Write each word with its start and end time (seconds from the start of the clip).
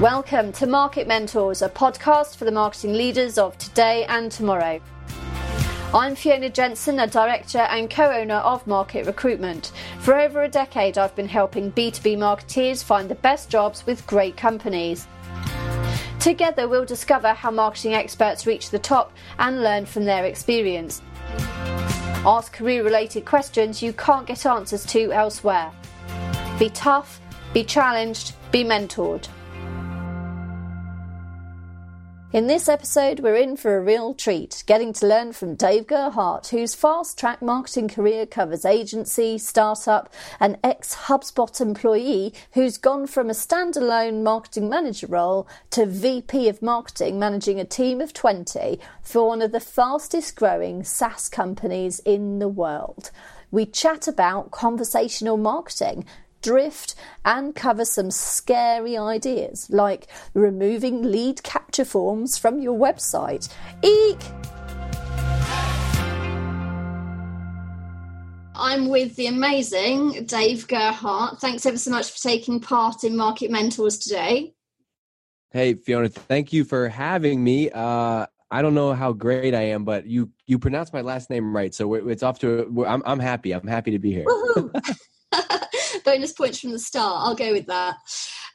Welcome 0.00 0.52
to 0.52 0.66
Market 0.66 1.06
Mentors, 1.06 1.62
a 1.62 1.68
podcast 1.68 2.36
for 2.36 2.44
the 2.44 2.50
marketing 2.50 2.92
leaders 2.92 3.38
of 3.38 3.56
today 3.56 4.04
and 4.04 4.30
tomorrow. 4.30 4.78
I'm 5.94 6.14
Fiona 6.14 6.50
Jensen, 6.50 6.98
a 6.98 7.06
director 7.06 7.60
and 7.60 7.88
co 7.88 8.10
owner 8.10 8.34
of 8.34 8.66
Market 8.66 9.06
Recruitment. 9.06 9.72
For 10.00 10.18
over 10.18 10.42
a 10.42 10.48
decade, 10.48 10.98
I've 10.98 11.14
been 11.14 11.28
helping 11.28 11.72
B2B 11.72 12.18
marketeers 12.18 12.84
find 12.84 13.08
the 13.08 13.14
best 13.14 13.48
jobs 13.48 13.86
with 13.86 14.06
great 14.06 14.36
companies. 14.36 15.06
Together, 16.24 16.66
we'll 16.66 16.86
discover 16.86 17.34
how 17.34 17.50
marketing 17.50 17.92
experts 17.92 18.46
reach 18.46 18.70
the 18.70 18.78
top 18.78 19.12
and 19.38 19.62
learn 19.62 19.84
from 19.84 20.06
their 20.06 20.24
experience. 20.24 21.02
Ask 22.24 22.54
career 22.54 22.82
related 22.82 23.26
questions 23.26 23.82
you 23.82 23.92
can't 23.92 24.26
get 24.26 24.46
answers 24.46 24.86
to 24.86 25.12
elsewhere. 25.12 25.70
Be 26.58 26.70
tough, 26.70 27.20
be 27.52 27.62
challenged, 27.62 28.32
be 28.50 28.64
mentored. 28.64 29.28
In 32.34 32.48
this 32.48 32.68
episode, 32.68 33.20
we're 33.20 33.36
in 33.36 33.56
for 33.56 33.76
a 33.76 33.80
real 33.80 34.12
treat, 34.12 34.64
getting 34.66 34.92
to 34.94 35.06
learn 35.06 35.32
from 35.32 35.54
Dave 35.54 35.86
Gerhardt, 35.86 36.48
whose 36.48 36.74
fast 36.74 37.16
track 37.16 37.40
marketing 37.40 37.86
career 37.86 38.26
covers 38.26 38.64
agency, 38.64 39.38
startup, 39.38 40.12
and 40.40 40.58
ex 40.64 40.96
HubSpot 41.06 41.60
employee 41.60 42.34
who's 42.54 42.76
gone 42.76 43.06
from 43.06 43.30
a 43.30 43.34
standalone 43.34 44.24
marketing 44.24 44.68
manager 44.68 45.06
role 45.06 45.46
to 45.70 45.86
VP 45.86 46.48
of 46.48 46.60
marketing, 46.60 47.20
managing 47.20 47.60
a 47.60 47.64
team 47.64 48.00
of 48.00 48.12
20 48.12 48.80
for 49.00 49.28
one 49.28 49.40
of 49.40 49.52
the 49.52 49.60
fastest 49.60 50.34
growing 50.34 50.82
SaaS 50.82 51.28
companies 51.28 52.00
in 52.00 52.40
the 52.40 52.48
world. 52.48 53.12
We 53.52 53.64
chat 53.64 54.08
about 54.08 54.50
conversational 54.50 55.36
marketing 55.36 56.04
drift 56.44 56.94
and 57.24 57.54
cover 57.54 57.84
some 57.84 58.10
scary 58.10 58.96
ideas 58.96 59.68
like 59.70 60.06
removing 60.34 61.02
lead 61.02 61.42
capture 61.42 61.86
forms 61.86 62.36
from 62.36 62.60
your 62.60 62.78
website. 62.78 63.48
Eek! 63.82 64.18
I'm 68.56 68.88
with 68.88 69.16
the 69.16 69.26
amazing 69.26 70.26
Dave 70.26 70.68
Gerhardt. 70.68 71.40
Thanks 71.40 71.66
ever 71.66 71.78
so 71.78 71.90
much 71.90 72.10
for 72.10 72.18
taking 72.18 72.60
part 72.60 73.02
in 73.02 73.16
Market 73.16 73.50
Mentors 73.50 73.98
today. 73.98 74.54
Hey 75.50 75.74
Fiona, 75.74 76.08
thank 76.08 76.52
you 76.52 76.64
for 76.64 76.88
having 76.88 77.42
me. 77.42 77.70
Uh, 77.70 78.26
I 78.50 78.62
don't 78.62 78.74
know 78.74 78.92
how 78.92 79.12
great 79.12 79.54
I 79.54 79.62
am, 79.62 79.84
but 79.84 80.06
you 80.06 80.30
you 80.46 80.58
pronounced 80.58 80.92
my 80.92 81.00
last 81.00 81.30
name 81.30 81.56
right, 81.56 81.74
so 81.74 81.94
it's 81.94 82.22
off 82.22 82.38
to. 82.40 82.84
I'm 82.86 83.02
I'm 83.06 83.18
happy. 83.18 83.52
I'm 83.52 83.66
happy 83.66 83.92
to 83.92 83.98
be 83.98 84.12
here. 84.12 84.26
bonus 86.04 86.32
points 86.32 86.60
from 86.60 86.72
the 86.72 86.78
start. 86.78 87.22
I'll 87.26 87.34
go 87.34 87.52
with 87.52 87.66
that. 87.66 87.96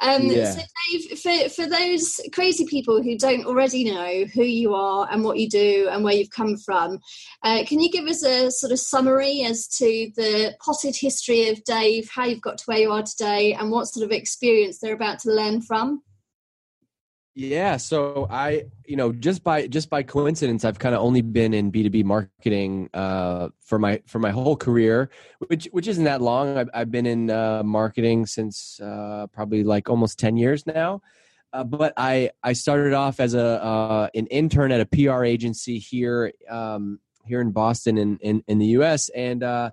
Um, 0.02 0.28
yeah. 0.28 0.52
So, 0.52 0.62
Dave, 0.90 1.20
for, 1.20 1.50
for 1.50 1.68
those 1.68 2.20
crazy 2.32 2.66
people 2.66 3.02
who 3.02 3.18
don't 3.18 3.46
already 3.46 3.84
know 3.84 4.26
who 4.34 4.44
you 4.44 4.74
are 4.74 5.08
and 5.12 5.24
what 5.24 5.38
you 5.38 5.50
do 5.50 5.90
and 5.92 6.04
where 6.04 6.14
you've 6.14 6.30
come 6.30 6.56
from, 6.58 7.00
uh, 7.44 7.64
can 7.66 7.80
you 7.80 7.92
give 7.92 8.06
us 8.06 8.24
a 8.24 8.50
sort 8.52 8.72
of 8.72 8.80
summary 8.80 9.44
as 9.44 9.68
to 9.68 10.12
the 10.16 10.56
potted 10.64 10.96
history 10.96 11.50
of 11.50 11.64
Dave, 11.66 12.10
how 12.10 12.26
you've 12.26 12.42
got 12.42 12.60
to 12.60 12.64
where 12.66 12.80
you 12.80 12.92
are 12.92 13.04
today, 13.04 13.54
and 13.54 13.72
what 13.72 13.86
sort 13.86 14.06
of 14.06 14.12
experience 14.12 14.80
they're 14.80 14.94
about 14.94 15.20
to 15.20 15.32
learn 15.32 15.62
from? 15.62 16.02
Yeah, 17.40 17.78
so 17.78 18.28
I, 18.30 18.66
you 18.86 18.98
know, 18.98 19.14
just 19.14 19.46
by 19.46 19.66
just 19.68 19.90
by 19.90 20.04
coincidence, 20.04 20.66
I've 20.66 20.78
kind 20.78 20.94
of 20.94 21.00
only 21.00 21.22
been 21.22 21.54
in 21.54 21.70
B 21.72 21.84
two 21.84 21.90
B 21.90 22.04
marketing 22.04 22.90
uh, 22.94 23.48
for 23.62 23.80
my 23.80 24.02
for 24.08 24.20
my 24.20 24.32
whole 24.32 24.58
career, 24.58 25.10
which 25.48 25.70
which 25.72 25.88
isn't 25.88 26.04
that 26.04 26.22
long. 26.22 26.58
I've, 26.58 26.70
I've 26.74 26.92
been 26.92 27.06
in 27.06 27.30
uh, 27.30 27.64
marketing 27.64 28.26
since 28.26 28.78
uh, 28.82 29.28
probably 29.32 29.64
like 29.64 29.90
almost 29.90 30.20
ten 30.20 30.36
years 30.36 30.68
now. 30.68 31.02
Uh, 31.54 31.64
but 31.64 31.94
I 31.96 32.32
I 32.44 32.52
started 32.52 32.92
off 32.92 33.22
as 33.22 33.36
a 33.36 33.64
uh, 33.64 34.10
an 34.14 34.28
intern 34.28 34.74
at 34.74 34.82
a 34.82 34.86
PR 34.86 35.24
agency 35.24 35.80
here 35.80 36.34
um, 36.50 37.00
here 37.26 37.40
in 37.40 37.52
Boston 37.52 37.98
in 37.98 38.18
in, 38.18 38.44
in 38.50 38.58
the 38.58 38.68
U.S. 38.80 39.08
and 39.16 39.44
uh, 39.44 39.72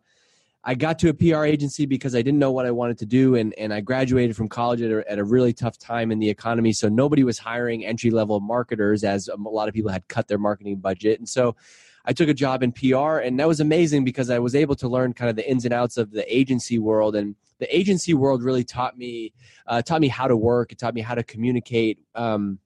I 0.69 0.75
got 0.75 0.99
to 0.99 1.09
a 1.09 1.15
PR 1.15 1.45
agency 1.45 1.87
because 1.87 2.17
I 2.17 2.23
didn't 2.23 2.41
know 2.41 2.51
what 2.51 2.67
I 2.67 2.73
wanted 2.73 2.99
to 2.99 3.07
do, 3.07 3.37
and, 3.37 3.55
and 3.57 3.73
I 3.73 3.81
graduated 3.81 4.35
from 4.35 4.49
college 4.49 4.83
at 4.83 4.91
a, 4.91 5.09
at 5.09 5.21
a 5.21 5.25
really 5.25 5.53
tough 5.53 5.79
time 5.79 6.11
in 6.11 6.19
the 6.19 6.29
economy. 6.29 6.73
So 6.73 6.89
nobody 6.89 7.23
was 7.23 7.39
hiring 7.39 7.87
entry 7.87 8.11
level 8.11 8.41
marketers, 8.41 9.05
as 9.05 9.29
a 9.29 9.37
lot 9.37 9.69
of 9.69 9.75
people 9.75 9.93
had 9.93 10.09
cut 10.09 10.27
their 10.27 10.39
marketing 10.39 10.79
budget. 10.79 11.21
And 11.21 11.29
so 11.29 11.55
I 12.05 12.13
took 12.13 12.29
a 12.29 12.35
job 12.35 12.65
in 12.65 12.73
PR, 12.73 13.19
and 13.19 13.39
that 13.39 13.47
was 13.47 13.61
amazing 13.61 14.05
because 14.05 14.29
I 14.29 14.41
was 14.41 14.57
able 14.57 14.75
to 14.77 14.89
learn 14.89 15.13
kind 15.13 15.31
of 15.31 15.37
the 15.37 15.49
ins 15.49 15.65
and 15.65 15.73
outs 15.73 15.99
of 15.99 16.11
the 16.11 16.37
agency 16.37 16.81
world. 16.81 17.15
And 17.15 17.37
the 17.61 17.75
agency 17.75 18.13
world 18.13 18.43
really 18.43 18.65
taught 18.65 18.99
me 18.99 19.35
uh, 19.69 19.83
taught 19.83 20.01
me 20.01 20.09
how 20.09 20.27
to 20.27 20.37
work. 20.37 20.73
It 20.73 20.79
taught 20.79 20.95
me 20.95 21.01
how 21.01 21.15
to 21.15 21.23
communicate. 21.23 22.01
Um, 22.17 22.59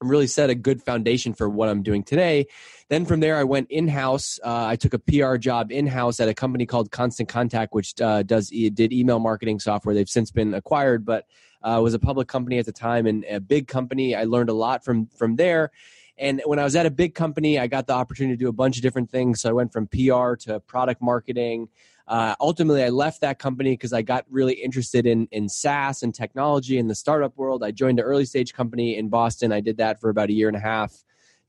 really 0.00 0.26
set 0.26 0.50
a 0.50 0.54
good 0.54 0.82
foundation 0.82 1.32
for 1.32 1.48
what 1.48 1.68
I'm 1.68 1.82
doing 1.82 2.02
today. 2.02 2.46
Then 2.88 3.04
from 3.04 3.20
there, 3.20 3.36
I 3.36 3.44
went 3.44 3.70
in 3.70 3.88
house. 3.88 4.38
Uh, 4.44 4.66
I 4.66 4.76
took 4.76 4.94
a 4.94 4.98
PR 4.98 5.36
job 5.36 5.72
in 5.72 5.86
house 5.86 6.20
at 6.20 6.28
a 6.28 6.34
company 6.34 6.66
called 6.66 6.90
Constant 6.90 7.28
Contact, 7.28 7.74
which 7.74 8.00
uh, 8.00 8.22
does 8.22 8.50
did 8.50 8.92
email 8.92 9.18
marketing 9.18 9.58
software. 9.58 9.94
They've 9.94 10.08
since 10.08 10.30
been 10.30 10.54
acquired, 10.54 11.04
but 11.04 11.26
uh, 11.62 11.80
was 11.82 11.94
a 11.94 11.98
public 11.98 12.28
company 12.28 12.58
at 12.58 12.66
the 12.66 12.72
time 12.72 13.06
and 13.06 13.24
a 13.24 13.40
big 13.40 13.66
company. 13.66 14.14
I 14.14 14.24
learned 14.24 14.50
a 14.50 14.54
lot 14.54 14.84
from 14.84 15.06
from 15.08 15.36
there. 15.36 15.72
And 16.18 16.40
when 16.46 16.58
I 16.58 16.64
was 16.64 16.76
at 16.76 16.86
a 16.86 16.90
big 16.90 17.14
company, 17.14 17.58
I 17.58 17.66
got 17.66 17.86
the 17.86 17.92
opportunity 17.92 18.36
to 18.36 18.38
do 18.38 18.48
a 18.48 18.52
bunch 18.52 18.76
of 18.76 18.82
different 18.82 19.10
things. 19.10 19.40
So 19.42 19.50
I 19.50 19.52
went 19.52 19.72
from 19.72 19.86
PR 19.86 20.34
to 20.46 20.62
product 20.66 21.02
marketing. 21.02 21.68
Uh, 22.08 22.34
ultimately, 22.40 22.84
I 22.84 22.90
left 22.90 23.20
that 23.22 23.38
company 23.38 23.72
because 23.72 23.92
I 23.92 24.02
got 24.02 24.24
really 24.30 24.54
interested 24.54 25.06
in 25.06 25.26
in 25.32 25.48
SaaS 25.48 26.02
and 26.02 26.14
technology 26.14 26.78
in 26.78 26.86
the 26.86 26.94
startup 26.94 27.36
world. 27.36 27.64
I 27.64 27.72
joined 27.72 27.98
an 27.98 28.04
early 28.04 28.24
stage 28.24 28.54
company 28.54 28.96
in 28.96 29.08
Boston. 29.08 29.52
I 29.52 29.60
did 29.60 29.78
that 29.78 30.00
for 30.00 30.08
about 30.10 30.28
a 30.28 30.32
year 30.32 30.48
and 30.48 30.56
a 30.56 30.60
half. 30.60 30.92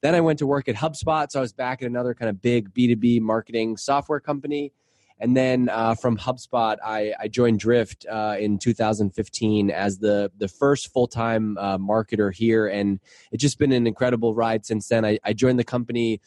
Then 0.02 0.16
I 0.16 0.22
went 0.22 0.40
to 0.40 0.48
work 0.48 0.68
at 0.68 0.76
HubSpot, 0.76 1.30
so 1.30 1.40
I 1.40 1.42
was 1.42 1.54
back 1.54 1.82
at 1.82 1.88
another 1.88 2.14
kind 2.14 2.30
of 2.30 2.42
big 2.42 2.74
B 2.74 2.88
two 2.88 2.96
B 2.96 3.20
marketing 3.20 3.78
software 3.78 4.20
company. 4.20 4.74
And 5.20 5.36
then 5.36 5.70
uh, 5.70 5.96
from 5.96 6.16
HubSpot, 6.16 6.78
I, 6.86 7.14
I 7.20 7.28
joined 7.28 7.60
Drift 7.60 8.06
uh, 8.10 8.36
in 8.40 8.60
2015 8.60 9.72
as 9.72 9.98
the 9.98 10.32
the 10.38 10.48
first 10.48 10.92
full 10.92 11.08
time 11.08 11.58
uh, 11.60 11.78
marketer 11.78 12.34
here, 12.34 12.68
and 12.68 13.00
it's 13.32 13.42
just 13.42 13.60
been 13.60 13.72
an 13.72 13.88
incredible 13.88 14.34
ride 14.34 14.66
since 14.66 14.88
then. 14.88 15.06
I, 15.06 15.20
I 15.24 15.34
joined 15.34 15.60
the 15.60 15.64
company. 15.64 16.22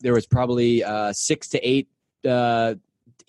There 0.00 0.12
was 0.12 0.26
probably 0.26 0.82
uh, 0.82 1.12
six 1.12 1.48
to 1.50 1.68
eight 1.68 1.88
uh, 2.28 2.74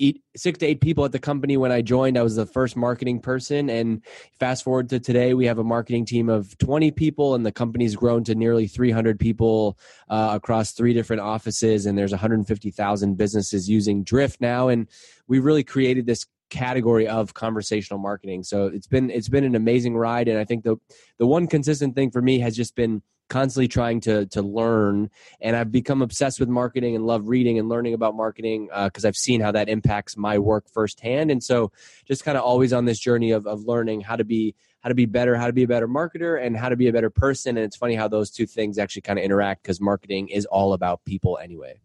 eight, 0.03 0.21
six 0.35 0.59
to 0.59 0.65
eight 0.65 0.81
people 0.81 1.05
at 1.05 1.11
the 1.11 1.19
company 1.19 1.57
when 1.57 1.71
I 1.71 1.81
joined. 1.81 2.17
I 2.17 2.23
was 2.23 2.35
the 2.35 2.45
first 2.45 2.75
marketing 2.75 3.19
person, 3.19 3.69
and 3.69 4.03
fast 4.39 4.63
forward 4.63 4.89
to 4.89 4.99
today, 4.99 5.33
we 5.33 5.45
have 5.45 5.59
a 5.59 5.63
marketing 5.63 6.05
team 6.05 6.29
of 6.29 6.57
20 6.57 6.91
people, 6.91 7.35
and 7.35 7.45
the 7.45 7.51
company's 7.51 7.95
grown 7.95 8.23
to 8.25 8.35
nearly 8.35 8.67
300 8.67 9.19
people 9.19 9.77
uh, 10.09 10.31
across 10.33 10.71
three 10.71 10.93
different 10.93 11.21
offices, 11.21 11.85
and 11.85 11.97
there's 11.97 12.11
150,000 12.11 13.17
businesses 13.17 13.69
using 13.69 14.03
Drift 14.03 14.41
now, 14.41 14.67
and 14.67 14.89
we 15.27 15.39
really 15.39 15.63
created 15.63 16.05
this 16.05 16.25
category 16.49 17.07
of 17.07 17.33
conversational 17.33 17.99
marketing. 17.99 18.43
So 18.43 18.67
it's 18.67 18.87
been 18.87 19.09
it's 19.09 19.29
been 19.29 19.43
an 19.43 19.55
amazing 19.55 19.97
ride, 19.97 20.27
and 20.27 20.37
I 20.37 20.45
think 20.45 20.63
the 20.63 20.77
the 21.17 21.25
one 21.25 21.47
consistent 21.47 21.95
thing 21.95 22.11
for 22.11 22.21
me 22.21 22.39
has 22.39 22.55
just 22.55 22.75
been 22.75 23.01
constantly 23.29 23.67
trying 23.67 23.99
to 24.01 24.25
to 24.27 24.41
learn. 24.41 25.09
And 25.41 25.55
i've 25.55 25.71
become 25.71 26.01
obsessed 26.01 26.39
with 26.39 26.49
marketing 26.49 26.95
and 26.95 27.05
love 27.05 27.27
reading 27.27 27.59
and 27.59 27.69
learning 27.69 27.93
about 27.93 28.15
marketing 28.15 28.69
because 28.83 29.05
uh, 29.05 29.07
i've 29.07 29.15
seen 29.15 29.41
how 29.41 29.51
that 29.51 29.69
impacts 29.69 30.17
my 30.17 30.39
work 30.39 30.65
firsthand. 30.69 31.31
And 31.31 31.43
so 31.43 31.71
just 32.05 32.23
kind 32.23 32.37
of 32.37 32.43
always 32.43 32.73
on 32.73 32.85
this 32.85 32.99
journey 32.99 33.31
of, 33.31 33.47
of 33.47 33.65
learning 33.65 34.01
how 34.01 34.15
to 34.15 34.23
be 34.23 34.55
how 34.81 34.89
to 34.89 34.95
be 34.95 35.05
better 35.05 35.35
how 35.35 35.47
to 35.47 35.53
be 35.53 35.63
a 35.63 35.67
better 35.67 35.87
marketer 35.87 36.43
and 36.43 36.57
how 36.57 36.69
to 36.69 36.75
be 36.75 36.87
a 36.87 36.93
better 36.93 37.09
person. 37.09 37.57
And 37.57 37.65
it's 37.65 37.77
funny 37.77 37.95
how 37.95 38.07
those 38.07 38.29
two 38.31 38.45
things 38.45 38.77
actually 38.77 39.03
kind 39.03 39.19
of 39.19 39.25
interact 39.25 39.63
because 39.63 39.79
marketing 39.79 40.29
is 40.29 40.45
all 40.45 40.73
about 40.73 41.05
people 41.05 41.39
anyway 41.41 41.82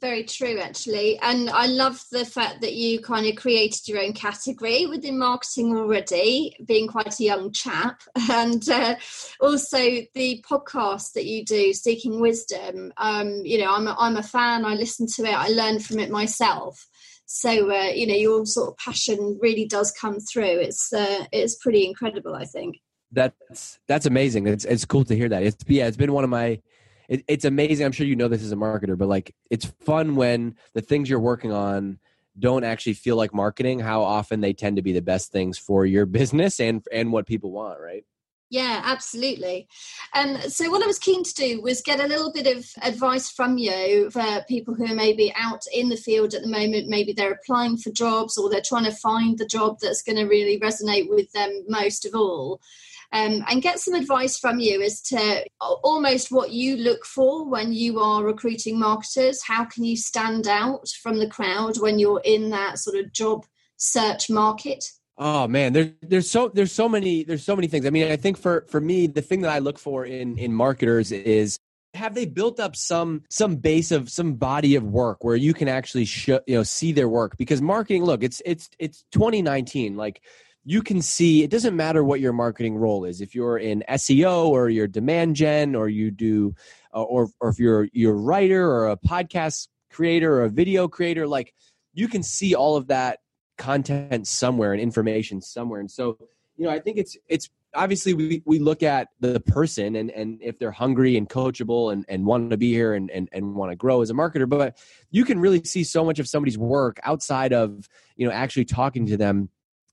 very 0.00 0.24
true 0.24 0.58
actually. 0.58 1.18
And 1.20 1.50
i 1.50 1.66
love 1.66 2.02
the 2.10 2.24
fact 2.24 2.60
that 2.60 2.74
you 2.74 3.00
kind 3.00 3.26
of 3.26 3.36
created 3.36 3.88
your 3.88 4.02
own 4.02 4.12
category 4.12 4.86
within 4.86 5.18
marketing 5.18 5.76
already 5.76 6.56
being 6.64 6.88
quite 6.88 7.18
a 7.20 7.24
young 7.24 7.52
chap. 7.52 8.02
And 8.30 8.68
uh, 8.68 8.96
also 9.40 9.78
the 10.14 10.44
podcast 10.48 11.12
that 11.14 11.24
you 11.24 11.44
do 11.44 11.72
seeking 11.72 12.20
wisdom 12.20 12.92
um, 12.96 13.40
you 13.44 13.58
know 13.58 13.72
I'm 13.72 13.86
a, 13.86 13.96
I'm 13.98 14.16
a 14.16 14.22
fan. 14.22 14.64
I 14.64 14.74
listen 14.74 15.06
to 15.16 15.24
it. 15.24 15.34
I 15.34 15.48
learn 15.48 15.80
from 15.80 15.98
it 15.98 16.10
myself. 16.10 16.86
So 17.26 17.70
uh, 17.70 17.90
you 17.94 18.06
know 18.06 18.14
your 18.14 18.46
sort 18.46 18.70
of 18.70 18.76
passion 18.76 19.38
really 19.40 19.66
does 19.66 19.92
come 19.92 20.20
through. 20.20 20.60
It's 20.60 20.92
uh, 20.92 21.24
it's 21.32 21.56
pretty 21.56 21.86
incredible 21.86 22.34
i 22.34 22.44
think. 22.44 22.76
That's 23.10 23.78
that's 23.88 24.06
amazing. 24.06 24.46
It's 24.46 24.64
it's 24.64 24.84
cool 24.84 25.04
to 25.04 25.16
hear 25.16 25.28
that. 25.30 25.42
It's 25.42 25.64
yeah 25.66 25.86
it's 25.86 25.96
been 25.96 26.12
one 26.12 26.24
of 26.24 26.30
my 26.30 26.60
it, 27.08 27.24
it's 27.26 27.44
amazing. 27.44 27.86
I'm 27.86 27.92
sure 27.92 28.06
you 28.06 28.16
know 28.16 28.28
this 28.28 28.42
as 28.42 28.52
a 28.52 28.56
marketer, 28.56 28.96
but 28.96 29.08
like 29.08 29.34
it's 29.50 29.66
fun 29.80 30.16
when 30.16 30.56
the 30.74 30.82
things 30.82 31.08
you're 31.08 31.18
working 31.18 31.52
on 31.52 31.98
don't 32.38 32.64
actually 32.64 32.94
feel 32.94 33.16
like 33.16 33.34
marketing. 33.34 33.80
How 33.80 34.02
often 34.02 34.40
they 34.40 34.52
tend 34.52 34.76
to 34.76 34.82
be 34.82 34.92
the 34.92 35.02
best 35.02 35.32
things 35.32 35.58
for 35.58 35.86
your 35.86 36.06
business 36.06 36.60
and 36.60 36.84
and 36.92 37.12
what 37.12 37.26
people 37.26 37.50
want, 37.50 37.80
right? 37.80 38.04
Yeah, 38.50 38.80
absolutely. 38.82 39.68
Um, 40.14 40.38
so, 40.48 40.70
what 40.70 40.82
I 40.82 40.86
was 40.86 40.98
keen 40.98 41.22
to 41.22 41.34
do 41.34 41.60
was 41.60 41.82
get 41.82 42.00
a 42.00 42.06
little 42.06 42.32
bit 42.32 42.46
of 42.46 42.66
advice 42.82 43.30
from 43.30 43.58
you 43.58 44.10
for 44.10 44.42
people 44.48 44.74
who 44.74 44.86
are 44.86 44.94
maybe 44.94 45.32
out 45.36 45.64
in 45.72 45.90
the 45.90 45.98
field 45.98 46.32
at 46.32 46.42
the 46.42 46.48
moment. 46.48 46.88
Maybe 46.88 47.12
they're 47.12 47.32
applying 47.32 47.76
for 47.76 47.90
jobs 47.90 48.38
or 48.38 48.48
they're 48.48 48.62
trying 48.64 48.86
to 48.86 48.90
find 48.90 49.36
the 49.36 49.46
job 49.46 49.80
that's 49.80 50.02
going 50.02 50.16
to 50.16 50.24
really 50.24 50.58
resonate 50.58 51.10
with 51.10 51.30
them 51.32 51.64
most 51.68 52.06
of 52.06 52.14
all. 52.14 52.62
Um, 53.10 53.42
and 53.48 53.62
get 53.62 53.80
some 53.80 53.94
advice 53.94 54.38
from 54.38 54.58
you 54.58 54.82
as 54.82 55.00
to 55.02 55.44
almost 55.60 56.30
what 56.30 56.52
you 56.52 56.76
look 56.76 57.06
for 57.06 57.48
when 57.48 57.72
you 57.72 58.00
are 58.00 58.22
recruiting 58.22 58.78
marketers. 58.78 59.42
How 59.42 59.64
can 59.64 59.84
you 59.84 59.96
stand 59.96 60.46
out 60.46 60.88
from 61.02 61.18
the 61.18 61.28
crowd 61.28 61.80
when 61.80 61.98
you're 61.98 62.20
in 62.22 62.50
that 62.50 62.78
sort 62.78 62.96
of 62.96 63.12
job 63.12 63.46
search 63.78 64.28
market? 64.28 64.84
Oh 65.16 65.48
man, 65.48 65.72
there's 65.72 65.90
there's 66.02 66.30
so 66.30 66.48
there's 66.48 66.70
so 66.70 66.88
many 66.88 67.24
there's 67.24 67.44
so 67.44 67.56
many 67.56 67.66
things. 67.66 67.86
I 67.86 67.90
mean, 67.90 68.12
I 68.12 68.16
think 68.16 68.36
for 68.36 68.66
for 68.68 68.80
me, 68.80 69.06
the 69.06 69.22
thing 69.22 69.40
that 69.40 69.50
I 69.50 69.58
look 69.58 69.78
for 69.78 70.04
in 70.04 70.38
in 70.38 70.52
marketers 70.52 71.10
is 71.10 71.58
have 71.94 72.14
they 72.14 72.26
built 72.26 72.60
up 72.60 72.76
some 72.76 73.24
some 73.28 73.56
base 73.56 73.90
of 73.90 74.10
some 74.10 74.34
body 74.34 74.76
of 74.76 74.84
work 74.84 75.24
where 75.24 75.36
you 75.36 75.54
can 75.54 75.68
actually 75.68 76.04
show 76.04 76.40
you 76.46 76.54
know 76.54 76.62
see 76.62 76.92
their 76.92 77.08
work 77.08 77.36
because 77.36 77.60
marketing 77.62 78.04
look 78.04 78.22
it's 78.22 78.40
it's 78.44 78.68
it's 78.78 79.04
2019 79.12 79.96
like 79.96 80.22
you 80.68 80.82
can 80.82 81.00
see 81.00 81.42
it 81.42 81.50
doesn't 81.50 81.74
matter 81.74 82.04
what 82.04 82.20
your 82.20 82.34
marketing 82.34 82.76
role 82.76 83.06
is. 83.06 83.22
If 83.22 83.34
you're 83.34 83.56
in 83.56 83.82
SEO 83.88 84.48
or 84.48 84.68
you're 84.68 84.86
demand 84.86 85.34
gen 85.34 85.74
or 85.74 85.88
you 85.88 86.10
do 86.10 86.54
uh, 86.94 87.02
or 87.02 87.30
or 87.40 87.48
if 87.48 87.58
you're 87.58 87.88
you're 87.94 88.14
a 88.14 88.18
writer 88.18 88.70
or 88.70 88.90
a 88.90 88.96
podcast 88.98 89.68
creator 89.90 90.34
or 90.34 90.44
a 90.44 90.50
video 90.50 90.86
creator 90.86 91.26
like 91.26 91.54
you 91.94 92.06
can 92.06 92.22
see 92.22 92.54
all 92.54 92.76
of 92.76 92.88
that 92.88 93.20
content 93.56 94.26
somewhere 94.26 94.74
and 94.74 94.82
information 94.82 95.40
somewhere. 95.40 95.80
And 95.80 95.90
so 95.90 96.18
you 96.58 96.64
know 96.64 96.70
i 96.70 96.78
think 96.78 96.98
it's 96.98 97.16
it's 97.28 97.48
obviously 97.74 98.12
we, 98.14 98.42
we 98.44 98.58
look 98.58 98.82
at 98.82 99.08
the 99.20 99.40
person 99.40 99.94
and, 99.94 100.10
and 100.10 100.38
if 100.42 100.58
they're 100.58 100.72
hungry 100.72 101.16
and 101.16 101.28
coachable 101.28 101.92
and, 101.92 102.04
and 102.08 102.24
want 102.24 102.50
to 102.50 102.56
be 102.56 102.72
here 102.72 102.94
and, 102.94 103.10
and, 103.10 103.28
and 103.30 103.54
want 103.54 103.70
to 103.70 103.76
grow 103.76 104.00
as 104.00 104.10
a 104.10 104.14
marketer 104.14 104.48
but 104.48 104.76
you 105.10 105.24
can 105.24 105.38
really 105.38 105.62
see 105.64 105.84
so 105.84 106.04
much 106.04 106.18
of 106.18 106.26
somebody's 106.26 106.58
work 106.58 106.98
outside 107.04 107.52
of 107.52 107.88
you 108.16 108.26
know 108.26 108.32
actually 108.32 108.64
talking 108.64 109.06
to 109.06 109.16
them 109.16 109.48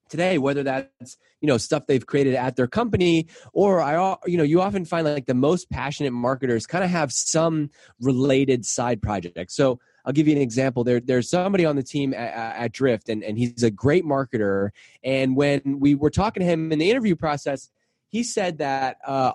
today 0.10 0.38
whether 0.38 0.64
that's 0.64 1.18
you 1.42 1.48
know 1.48 1.58
stuff 1.58 1.88
they've 1.88 2.06
created 2.06 2.36
at 2.36 2.56
their 2.56 2.68
company 2.68 3.28
or 3.54 3.82
i 3.82 4.16
you 4.26 4.38
know 4.38 4.44
you 4.44 4.62
often 4.62 4.86
find 4.86 5.06
like 5.06 5.26
the 5.26 5.34
most 5.34 5.70
passionate 5.70 6.12
marketers 6.12 6.66
kind 6.66 6.84
of 6.84 6.90
have 6.90 7.12
some 7.12 7.70
related 8.00 8.66
side 8.66 9.02
project 9.02 9.52
so 9.52 9.80
I'll 10.06 10.14
give 10.14 10.28
you 10.28 10.36
an 10.36 10.42
example. 10.42 10.84
There, 10.84 11.00
there's 11.00 11.30
somebody 11.30 11.66
on 11.66 11.76
the 11.76 11.84
team 11.84 12.14
at, 12.14 12.34
at, 12.34 12.72
Drift, 12.72 13.10
and, 13.10 13.24
and 13.24 13.38
he's 13.38 13.64
a 13.64 13.72
great 13.72 14.06
marketer. 14.06 14.70
And 15.04 15.36
when 15.36 15.80
we 15.80 15.96
were 15.96 16.12
talking 16.12 16.42
to 16.42 16.46
him 16.46 16.72
in 16.72 16.80
the 16.80 16.92
interview 16.92 17.16
process, 17.16 17.72
he 18.10 18.24
said 18.24 18.60
that, 18.60 18.98
uh, 19.06 19.32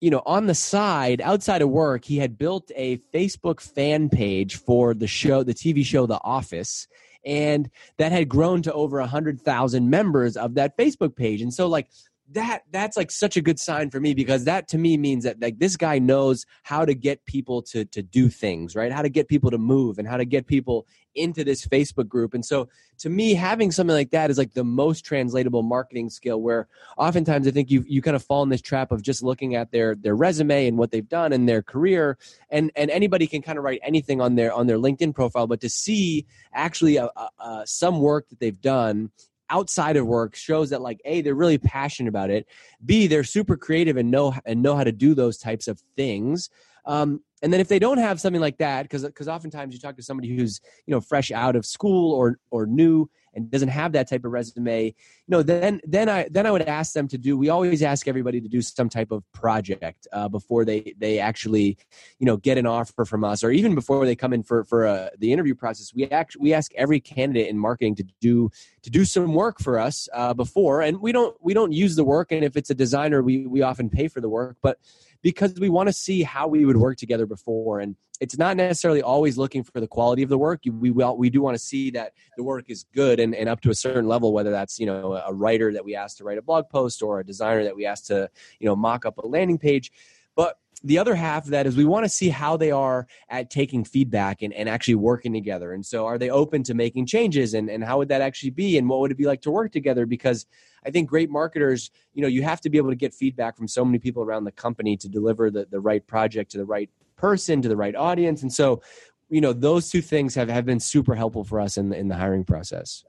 you 0.00 0.10
know, 0.10 0.22
on 0.26 0.46
the 0.46 0.54
side, 0.54 1.20
outside 1.20 1.62
of 1.62 1.70
work, 1.70 2.04
he 2.04 2.18
had 2.18 2.38
built 2.38 2.70
a 2.76 2.98
Facebook 3.14 3.60
fan 3.60 4.08
page 4.08 4.56
for 4.56 4.94
the 4.94 5.06
show, 5.06 5.42
the 5.42 5.54
TV 5.54 5.84
show 5.84 6.06
The 6.06 6.20
Office. 6.22 6.86
And 7.24 7.70
that 7.98 8.12
had 8.12 8.28
grown 8.28 8.62
to 8.62 8.72
over 8.72 8.98
a 8.98 9.02
100,000 9.02 9.90
members 9.90 10.36
of 10.36 10.54
that 10.54 10.76
Facebook 10.78 11.16
page. 11.16 11.42
And 11.42 11.52
so, 11.52 11.66
like, 11.66 11.88
that 12.32 12.62
that's 12.70 12.96
like 12.96 13.10
such 13.10 13.36
a 13.36 13.40
good 13.40 13.58
sign 13.58 13.90
for 13.90 13.98
me 13.98 14.14
because 14.14 14.44
that 14.44 14.68
to 14.68 14.78
me 14.78 14.96
means 14.96 15.24
that 15.24 15.40
like 15.40 15.58
this 15.58 15.76
guy 15.76 15.98
knows 15.98 16.46
how 16.62 16.84
to 16.84 16.94
get 16.94 17.24
people 17.26 17.60
to 17.60 17.84
to 17.86 18.02
do 18.02 18.28
things 18.28 18.76
right 18.76 18.92
how 18.92 19.02
to 19.02 19.08
get 19.08 19.28
people 19.28 19.50
to 19.50 19.58
move 19.58 19.98
and 19.98 20.06
how 20.06 20.16
to 20.16 20.24
get 20.24 20.46
people 20.46 20.86
into 21.14 21.44
this 21.44 21.66
facebook 21.66 22.08
group. 22.08 22.34
And 22.34 22.44
so 22.44 22.68
to 22.98 23.08
me 23.08 23.34
having 23.34 23.72
something 23.72 23.94
like 23.94 24.10
that 24.10 24.30
is 24.30 24.38
like 24.38 24.52
the 24.52 24.64
most 24.64 25.04
translatable 25.04 25.62
marketing 25.62 26.10
skill 26.10 26.40
where 26.40 26.68
oftentimes 26.98 27.48
i 27.48 27.50
think 27.50 27.70
you 27.70 27.84
you 27.86 28.02
kind 28.02 28.16
of 28.16 28.22
fall 28.22 28.42
in 28.42 28.48
this 28.48 28.60
trap 28.60 28.92
of 28.92 29.02
just 29.02 29.22
looking 29.22 29.54
at 29.54 29.70
their 29.70 29.94
their 29.94 30.14
resume 30.14 30.66
and 30.66 30.78
what 30.78 30.90
they've 30.90 31.08
done 31.08 31.32
in 31.32 31.46
their 31.46 31.62
career. 31.62 32.18
And 32.50 32.70
and 32.76 32.90
anybody 32.90 33.26
can 33.26 33.42
kind 33.42 33.58
of 33.58 33.64
write 33.64 33.80
anything 33.82 34.20
on 34.20 34.34
their 34.34 34.52
on 34.52 34.66
their 34.66 34.78
linkedin 34.78 35.14
profile 35.14 35.46
but 35.46 35.60
to 35.60 35.68
see 35.68 36.26
actually 36.52 36.96
a, 36.96 37.08
a, 37.16 37.28
a, 37.40 37.62
some 37.66 38.00
work 38.00 38.28
that 38.28 38.40
they've 38.40 38.60
done 38.60 39.10
outside 39.50 39.96
of 39.96 40.06
work 40.06 40.34
shows 40.34 40.70
that 40.70 40.80
like 40.80 41.00
a 41.04 41.20
they're 41.20 41.34
really 41.34 41.58
passionate 41.58 42.08
about 42.08 42.30
it. 42.30 42.46
B 42.84 43.06
they're 43.06 43.24
super 43.24 43.56
creative 43.56 43.96
and 43.96 44.10
know 44.10 44.34
and 44.46 44.62
know 44.62 44.76
how 44.76 44.84
to 44.84 44.92
do 44.92 45.14
those 45.14 45.36
types 45.36 45.68
of 45.68 45.82
things. 45.96 46.48
Um, 46.86 47.22
and 47.42 47.52
then 47.52 47.60
if 47.60 47.68
they 47.68 47.78
don't 47.78 47.98
have 47.98 48.20
something 48.20 48.40
like 48.40 48.58
that 48.58 48.82
because 48.82 49.04
because 49.04 49.28
oftentimes 49.28 49.74
you 49.74 49.80
talk 49.80 49.96
to 49.96 50.02
somebody 50.02 50.34
who's 50.34 50.60
you 50.86 50.94
know 50.94 51.00
fresh 51.00 51.30
out 51.30 51.56
of 51.56 51.64
school 51.64 52.12
or 52.14 52.38
or 52.50 52.66
new 52.66 53.08
and 53.34 53.50
doesn't 53.50 53.68
have 53.68 53.92
that 53.92 54.08
type 54.08 54.24
of 54.24 54.32
resume 54.32 54.86
you 54.86 54.92
know 55.28 55.42
then 55.42 55.80
then 55.84 56.08
i 56.08 56.26
then 56.30 56.46
i 56.46 56.50
would 56.50 56.62
ask 56.62 56.92
them 56.92 57.08
to 57.08 57.18
do 57.18 57.36
we 57.36 57.48
always 57.48 57.82
ask 57.82 58.08
everybody 58.08 58.40
to 58.40 58.48
do 58.48 58.60
some 58.60 58.88
type 58.88 59.10
of 59.10 59.22
project 59.32 60.06
uh, 60.12 60.28
before 60.28 60.64
they 60.64 60.94
they 60.98 61.18
actually 61.18 61.76
you 62.18 62.26
know 62.26 62.36
get 62.36 62.58
an 62.58 62.66
offer 62.66 63.04
from 63.04 63.24
us 63.24 63.42
or 63.44 63.50
even 63.50 63.74
before 63.74 64.04
they 64.04 64.16
come 64.16 64.32
in 64.32 64.42
for 64.42 64.64
for 64.64 64.86
uh, 64.86 65.08
the 65.18 65.32
interview 65.32 65.54
process 65.54 65.92
we 65.94 66.04
actually 66.06 66.42
we 66.42 66.54
ask 66.54 66.72
every 66.74 67.00
candidate 67.00 67.48
in 67.48 67.58
marketing 67.58 67.94
to 67.94 68.04
do 68.20 68.50
to 68.82 68.90
do 68.90 69.04
some 69.04 69.34
work 69.34 69.60
for 69.60 69.78
us 69.78 70.08
uh, 70.12 70.34
before 70.34 70.80
and 70.80 71.00
we 71.00 71.12
don't 71.12 71.36
we 71.40 71.54
don't 71.54 71.72
use 71.72 71.96
the 71.96 72.04
work 72.04 72.32
and 72.32 72.44
if 72.44 72.56
it's 72.56 72.70
a 72.70 72.74
designer 72.74 73.22
we 73.22 73.46
we 73.46 73.62
often 73.62 73.88
pay 73.88 74.08
for 74.08 74.20
the 74.20 74.28
work 74.28 74.56
but 74.62 74.78
because 75.22 75.54
we 75.54 75.68
want 75.68 75.88
to 75.88 75.92
see 75.92 76.22
how 76.22 76.48
we 76.48 76.64
would 76.64 76.76
work 76.76 76.96
together 76.96 77.26
before. 77.26 77.80
And 77.80 77.96
it's 78.20 78.36
not 78.36 78.56
necessarily 78.56 79.02
always 79.02 79.38
looking 79.38 79.64
for 79.64 79.80
the 79.80 79.86
quality 79.88 80.22
of 80.22 80.28
the 80.28 80.38
work. 80.38 80.60
We 80.64 80.90
we 80.90 81.30
do 81.30 81.40
want 81.40 81.54
to 81.54 81.58
see 81.58 81.90
that 81.92 82.12
the 82.36 82.44
work 82.44 82.66
is 82.68 82.84
good 82.94 83.18
and, 83.18 83.34
and 83.34 83.48
up 83.48 83.62
to 83.62 83.70
a 83.70 83.74
certain 83.74 84.06
level, 84.06 84.32
whether 84.32 84.50
that's, 84.50 84.78
you 84.78 84.86
know, 84.86 85.14
a 85.26 85.32
writer 85.32 85.72
that 85.72 85.84
we 85.84 85.96
ask 85.96 86.18
to 86.18 86.24
write 86.24 86.38
a 86.38 86.42
blog 86.42 86.68
post 86.68 87.02
or 87.02 87.20
a 87.20 87.24
designer 87.24 87.64
that 87.64 87.74
we 87.74 87.86
ask 87.86 88.04
to, 88.06 88.30
you 88.58 88.66
know, 88.66 88.76
mock 88.76 89.06
up 89.06 89.16
a 89.18 89.26
landing 89.26 89.58
page. 89.58 89.90
But 90.36 90.58
the 90.82 90.98
other 90.98 91.14
half 91.14 91.44
of 91.44 91.50
that 91.50 91.66
is 91.66 91.76
we 91.76 91.84
want 91.84 92.04
to 92.04 92.08
see 92.08 92.28
how 92.28 92.56
they 92.56 92.70
are 92.70 93.06
at 93.28 93.50
taking 93.50 93.84
feedback 93.84 94.42
and, 94.42 94.52
and 94.54 94.68
actually 94.68 94.94
working 94.94 95.32
together. 95.32 95.72
And 95.72 95.84
so 95.84 96.06
are 96.06 96.18
they 96.18 96.30
open 96.30 96.62
to 96.64 96.74
making 96.74 97.06
changes 97.06 97.54
and, 97.54 97.68
and 97.68 97.84
how 97.84 97.98
would 97.98 98.08
that 98.08 98.22
actually 98.22 98.50
be? 98.50 98.78
And 98.78 98.88
what 98.88 99.00
would 99.00 99.10
it 99.10 99.18
be 99.18 99.26
like 99.26 99.42
to 99.42 99.50
work 99.50 99.72
together? 99.72 100.06
Because 100.06 100.46
I 100.84 100.90
think 100.90 101.08
great 101.08 101.30
marketers, 101.30 101.90
you 102.14 102.22
know, 102.22 102.28
you 102.28 102.42
have 102.42 102.62
to 102.62 102.70
be 102.70 102.78
able 102.78 102.88
to 102.90 102.96
get 102.96 103.12
feedback 103.12 103.56
from 103.56 103.68
so 103.68 103.84
many 103.84 103.98
people 103.98 104.22
around 104.22 104.44
the 104.44 104.52
company 104.52 104.96
to 104.98 105.08
deliver 105.08 105.50
the, 105.50 105.66
the 105.70 105.80
right 105.80 106.06
project 106.06 106.50
to 106.52 106.58
the 106.58 106.64
right 106.64 106.88
person, 107.20 107.62
to 107.62 107.68
the 107.68 107.76
right 107.76 107.94
audience. 107.94 108.42
And 108.42 108.52
so, 108.52 108.82
you 109.28 109.40
know, 109.40 109.52
those 109.52 109.90
two 109.90 110.02
things 110.02 110.34
have, 110.34 110.48
have 110.48 110.64
been 110.64 110.80
super 110.80 111.14
helpful 111.14 111.44
for 111.44 111.60
us 111.60 111.76
in 111.76 111.90
the, 111.90 111.96
in 111.96 112.08
the 112.08 112.16
hiring 112.16 112.44
process. 112.44 113.04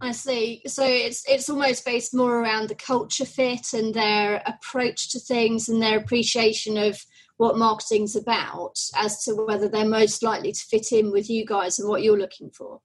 I 0.00 0.12
see. 0.12 0.62
So 0.66 0.84
it's 0.84 1.22
it's 1.28 1.50
almost 1.50 1.84
based 1.84 2.14
more 2.14 2.40
around 2.40 2.68
the 2.68 2.74
culture 2.74 3.26
fit 3.26 3.74
and 3.74 3.92
their 3.92 4.42
approach 4.46 5.10
to 5.10 5.20
things 5.20 5.68
and 5.68 5.82
their 5.82 5.98
appreciation 5.98 6.78
of 6.78 7.04
what 7.36 7.58
marketing's 7.58 8.16
about 8.16 8.78
as 8.96 9.22
to 9.24 9.34
whether 9.34 9.68
they're 9.68 9.84
most 9.84 10.22
likely 10.22 10.52
to 10.52 10.64
fit 10.70 10.92
in 10.92 11.12
with 11.12 11.28
you 11.28 11.44
guys 11.44 11.78
and 11.78 11.88
what 11.88 12.02
you're 12.02 12.18
looking 12.18 12.50
for 12.50 12.80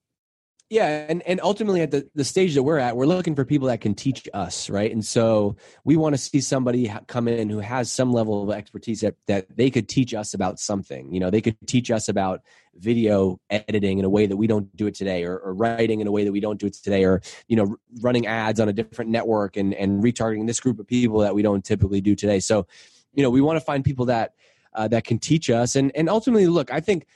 yeah 0.69 1.05
and, 1.07 1.21
and 1.23 1.39
ultimately 1.41 1.81
at 1.81 1.91
the, 1.91 2.09
the 2.15 2.23
stage 2.23 2.53
that 2.55 2.63
we're 2.63 2.77
at 2.77 2.95
we're 2.95 3.05
looking 3.05 3.35
for 3.35 3.45
people 3.45 3.67
that 3.67 3.81
can 3.81 3.93
teach 3.93 4.27
us 4.33 4.69
right? 4.69 4.91
And 4.91 5.05
so 5.05 5.55
we 5.83 5.95
want 5.95 6.13
to 6.13 6.17
see 6.17 6.41
somebody 6.41 6.91
come 7.07 7.27
in 7.27 7.49
who 7.49 7.59
has 7.59 7.91
some 7.91 8.11
level 8.11 8.43
of 8.43 8.55
expertise 8.55 9.01
that, 9.01 9.15
that 9.27 9.45
they 9.55 9.69
could 9.69 9.87
teach 9.87 10.13
us 10.13 10.33
about 10.33 10.59
something. 10.59 11.13
You 11.13 11.19
know 11.19 11.29
they 11.29 11.41
could 11.41 11.57
teach 11.67 11.91
us 11.91 12.09
about 12.09 12.41
video 12.75 13.39
editing 13.49 13.99
in 13.99 14.05
a 14.05 14.09
way 14.09 14.25
that 14.25 14.37
we 14.37 14.47
don't 14.47 14.75
do 14.75 14.87
it 14.87 14.95
today 14.95 15.23
or, 15.23 15.37
or 15.37 15.53
writing 15.53 15.99
in 15.99 16.07
a 16.07 16.11
way 16.11 16.23
that 16.23 16.31
we 16.31 16.39
don't 16.39 16.59
do 16.59 16.67
it 16.67 16.73
today 16.73 17.03
or 17.03 17.21
you 17.47 17.55
know 17.55 17.77
running 18.01 18.27
ads 18.27 18.59
on 18.59 18.69
a 18.69 18.73
different 18.73 19.09
network 19.09 19.57
and, 19.57 19.73
and 19.73 20.03
retargeting 20.03 20.47
this 20.47 20.59
group 20.59 20.79
of 20.79 20.87
people 20.87 21.19
that 21.19 21.33
we 21.33 21.41
don't 21.41 21.63
typically 21.63 22.01
do 22.01 22.15
today. 22.15 22.39
So 22.39 22.67
you 23.13 23.23
know 23.23 23.29
we 23.29 23.41
want 23.41 23.57
to 23.57 23.65
find 23.65 23.83
people 23.83 24.05
that 24.05 24.33
uh, 24.73 24.87
that 24.89 25.05
can 25.05 25.19
teach 25.19 25.49
us. 25.49 25.75
And 25.75 25.91
and 25.95 26.09
ultimately 26.09 26.47
look 26.47 26.71
i 26.71 26.79
think 26.79 27.07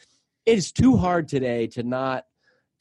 it 0.45 0.57
is 0.57 0.71
too 0.71 0.97
hard 0.97 1.27
today 1.27 1.67
to 1.67 1.83
not 1.83 2.25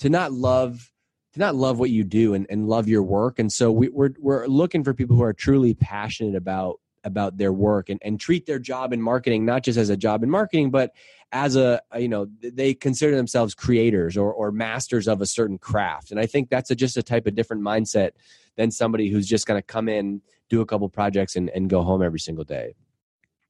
to 0.01 0.11
not 0.11 0.33
love 0.33 0.91
to 1.33 1.39
not 1.39 1.55
love 1.55 1.79
what 1.79 1.91
you 1.91 2.03
do 2.03 2.35
and, 2.35 2.45
and 2.51 2.69
love 2.69 2.89
your 2.89 3.05
work. 3.05 3.39
And 3.39 3.53
so 3.53 3.71
we, 3.71 3.89
we're 3.89 4.11
we're 4.19 4.47
looking 4.47 4.83
for 4.83 4.93
people 4.93 5.17
who 5.17 5.23
are 5.23 5.33
truly 5.33 5.75
passionate 5.75 6.35
about 6.35 6.81
about 7.05 7.39
their 7.39 7.53
work 7.53 7.89
and, 7.89 7.99
and 8.05 8.21
treat 8.21 8.45
their 8.45 8.59
job 8.59 8.93
in 8.93 9.01
marketing 9.01 9.47
not 9.47 9.63
just 9.63 9.79
as 9.79 9.89
a 9.89 9.97
job 9.97 10.23
in 10.23 10.29
marketing 10.29 10.71
but 10.71 10.93
as 11.33 11.57
a 11.57 11.81
you 11.97 12.09
know 12.09 12.27
they 12.43 12.75
consider 12.75 13.17
themselves 13.17 13.55
creators 13.55 14.19
or, 14.19 14.31
or 14.35 14.53
masters 14.53 15.09
of 15.09 15.23
a 15.23 15.27
certain 15.27 15.57
craft. 15.57 16.11
And 16.11 16.21
i 16.21 16.27
think 16.27 16.51
that's 16.51 16.71
a, 16.71 16.75
just 16.75 16.99
a 16.99 17.03
type 17.03 17.27
of 17.27 17.35
different 17.35 17.63
mindset 17.63 18.11
than 18.57 18.71
somebody 18.71 19.09
who's 19.09 19.27
just 19.27 19.47
going 19.47 19.59
to 19.59 19.67
come 19.67 19.89
in 19.89 20.21
do 20.51 20.61
a 20.61 20.67
couple 20.67 20.89
projects 20.91 21.37
and, 21.37 21.49
and 21.51 21.71
go 21.71 21.83
home 21.83 22.03
every 22.03 22.21
single 22.21 22.45
day 22.45 22.75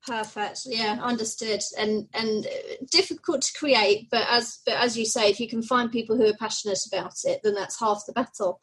Perfect. 0.07 0.61
Yeah, 0.65 0.99
understood. 1.03 1.61
And 1.79 2.09
and 2.15 2.47
difficult 2.91 3.43
to 3.43 3.59
create, 3.59 4.09
but 4.11 4.27
as 4.31 4.61
but 4.65 4.75
as 4.77 4.97
you 4.97 5.05
say, 5.05 5.29
if 5.29 5.39
you 5.39 5.49
can 5.49 5.63
find 5.63 5.93
people 5.93 6.17
who 6.17 6.27
are 6.27 6.37
passionate 6.39 6.81
about 6.91 7.15
it, 7.25 7.41
then 7.45 7.55
that's 7.55 7.79
half 7.79 8.05
the 8.07 8.13
battle. 8.13 8.61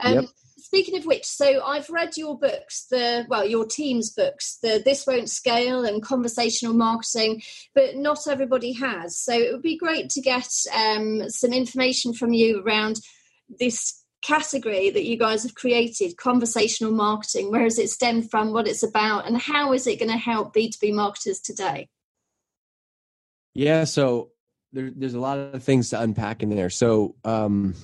Um, 0.00 0.14
yep. 0.14 0.24
Speaking 0.58 0.96
of 0.96 1.06
which, 1.06 1.24
so 1.24 1.62
I've 1.64 1.90
read 1.90 2.16
your 2.16 2.38
books, 2.38 2.86
the 2.90 3.26
well, 3.28 3.46
your 3.46 3.64
team's 3.64 4.10
books, 4.10 4.58
the 4.62 4.82
This 4.84 5.06
Won't 5.06 5.28
Scale 5.28 5.84
and 5.84 6.02
Conversational 6.02 6.74
Marketing, 6.74 7.42
but 7.74 7.96
not 7.96 8.26
everybody 8.26 8.72
has. 8.72 9.18
So 9.18 9.32
it 9.32 9.52
would 9.52 9.62
be 9.62 9.76
great 9.76 10.08
to 10.10 10.20
get 10.20 10.48
um, 10.74 11.28
some 11.28 11.52
information 11.52 12.12
from 12.12 12.32
you 12.32 12.62
around 12.64 13.00
this 13.58 14.01
category 14.22 14.90
that 14.90 15.04
you 15.04 15.18
guys 15.18 15.42
have 15.42 15.54
created, 15.54 16.16
conversational 16.16 16.92
marketing, 16.92 17.50
where 17.50 17.62
has 17.62 17.78
it 17.78 17.90
stemmed 17.90 18.30
from, 18.30 18.52
what 18.52 18.68
it's 18.68 18.82
about, 18.82 19.26
and 19.26 19.36
how 19.36 19.72
is 19.72 19.86
it 19.86 19.98
going 19.98 20.10
to 20.10 20.16
help 20.16 20.54
B2B 20.54 20.94
marketers 20.94 21.40
today? 21.40 21.88
Yeah, 23.54 23.84
so 23.84 24.30
there, 24.72 24.90
there's 24.94 25.14
a 25.14 25.20
lot 25.20 25.38
of 25.38 25.62
things 25.62 25.90
to 25.90 26.00
unpack 26.00 26.42
in 26.42 26.50
there. 26.50 26.70
So 26.70 27.16
um, 27.24 27.74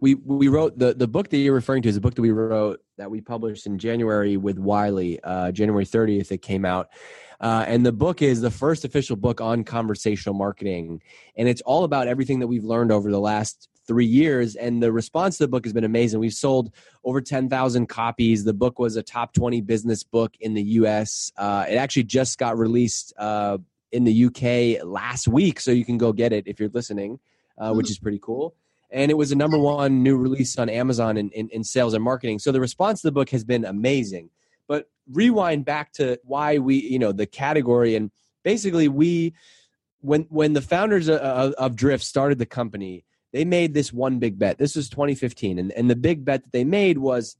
we 0.00 0.14
we 0.14 0.48
wrote 0.48 0.78
the 0.78 0.92
the 0.92 1.08
book 1.08 1.30
that 1.30 1.38
you're 1.38 1.54
referring 1.54 1.82
to 1.82 1.88
is 1.88 1.96
a 1.96 2.00
book 2.00 2.14
that 2.14 2.22
we 2.22 2.30
wrote 2.30 2.80
that 2.98 3.10
we 3.10 3.20
published 3.20 3.66
in 3.66 3.78
January 3.78 4.36
with 4.36 4.58
Wiley, 4.58 5.18
uh, 5.22 5.50
January 5.50 5.86
30th. 5.86 6.30
It 6.30 6.42
came 6.42 6.64
out. 6.64 6.90
Uh, 7.40 7.64
and 7.66 7.84
the 7.84 7.92
book 7.92 8.22
is 8.22 8.40
the 8.40 8.50
first 8.50 8.84
official 8.84 9.16
book 9.16 9.40
on 9.40 9.64
conversational 9.64 10.34
marketing. 10.34 11.02
And 11.36 11.48
it's 11.48 11.60
all 11.62 11.84
about 11.84 12.06
everything 12.06 12.40
that 12.40 12.46
we've 12.46 12.64
learned 12.64 12.92
over 12.92 13.10
the 13.10 13.20
last 13.20 13.68
three 13.86 14.06
years. 14.06 14.56
And 14.56 14.82
the 14.82 14.92
response 14.92 15.38
to 15.38 15.44
the 15.44 15.48
book 15.48 15.64
has 15.64 15.72
been 15.72 15.84
amazing. 15.84 16.20
We've 16.20 16.32
sold 16.32 16.72
over 17.04 17.20
10,000 17.20 17.86
copies. 17.86 18.44
The 18.44 18.54
book 18.54 18.78
was 18.78 18.96
a 18.96 19.02
top 19.02 19.32
20 19.32 19.60
business 19.62 20.02
book 20.02 20.34
in 20.40 20.54
the 20.54 20.62
US. 20.62 21.32
Uh, 21.36 21.66
it 21.68 21.76
actually 21.76 22.04
just 22.04 22.38
got 22.38 22.58
released 22.58 23.12
uh, 23.18 23.58
in 23.92 24.04
the 24.04 24.24
UK 24.26 24.84
last 24.84 25.28
week. 25.28 25.60
So 25.60 25.70
you 25.70 25.84
can 25.84 25.98
go 25.98 26.12
get 26.12 26.32
it 26.32 26.46
if 26.46 26.58
you're 26.58 26.70
listening, 26.70 27.18
uh, 27.58 27.72
which 27.72 27.90
is 27.90 27.98
pretty 27.98 28.20
cool. 28.20 28.54
And 28.90 29.10
it 29.10 29.14
was 29.14 29.32
a 29.32 29.36
number 29.36 29.58
one 29.58 30.02
new 30.02 30.16
release 30.16 30.58
on 30.58 30.68
Amazon 30.68 31.16
in, 31.16 31.30
in, 31.30 31.48
in 31.48 31.64
sales 31.64 31.94
and 31.94 32.04
marketing. 32.04 32.38
So 32.38 32.52
the 32.52 32.60
response 32.60 33.00
to 33.02 33.08
the 33.08 33.12
book 33.12 33.30
has 33.30 33.44
been 33.44 33.64
amazing. 33.64 34.30
But 34.68 34.88
rewind 35.10 35.64
back 35.64 35.92
to 35.94 36.18
why 36.24 36.58
we, 36.58 36.76
you 36.76 36.98
know, 36.98 37.12
the 37.12 37.26
category 37.26 37.96
and 37.96 38.10
basically 38.44 38.88
we, 38.88 39.34
when 40.04 40.26
when 40.28 40.52
the 40.52 40.60
founders 40.60 41.08
of, 41.08 41.18
of 41.54 41.76
Drift 41.76 42.04
started 42.04 42.38
the 42.38 42.46
company, 42.46 43.04
they 43.34 43.44
made 43.44 43.74
this 43.74 43.92
one 43.92 44.20
big 44.20 44.38
bet. 44.38 44.58
This 44.58 44.76
was 44.76 44.88
2015, 44.88 45.58
and, 45.58 45.72
and 45.72 45.90
the 45.90 45.96
big 45.96 46.24
bet 46.24 46.44
that 46.44 46.52
they 46.52 46.62
made 46.62 46.98
was, 46.98 47.36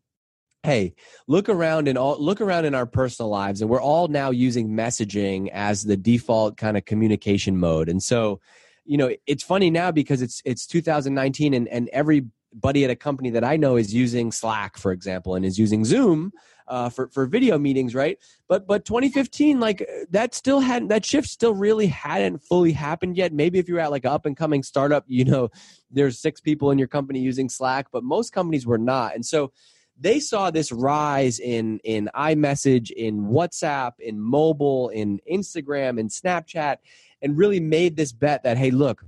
hey, 0.65 0.93
look 1.29 1.49
around 1.49 1.87
in 1.87 1.97
all 1.97 2.19
look 2.19 2.41
around 2.41 2.65
in 2.65 2.75
our 2.75 2.85
personal 2.85 3.31
lives, 3.31 3.63
and 3.63 3.71
we're 3.71 3.81
all 3.81 4.09
now 4.09 4.31
using 4.31 4.71
messaging 4.71 5.51
as 5.53 5.85
the 5.85 5.97
default 5.97 6.57
kind 6.57 6.77
of 6.77 6.85
communication 6.85 7.57
mode. 7.57 7.89
And 7.89 8.03
so, 8.03 8.41
you 8.85 8.99
know, 8.99 9.15
it's 9.29 9.45
funny 9.45 9.71
now 9.71 9.93
because 9.93 10.21
it's 10.21 10.43
it's 10.45 10.67
2019, 10.67 11.55
and 11.55 11.69
and 11.69 11.89
everybody 11.93 12.83
at 12.83 12.91
a 12.91 12.97
company 12.97 13.31
that 13.31 13.45
I 13.45 13.57
know 13.57 13.77
is 13.77 13.95
using 13.95 14.33
Slack, 14.33 14.77
for 14.77 14.91
example, 14.91 15.37
and 15.37 15.47
is 15.47 15.61
using 15.61 15.85
Zoom 15.85 16.33
uh, 16.67 16.89
for 16.89 17.09
for 17.09 17.27
video 17.27 17.59
meetings, 17.59 17.95
right? 17.95 18.19
But 18.49 18.67
but 18.67 18.85
2015, 18.85 19.61
like 19.61 19.87
that 20.11 20.35
still 20.35 20.61
hadn't 20.61 20.89
that 20.89 21.05
shift 21.05 21.29
still 21.29 21.55
really 21.55 21.87
hadn't 21.87 22.45
fully 22.45 22.73
happened 22.73 23.17
yet. 23.17 23.33
Maybe 23.33 23.59
if 23.59 23.69
you're 23.69 23.81
at 23.81 23.91
like 23.91 24.05
an 24.05 24.13
up 24.13 24.27
and 24.27 24.37
coming 24.37 24.63
startup, 24.63 25.05
you 25.07 25.25
know, 25.25 25.51
there's 25.91 26.19
six 26.19 26.41
people 26.41 26.71
in 26.71 26.79
your 26.79 26.89
company 26.89 27.21
using 27.21 27.49
Slack, 27.49 27.87
but 27.93 28.05
most 28.05 28.33
companies 28.33 28.67
were 28.67 28.79
not, 28.79 29.15
and 29.15 29.25
so 29.25 29.53
they 29.99 30.19
saw 30.19 30.51
this 30.51 30.73
rise 30.73 31.39
in 31.39 31.79
in 31.85 32.11
iMessage, 32.15 32.91
in 32.91 33.27
WhatsApp, 33.27 33.93
in 33.99 34.21
mobile, 34.21 34.89
in 34.89 35.21
Instagram, 35.31 35.99
in 35.99 36.09
Snapchat, 36.09 36.79
and 37.23 37.39
really 37.39 37.61
made 37.61 37.97
this 37.97 38.13
bet 38.13 38.43
that 38.43 38.57
hey, 38.57 38.71
look, 38.71 39.05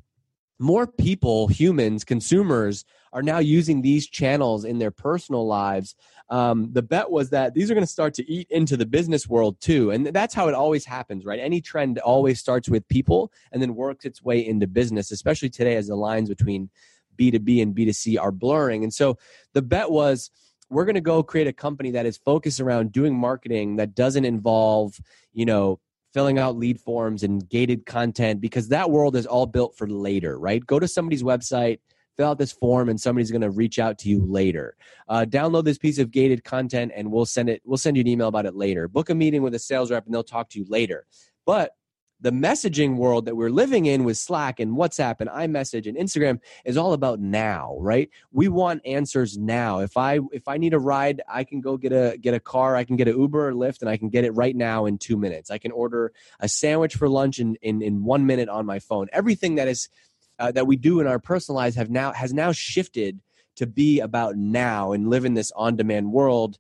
more 0.59 0.87
people, 0.87 1.49
humans, 1.49 2.05
consumers 2.05 2.85
are 3.13 3.23
now 3.23 3.39
using 3.39 3.83
these 3.83 4.09
channels 4.09 4.65
in 4.65 4.79
their 4.79 4.91
personal 4.91 5.47
lives. 5.47 5.95
Um, 6.28 6.71
the 6.73 6.83
bet 6.83 7.11
was 7.11 7.30
that 7.30 7.54
these 7.54 7.71
are 7.71 7.75
going 7.75 7.87
to 7.87 7.90
start 7.90 8.14
to 8.14 8.30
eat 8.30 8.49
into 8.50 8.76
the 8.76 8.87
business 8.87 9.28
world 9.28 9.61
too. 9.61 9.92
And 9.92 10.06
that's 10.06 10.35
how 10.35 10.49
it 10.49 10.54
always 10.54 10.85
happens, 10.85 11.25
right? 11.25 11.38
Any 11.38 11.61
trend 11.61 11.99
always 11.99 12.40
starts 12.40 12.68
with 12.68 12.87
people 12.88 13.33
and 13.52 13.62
then 13.62 13.76
works 13.76 14.04
its 14.04 14.23
way 14.23 14.45
into 14.45 14.66
business, 14.66 15.12
especially 15.12 15.50
today 15.50 15.76
as 15.76 15.87
the 15.87 15.95
lines 15.95 16.28
between 16.28 16.68
B2B 17.16 17.62
and 17.62 17.75
B2C 17.75 18.21
are 18.21 18.33
blurring. 18.33 18.83
And 18.83 18.92
so 18.92 19.18
the 19.52 19.62
bet 19.62 19.90
was, 19.90 20.30
we're 20.68 20.85
going 20.85 20.97
to 20.97 21.00
go 21.00 21.23
create 21.23 21.47
a 21.47 21.52
company 21.52 21.92
that 21.92 22.06
is 22.06 22.16
focused 22.16 22.61
around 22.61 22.90
doing 22.90 23.14
marketing 23.14 23.76
that 23.76 23.95
doesn't 23.95 24.25
involve, 24.25 24.99
you 25.33 25.45
know, 25.47 25.78
filling 26.12 26.38
out 26.38 26.56
lead 26.56 26.80
forms 26.80 27.23
and 27.23 27.49
gated 27.49 27.87
content 27.87 28.40
because 28.40 28.68
that 28.68 28.90
world 28.90 29.14
is 29.14 29.26
all 29.26 29.47
built 29.47 29.76
for 29.76 29.87
later, 29.87 30.38
right? 30.38 30.66
Go 30.66 30.78
to 30.78 30.88
somebody's 30.88 31.23
website, 31.23 31.78
fill 32.16 32.28
out 32.28 32.38
this 32.38 32.52
form, 32.52 32.88
and 32.88 33.00
somebody's 33.00 33.30
going 33.30 33.42
to 33.42 33.50
reach 33.50 33.78
out 33.78 33.99
to 33.99 34.08
you 34.08 34.25
later. 34.25 34.76
Uh, 35.08 35.25
download 35.28 35.64
this 35.64 35.78
piece 35.78 35.99
of 35.99 36.11
gated 36.11 36.44
content, 36.44 36.92
and 36.94 37.11
we'll 37.11 37.26
send 37.26 37.49
it. 37.49 37.62
We'll 37.64 37.76
send 37.76 37.96
you 37.96 38.00
an 38.00 38.08
email 38.08 38.28
about 38.28 38.46
it 38.46 38.54
later. 38.54 38.88
Book 38.88 39.11
a 39.11 39.14
meeting 39.14 39.42
with 39.42 39.54
a 39.54 39.58
sales 39.58 39.90
rep, 39.90 40.06
and 40.06 40.14
they'll 40.14 40.25
talk 40.25 40.49
to 40.50 40.58
you 40.58 40.66
later. 40.68 41.06
But 41.44 41.73
the 42.20 42.30
messaging 42.30 42.96
world 42.96 43.26
that 43.26 43.37
we're 43.37 43.50
living 43.50 43.87
in 43.87 44.04
with 44.04 44.16
Slack 44.16 44.58
and 44.58 44.76
WhatsApp 44.76 45.20
and 45.20 45.28
iMessage 45.28 45.87
and 45.87 45.99
Instagram 45.99 46.40
is 46.64 46.76
all 46.76 46.94
about 46.94 47.20
now, 47.20 47.76
right? 47.78 48.08
We 48.32 48.49
want 48.49 48.87
answers 48.87 49.37
now. 49.37 49.80
If 49.80 49.96
I 49.96 50.20
if 50.32 50.49
I 50.49 50.56
need 50.56 50.73
a 50.73 50.78
ride, 50.78 51.20
I 51.28 51.44
can 51.44 51.61
go 51.61 51.76
get 51.76 51.92
a 51.92 52.16
get 52.18 52.32
a 52.32 52.40
car, 52.40 52.75
I 52.75 52.85
can 52.85 52.96
get 52.96 53.08
an 53.08 53.18
Uber 53.18 53.49
or 53.49 53.52
Lyft 53.52 53.82
and 53.82 53.90
I 53.90 53.99
can 53.99 54.08
get 54.08 54.25
it 54.25 54.30
right 54.30 54.56
now 54.56 54.87
in 54.87 54.96
2 54.96 55.16
minutes. 55.16 55.50
I 55.50 55.58
can 55.58 55.73
order 55.73 56.12
a 56.40 56.49
sandwich 56.49 56.96
for 56.96 57.08
lunch 57.08 57.38
in 57.38 57.56
in, 57.61 57.82
in 57.82 58.02
1 58.02 58.25
minute 58.25 58.49
on 58.49 58.64
my 58.64 58.78
phone. 58.78 59.08
Everything 59.12 59.56
that 59.56 59.68
is 59.68 59.90
uh, 60.38 60.52
that 60.52 60.66
we 60.66 60.76
do 60.76 61.00
in 61.00 61.07
our 61.07 61.19
personal 61.19 61.57
lives 61.57 61.76
have 61.76 61.90
now 61.90 62.12
has 62.12 62.33
now 62.33 62.52
shifted 62.52 63.21
to 63.57 63.66
be 63.66 64.00
about 64.00 64.37
now 64.37 64.93
and 64.93 65.09
live 65.09 65.25
in 65.25 65.35
this 65.35 65.50
on-demand 65.57 66.12
world 66.12 66.59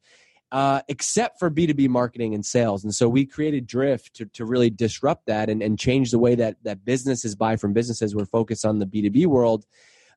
uh, 0.52 0.80
except 0.88 1.38
for 1.38 1.50
B2B 1.50 1.88
marketing 1.88 2.34
and 2.34 2.44
sales. 2.44 2.84
And 2.84 2.94
so 2.94 3.08
we 3.08 3.26
created 3.26 3.66
Drift 3.66 4.14
to, 4.14 4.26
to 4.26 4.44
really 4.44 4.70
disrupt 4.70 5.26
that 5.26 5.50
and, 5.50 5.62
and 5.62 5.78
change 5.78 6.10
the 6.10 6.18
way 6.18 6.34
that, 6.36 6.56
that 6.62 6.84
businesses 6.84 7.34
buy 7.34 7.56
from 7.56 7.72
businesses. 7.72 8.14
We're 8.14 8.26
focused 8.26 8.64
on 8.64 8.78
the 8.78 8.86
B2B 8.86 9.26
world. 9.26 9.66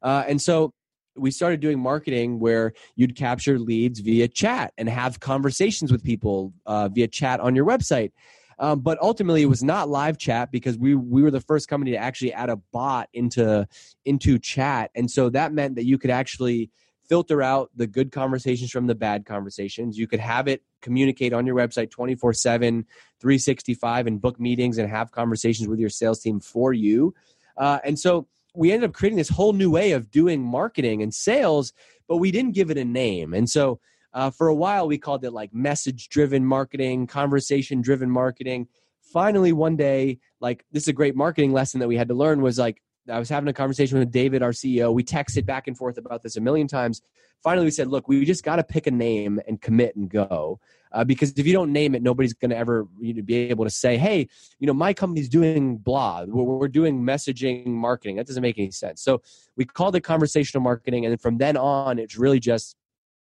Uh, 0.01 0.23
and 0.27 0.41
so 0.41 0.73
we 1.15 1.31
started 1.31 1.59
doing 1.59 1.79
marketing 1.79 2.39
where 2.39 2.73
you'd 2.95 3.15
capture 3.15 3.59
leads 3.59 3.99
via 3.99 4.27
chat 4.27 4.73
and 4.77 4.87
have 4.87 5.19
conversations 5.19 5.91
with 5.91 6.03
people 6.03 6.53
uh, 6.65 6.87
via 6.89 7.07
chat 7.07 7.39
on 7.39 7.55
your 7.55 7.65
website. 7.65 8.11
Um, 8.59 8.81
but 8.81 9.01
ultimately, 9.01 9.41
it 9.41 9.47
was 9.47 9.63
not 9.63 9.89
live 9.89 10.17
chat 10.17 10.51
because 10.51 10.77
we 10.77 10.93
we 10.93 11.23
were 11.23 11.31
the 11.31 11.39
first 11.39 11.67
company 11.69 11.91
to 11.91 11.97
actually 11.97 12.33
add 12.33 12.49
a 12.49 12.57
bot 12.57 13.09
into 13.13 13.67
into 14.05 14.37
chat, 14.37 14.91
and 14.95 15.09
so 15.09 15.29
that 15.29 15.53
meant 15.53 15.75
that 15.75 15.85
you 15.85 15.97
could 15.97 16.11
actually 16.11 16.69
filter 17.09 17.41
out 17.41 17.71
the 17.75 17.87
good 17.87 18.11
conversations 18.11 18.69
from 18.69 18.85
the 18.85 18.93
bad 18.93 19.25
conversations. 19.25 19.97
You 19.97 20.07
could 20.07 20.19
have 20.19 20.47
it 20.47 20.63
communicate 20.81 21.33
on 21.33 21.45
your 21.45 21.55
website 21.55 21.89
24 21.89 22.33
7, 22.33 22.85
365, 23.19 24.07
and 24.07 24.21
book 24.21 24.39
meetings 24.39 24.77
and 24.77 24.89
have 24.89 25.11
conversations 25.11 25.67
with 25.67 25.79
your 25.79 25.89
sales 25.89 26.19
team 26.19 26.39
for 26.39 26.71
you. 26.71 27.15
Uh, 27.57 27.79
and 27.83 27.97
so 27.97 28.27
we 28.53 28.71
ended 28.71 28.89
up 28.89 28.93
creating 28.95 29.17
this 29.17 29.29
whole 29.29 29.53
new 29.53 29.71
way 29.71 29.91
of 29.91 30.11
doing 30.11 30.41
marketing 30.41 31.01
and 31.01 31.13
sales, 31.13 31.73
but 32.07 32.17
we 32.17 32.31
didn't 32.31 32.53
give 32.53 32.69
it 32.69 32.77
a 32.77 32.85
name. 32.85 33.33
And 33.33 33.49
so 33.49 33.79
uh, 34.13 34.29
for 34.31 34.47
a 34.47 34.55
while, 34.55 34.87
we 34.87 34.97
called 34.97 35.23
it 35.23 35.31
like 35.31 35.53
message 35.53 36.09
driven 36.09 36.45
marketing, 36.45 37.07
conversation 37.07 37.81
driven 37.81 38.09
marketing. 38.09 38.67
Finally, 39.01 39.53
one 39.53 39.75
day, 39.75 40.19
like 40.39 40.65
this 40.71 40.83
is 40.83 40.89
a 40.89 40.93
great 40.93 41.15
marketing 41.15 41.51
lesson 41.51 41.79
that 41.79 41.87
we 41.87 41.97
had 41.97 42.07
to 42.07 42.13
learn 42.13 42.41
was 42.41 42.57
like, 42.57 42.81
I 43.09 43.19
was 43.19 43.29
having 43.29 43.47
a 43.47 43.53
conversation 43.53 43.97
with 43.97 44.11
David, 44.11 44.43
our 44.43 44.51
CEO. 44.51 44.93
We 44.93 45.03
texted 45.03 45.45
back 45.45 45.67
and 45.67 45.77
forth 45.77 45.97
about 45.97 46.21
this 46.21 46.37
a 46.37 46.41
million 46.41 46.67
times. 46.67 47.01
Finally, 47.43 47.65
we 47.65 47.71
said, 47.71 47.87
look, 47.87 48.07
we 48.07 48.23
just 48.25 48.43
got 48.43 48.57
to 48.57 48.63
pick 48.63 48.85
a 48.85 48.91
name 48.91 49.39
and 49.47 49.61
commit 49.61 49.95
and 49.95 50.09
go. 50.09 50.59
Uh, 50.91 51.03
because 51.03 51.31
if 51.37 51.45
you 51.45 51.53
don't 51.53 51.71
name 51.71 51.95
it, 51.95 52.01
nobody's 52.01 52.33
going 52.33 52.49
to 52.49 52.57
ever 52.57 52.87
you 52.99 53.13
know, 53.13 53.21
be 53.21 53.35
able 53.49 53.63
to 53.63 53.69
say, 53.69 53.97
hey, 53.97 54.27
you 54.59 54.67
know, 54.67 54.73
my 54.73 54.93
company's 54.93 55.29
doing 55.29 55.77
blah. 55.77 56.25
We're, 56.27 56.43
we're 56.43 56.67
doing 56.67 57.01
messaging 57.01 57.67
marketing. 57.67 58.17
That 58.17 58.27
doesn't 58.27 58.41
make 58.41 58.57
any 58.57 58.71
sense. 58.71 59.01
So 59.01 59.21
we 59.55 59.65
called 59.65 59.95
it 59.95 60.01
conversational 60.01 60.63
marketing. 60.63 61.05
And 61.05 61.21
from 61.21 61.37
then 61.37 61.57
on, 61.57 61.99
it's 61.99 62.17
really 62.17 62.39
just 62.39 62.75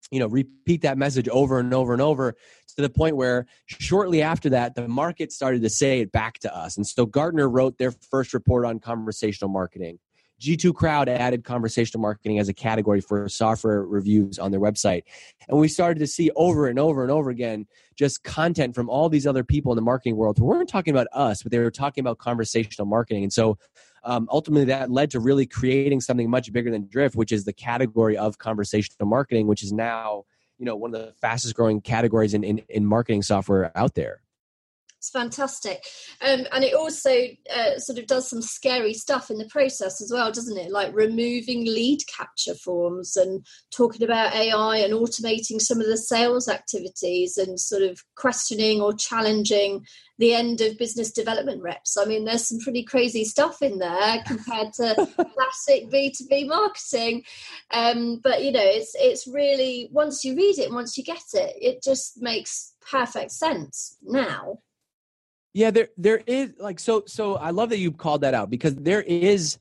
you 0.09 0.19
know 0.19 0.27
repeat 0.27 0.81
that 0.81 0.97
message 0.97 1.27
over 1.29 1.59
and 1.59 1.73
over 1.73 1.93
and 1.93 2.01
over 2.01 2.35
to 2.75 2.81
the 2.81 2.89
point 2.89 3.15
where 3.15 3.45
shortly 3.65 4.21
after 4.21 4.49
that 4.49 4.75
the 4.75 4.87
market 4.87 5.31
started 5.31 5.61
to 5.61 5.69
say 5.69 6.01
it 6.01 6.11
back 6.11 6.39
to 6.39 6.55
us. 6.55 6.77
And 6.77 6.87
so 6.87 7.05
gartner 7.05 7.49
wrote 7.49 7.77
their 7.77 7.91
first 7.91 8.33
report 8.33 8.65
on 8.65 8.79
conversational 8.79 9.49
marketing. 9.49 9.99
G2 10.41 10.73
crowd 10.73 11.07
added 11.07 11.43
conversational 11.43 12.01
marketing 12.01 12.39
as 12.39 12.49
a 12.49 12.53
category 12.53 12.99
for 12.99 13.29
software 13.29 13.83
reviews 13.83 14.39
on 14.39 14.49
their 14.49 14.59
website. 14.59 15.03
And 15.47 15.59
we 15.59 15.67
started 15.67 15.99
to 15.99 16.07
see 16.07 16.31
over 16.35 16.67
and 16.67 16.79
over 16.79 17.03
and 17.03 17.11
over 17.11 17.29
again 17.29 17.67
just 17.95 18.23
content 18.23 18.73
from 18.73 18.89
all 18.89 19.07
these 19.07 19.27
other 19.27 19.43
people 19.43 19.71
in 19.71 19.75
the 19.75 19.83
marketing 19.83 20.15
world 20.15 20.39
who 20.39 20.45
weren't 20.45 20.67
talking 20.67 20.93
about 20.93 21.05
us 21.13 21.43
but 21.43 21.51
they 21.51 21.59
were 21.59 21.69
talking 21.69 22.01
about 22.01 22.17
conversational 22.17 22.87
marketing. 22.87 23.23
And 23.23 23.31
so 23.31 23.59
um, 24.03 24.27
ultimately 24.31 24.65
that 24.65 24.89
led 24.89 25.11
to 25.11 25.19
really 25.19 25.45
creating 25.45 26.01
something 26.01 26.29
much 26.29 26.51
bigger 26.51 26.71
than 26.71 26.87
drift 26.87 27.15
which 27.15 27.31
is 27.31 27.45
the 27.45 27.53
category 27.53 28.17
of 28.17 28.37
conversational 28.37 29.07
marketing 29.07 29.47
which 29.47 29.63
is 29.63 29.71
now 29.71 30.23
you 30.57 30.65
know 30.65 30.75
one 30.75 30.93
of 30.93 31.01
the 31.01 31.13
fastest 31.21 31.55
growing 31.55 31.81
categories 31.81 32.33
in, 32.33 32.43
in, 32.43 32.61
in 32.69 32.85
marketing 32.85 33.21
software 33.21 33.71
out 33.75 33.95
there 33.95 34.21
It's 35.01 35.09
fantastic. 35.09 35.83
Um, 36.21 36.45
and 36.51 36.63
it 36.63 36.75
also 36.75 37.09
uh, 37.51 37.79
sort 37.79 37.97
of 37.97 38.05
does 38.05 38.29
some 38.29 38.43
scary 38.43 38.93
stuff 38.93 39.31
in 39.31 39.39
the 39.39 39.49
process 39.49 39.99
as 39.99 40.11
well, 40.13 40.31
doesn't 40.31 40.59
it? 40.59 40.69
Like 40.69 40.93
removing 40.93 41.65
lead 41.65 42.01
capture 42.05 42.53
forms 42.53 43.17
and 43.17 43.43
talking 43.75 44.03
about 44.03 44.35
AI 44.35 44.77
and 44.77 44.93
automating 44.93 45.59
some 45.59 45.81
of 45.81 45.87
the 45.87 45.97
sales 45.97 46.47
activities 46.47 47.37
and 47.37 47.59
sort 47.59 47.81
of 47.81 47.99
questioning 48.15 48.79
or 48.79 48.93
challenging 48.93 49.83
the 50.19 50.35
end 50.35 50.61
of 50.61 50.77
business 50.77 51.11
development 51.11 51.63
reps. 51.63 51.97
I 51.97 52.05
mean, 52.05 52.25
there's 52.25 52.47
some 52.47 52.59
pretty 52.59 52.83
crazy 52.83 53.25
stuff 53.25 53.63
in 53.63 53.79
there 53.79 54.21
compared 54.27 54.71
to 54.73 54.93
classic 55.15 55.89
B2B 55.89 56.45
marketing. 56.47 57.23
Um, 57.71 58.19
but 58.23 58.43
you 58.43 58.51
know, 58.51 58.61
it's 58.63 58.95
it's 58.99 59.25
really 59.25 59.89
once 59.91 60.23
you 60.23 60.35
read 60.35 60.59
it, 60.59 60.71
once 60.71 60.95
you 60.95 61.03
get 61.03 61.23
it, 61.33 61.55
it 61.59 61.81
just 61.83 62.21
makes 62.21 62.75
perfect 62.87 63.31
sense 63.31 63.97
now. 64.03 64.59
Yeah, 65.53 65.71
there 65.71 65.89
there 65.97 66.21
is 66.25 66.53
like 66.59 66.79
so 66.79 67.03
so 67.07 67.35
I 67.35 67.49
love 67.49 67.69
that 67.69 67.79
you 67.79 67.91
called 67.91 68.21
that 68.21 68.33
out 68.33 68.49
because 68.49 68.75
there 68.75 69.01
is 69.01 69.57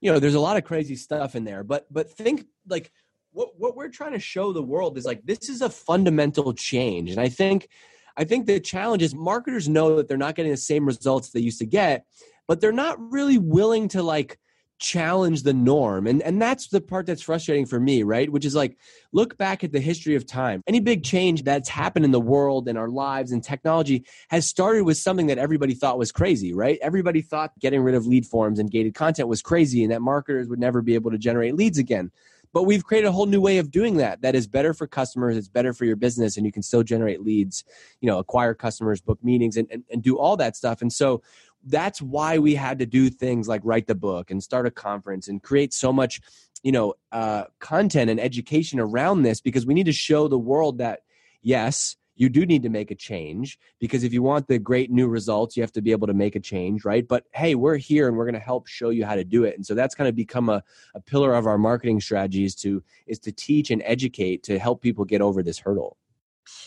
you 0.00 0.10
know, 0.10 0.18
there's 0.18 0.34
a 0.34 0.40
lot 0.40 0.56
of 0.56 0.64
crazy 0.64 0.96
stuff 0.96 1.34
in 1.34 1.44
there, 1.44 1.62
but 1.62 1.86
but 1.92 2.10
think 2.10 2.46
like 2.68 2.90
what 3.32 3.50
what 3.58 3.76
we're 3.76 3.88
trying 3.88 4.12
to 4.12 4.18
show 4.18 4.52
the 4.52 4.62
world 4.62 4.98
is 4.98 5.04
like 5.04 5.22
this 5.24 5.48
is 5.48 5.62
a 5.62 5.70
fundamental 5.70 6.52
change. 6.54 7.10
And 7.10 7.20
I 7.20 7.28
think 7.28 7.68
I 8.16 8.24
think 8.24 8.46
the 8.46 8.60
challenge 8.60 9.02
is 9.02 9.14
marketers 9.14 9.68
know 9.68 9.96
that 9.96 10.08
they're 10.08 10.16
not 10.16 10.34
getting 10.34 10.50
the 10.52 10.56
same 10.56 10.86
results 10.86 11.30
they 11.30 11.40
used 11.40 11.60
to 11.60 11.66
get, 11.66 12.04
but 12.48 12.60
they're 12.60 12.72
not 12.72 12.98
really 13.12 13.38
willing 13.38 13.88
to 13.88 14.02
like 14.02 14.38
challenge 14.80 15.42
the 15.42 15.52
norm. 15.52 16.06
And 16.06 16.22
and 16.22 16.40
that's 16.40 16.68
the 16.68 16.80
part 16.80 17.06
that's 17.06 17.22
frustrating 17.22 17.66
for 17.66 17.78
me 17.78 18.02
right? 18.02 18.30
Which 18.30 18.44
is 18.44 18.54
like 18.54 18.78
look 19.12 19.36
back 19.36 19.62
at 19.62 19.72
the 19.72 19.80
history 19.80 20.16
of 20.16 20.26
time. 20.26 20.62
Any 20.66 20.80
big 20.80 21.04
change 21.04 21.44
that's 21.44 21.68
happened 21.68 22.04
in 22.04 22.10
the 22.10 22.20
world 22.20 22.66
and 22.66 22.76
our 22.78 22.88
lives 22.88 23.30
and 23.30 23.44
technology 23.44 24.04
has 24.30 24.46
started 24.46 24.84
with 24.84 24.96
something 24.96 25.26
that 25.28 25.38
everybody 25.38 25.74
thought 25.74 25.98
was 25.98 26.10
crazy 26.10 26.52
right? 26.52 26.78
Everybody 26.82 27.20
thought 27.20 27.52
getting 27.60 27.82
rid 27.82 27.94
of 27.94 28.06
lead 28.06 28.26
forms 28.26 28.58
and 28.58 28.70
gated 28.70 28.94
content 28.94 29.28
was 29.28 29.42
crazy 29.42 29.82
and 29.84 29.92
that 29.92 30.02
marketers 30.02 30.48
would 30.48 30.58
never 30.58 30.82
be 30.82 30.94
able 30.94 31.10
to 31.10 31.18
generate 31.18 31.54
leads 31.54 31.78
again. 31.78 32.10
But 32.52 32.64
we've 32.64 32.84
created 32.84 33.06
a 33.06 33.12
whole 33.12 33.26
new 33.26 33.40
way 33.40 33.58
of 33.58 33.70
doing 33.70 33.98
that 33.98 34.22
that 34.22 34.34
is 34.34 34.48
better 34.48 34.74
for 34.74 34.86
customers 34.86 35.36
it's 35.36 35.48
better 35.48 35.72
for 35.72 35.84
your 35.84 35.94
business 35.96 36.36
and 36.36 36.44
you 36.44 36.50
can 36.50 36.62
still 36.62 36.82
generate 36.82 37.22
leads 37.22 37.64
you 38.00 38.08
know 38.08 38.18
acquire 38.18 38.54
customers 38.54 39.00
book 39.00 39.22
meetings 39.22 39.56
and, 39.56 39.68
and, 39.70 39.84
and 39.90 40.02
do 40.02 40.18
all 40.18 40.36
that 40.38 40.56
stuff. 40.56 40.80
And 40.80 40.92
so 40.92 41.22
that's 41.66 42.00
why 42.00 42.38
we 42.38 42.54
had 42.54 42.78
to 42.78 42.86
do 42.86 43.10
things 43.10 43.48
like 43.48 43.60
write 43.64 43.86
the 43.86 43.94
book 43.94 44.30
and 44.30 44.42
start 44.42 44.66
a 44.66 44.70
conference 44.70 45.28
and 45.28 45.42
create 45.42 45.72
so 45.72 45.92
much 45.92 46.20
you 46.62 46.72
know 46.72 46.94
uh, 47.12 47.44
content 47.58 48.10
and 48.10 48.20
education 48.20 48.80
around 48.80 49.22
this 49.22 49.40
because 49.40 49.66
we 49.66 49.74
need 49.74 49.86
to 49.86 49.92
show 49.92 50.28
the 50.28 50.38
world 50.38 50.78
that 50.78 51.00
yes 51.42 51.96
you 52.20 52.28
do 52.28 52.44
need 52.44 52.62
to 52.62 52.68
make 52.68 52.90
a 52.90 52.94
change 52.94 53.58
because 53.78 54.04
if 54.04 54.12
you 54.12 54.22
want 54.22 54.46
the 54.46 54.58
great 54.58 54.90
new 54.90 55.08
results 55.08 55.56
you 55.56 55.62
have 55.62 55.72
to 55.72 55.80
be 55.80 55.90
able 55.90 56.06
to 56.06 56.12
make 56.12 56.36
a 56.36 56.40
change 56.40 56.84
right? 56.84 57.08
But 57.08 57.24
hey 57.32 57.54
we're 57.54 57.78
here 57.78 58.08
and 58.08 58.16
we're 58.16 58.26
going 58.26 58.34
to 58.34 58.40
help 58.40 58.66
show 58.66 58.90
you 58.90 59.06
how 59.06 59.14
to 59.14 59.24
do 59.24 59.44
it. 59.44 59.56
And 59.56 59.64
so 59.64 59.74
that's 59.74 59.94
kind 59.94 60.06
of 60.06 60.14
become 60.14 60.50
a, 60.50 60.62
a 60.94 61.00
pillar 61.00 61.34
of 61.34 61.46
our 61.46 61.56
marketing 61.56 62.00
strategies 62.00 62.54
to 62.56 62.82
is 63.06 63.18
to 63.20 63.32
teach 63.32 63.70
and 63.70 63.82
educate 63.86 64.42
to 64.44 64.58
help 64.58 64.82
people 64.82 65.04
get 65.06 65.22
over 65.22 65.42
this 65.42 65.58
hurdle 65.58 65.96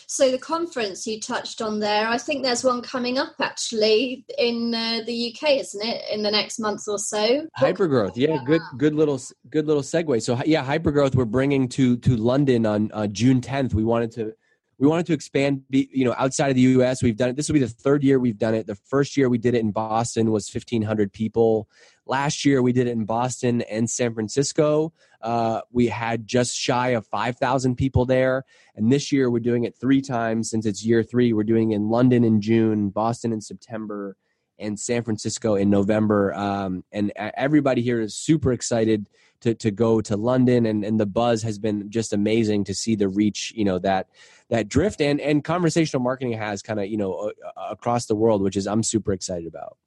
so 0.06 0.30
the 0.30 0.38
conference 0.38 1.06
you 1.06 1.20
touched 1.20 1.60
on 1.60 1.80
there, 1.80 2.08
I 2.08 2.18
think 2.18 2.42
there's 2.42 2.64
one 2.64 2.82
coming 2.82 3.18
up 3.18 3.34
actually 3.40 4.24
in 4.38 4.74
uh, 4.74 5.00
the 5.06 5.34
UK, 5.34 5.58
isn't 5.60 5.84
it? 5.84 6.02
In 6.12 6.22
the 6.22 6.30
next 6.30 6.58
month 6.58 6.82
or 6.88 6.98
so. 6.98 7.46
Hypergrowth, 7.58 8.16
yeah, 8.16 8.38
good, 8.44 8.60
good 8.76 8.94
little, 8.94 9.20
good 9.50 9.66
little 9.66 9.82
segue. 9.82 10.22
So 10.22 10.40
yeah, 10.46 10.64
hypergrowth 10.64 11.14
we're 11.14 11.24
bringing 11.24 11.68
to 11.70 11.96
to 11.98 12.16
London 12.16 12.66
on 12.66 12.90
uh, 12.92 13.06
June 13.06 13.40
10th. 13.40 13.74
We 13.74 13.84
wanted 13.84 14.12
to 14.12 14.34
we 14.78 14.88
wanted 14.88 15.06
to 15.06 15.12
expand 15.12 15.62
be, 15.70 15.88
you 15.92 16.04
know 16.04 16.14
outside 16.18 16.48
of 16.48 16.56
the 16.56 16.62
us 16.62 17.02
we've 17.02 17.16
done 17.16 17.30
it 17.30 17.36
this 17.36 17.48
will 17.48 17.54
be 17.54 17.60
the 17.60 17.68
third 17.68 18.02
year 18.02 18.18
we've 18.18 18.38
done 18.38 18.54
it 18.54 18.66
the 18.66 18.74
first 18.74 19.16
year 19.16 19.28
we 19.28 19.38
did 19.38 19.54
it 19.54 19.60
in 19.60 19.70
boston 19.70 20.30
was 20.30 20.52
1500 20.52 21.12
people 21.12 21.68
last 22.06 22.44
year 22.44 22.62
we 22.62 22.72
did 22.72 22.86
it 22.86 22.92
in 22.92 23.04
boston 23.04 23.62
and 23.62 23.88
san 23.88 24.14
francisco. 24.14 24.92
Uh, 25.20 25.62
we 25.72 25.86
had 25.86 26.26
just 26.26 26.54
shy 26.54 26.88
of 26.90 27.06
5000 27.06 27.76
people 27.76 28.04
there. 28.04 28.44
And 28.76 28.92
this 28.92 29.10
year 29.10 29.30
we're 29.30 29.38
doing 29.40 29.64
it 29.64 29.74
three 29.74 30.02
times 30.02 30.50
since 30.50 30.66
it's 30.66 30.84
year 30.84 31.02
three. 31.02 31.32
We're 31.32 31.44
doing 31.44 31.72
in 31.72 31.88
london 31.88 32.24
in 32.24 32.40
june 32.40 32.90
boston 32.90 33.32
in 33.32 33.40
september 33.40 34.16
and 34.58 34.78
san 34.78 35.02
francisco 35.02 35.54
in 35.54 35.70
november. 35.70 36.34
Um, 36.34 36.84
and 36.92 37.12
everybody 37.16 37.82
here 37.82 38.00
is 38.00 38.14
super 38.14 38.52
excited 38.52 39.08
to, 39.40 39.54
to 39.54 39.70
go 39.70 40.00
to 40.02 40.16
london. 40.16 40.66
And, 40.66 40.84
and 40.84 41.00
the 41.00 41.06
buzz 41.06 41.42
has 41.42 41.58
been 41.58 41.90
just 41.90 42.12
amazing 42.12 42.64
to 42.64 42.74
see 42.74 42.94
the 42.94 43.08
reach 43.08 43.52
you 43.56 43.64
know 43.64 43.78
that 43.78 44.08
that 44.50 44.68
drift. 44.68 45.00
And 45.00 45.20
and 45.20 45.42
conversational 45.42 46.02
marketing 46.02 46.34
has 46.34 46.60
kind 46.60 46.80
of 46.80 46.86
you 46.86 46.98
know 46.98 47.32
uh, 47.44 47.68
across 47.70 48.06
the 48.06 48.14
world 48.14 48.42
which 48.42 48.56
is 48.56 48.66
i'm 48.66 48.82
super 48.82 49.12
excited 49.12 49.46
about 49.46 49.78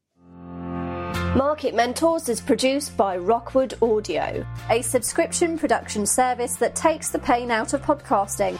Market 1.36 1.76
Mentors 1.76 2.30
is 2.30 2.42
produced 2.42 2.96
by 2.98 3.18
Rockwood 3.18 3.76
Audio, 3.82 4.46
a 4.70 4.82
subscription 4.82 5.58
production 5.58 6.06
service 6.06 6.56
that 6.56 6.76
takes 6.76 7.10
the 7.10 7.20
pain 7.20 7.52
out 7.52 7.74
of 7.74 7.82
podcasting. 7.82 8.58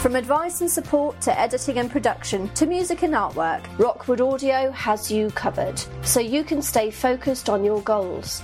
From 0.00 0.16
advice 0.16 0.60
and 0.60 0.70
support 0.70 1.20
to 1.20 1.38
editing 1.38 1.78
and 1.78 1.90
production 1.90 2.48
to 2.50 2.66
music 2.66 3.02
and 3.02 3.14
artwork, 3.14 3.62
Rockwood 3.78 4.20
Audio 4.20 4.70
has 4.72 5.10
you 5.10 5.30
covered 5.30 5.80
so 6.02 6.18
you 6.18 6.42
can 6.42 6.62
stay 6.62 6.90
focused 6.90 7.48
on 7.48 7.62
your 7.62 7.82
goals. 7.82 8.42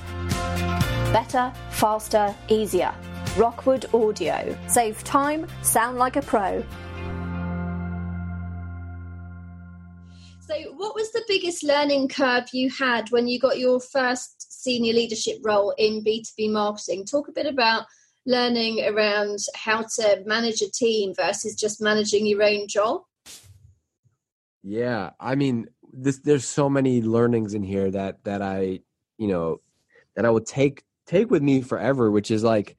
Better, 1.13 1.53
faster, 1.71 2.35
easier. 2.49 2.95
Rockwood 3.37 3.87
Audio. 3.95 4.57
Save 4.69 5.03
time, 5.03 5.47
sound 5.63 5.99
like 5.99 6.17
a 6.17 6.23
pro. 6.23 6.65
Biggest 11.29 11.63
learning 11.63 12.09
curve 12.09 12.45
you 12.53 12.71
had 12.71 13.11
when 13.11 13.27
you 13.27 13.39
got 13.39 13.59
your 13.59 13.81
first 13.81 14.63
senior 14.63 14.93
leadership 14.93 15.39
role 15.43 15.75
in 15.79 16.05
B2B 16.05 16.51
marketing? 16.51 17.05
Talk 17.05 17.29
a 17.29 17.33
bit 17.33 17.47
about 17.47 17.87
learning 18.27 18.87
around 18.87 19.39
how 19.55 19.83
to 19.97 20.23
manage 20.27 20.63
a 20.63 20.71
team 20.71 21.15
versus 21.15 21.55
just 21.55 21.81
managing 21.81 22.27
your 22.27 22.43
own 22.43 22.67
job. 22.69 23.03
Yeah, 24.63 25.11
I 25.21 25.35
mean, 25.35 25.69
this, 25.93 26.19
there's 26.19 26.47
so 26.47 26.71
many 26.71 27.03
learnings 27.03 27.55
in 27.55 27.63
here 27.63 27.91
that 27.91 28.25
that 28.25 28.41
I, 28.41 28.81
you 29.19 29.29
know, 29.29 29.61
that 30.17 30.25
I 30.25 30.31
will 30.31 30.41
take 30.41 30.85
take 31.07 31.31
with 31.31 31.43
me 31.43 31.61
forever, 31.61 32.11
which 32.11 32.31
is 32.31 32.43
like 32.43 32.77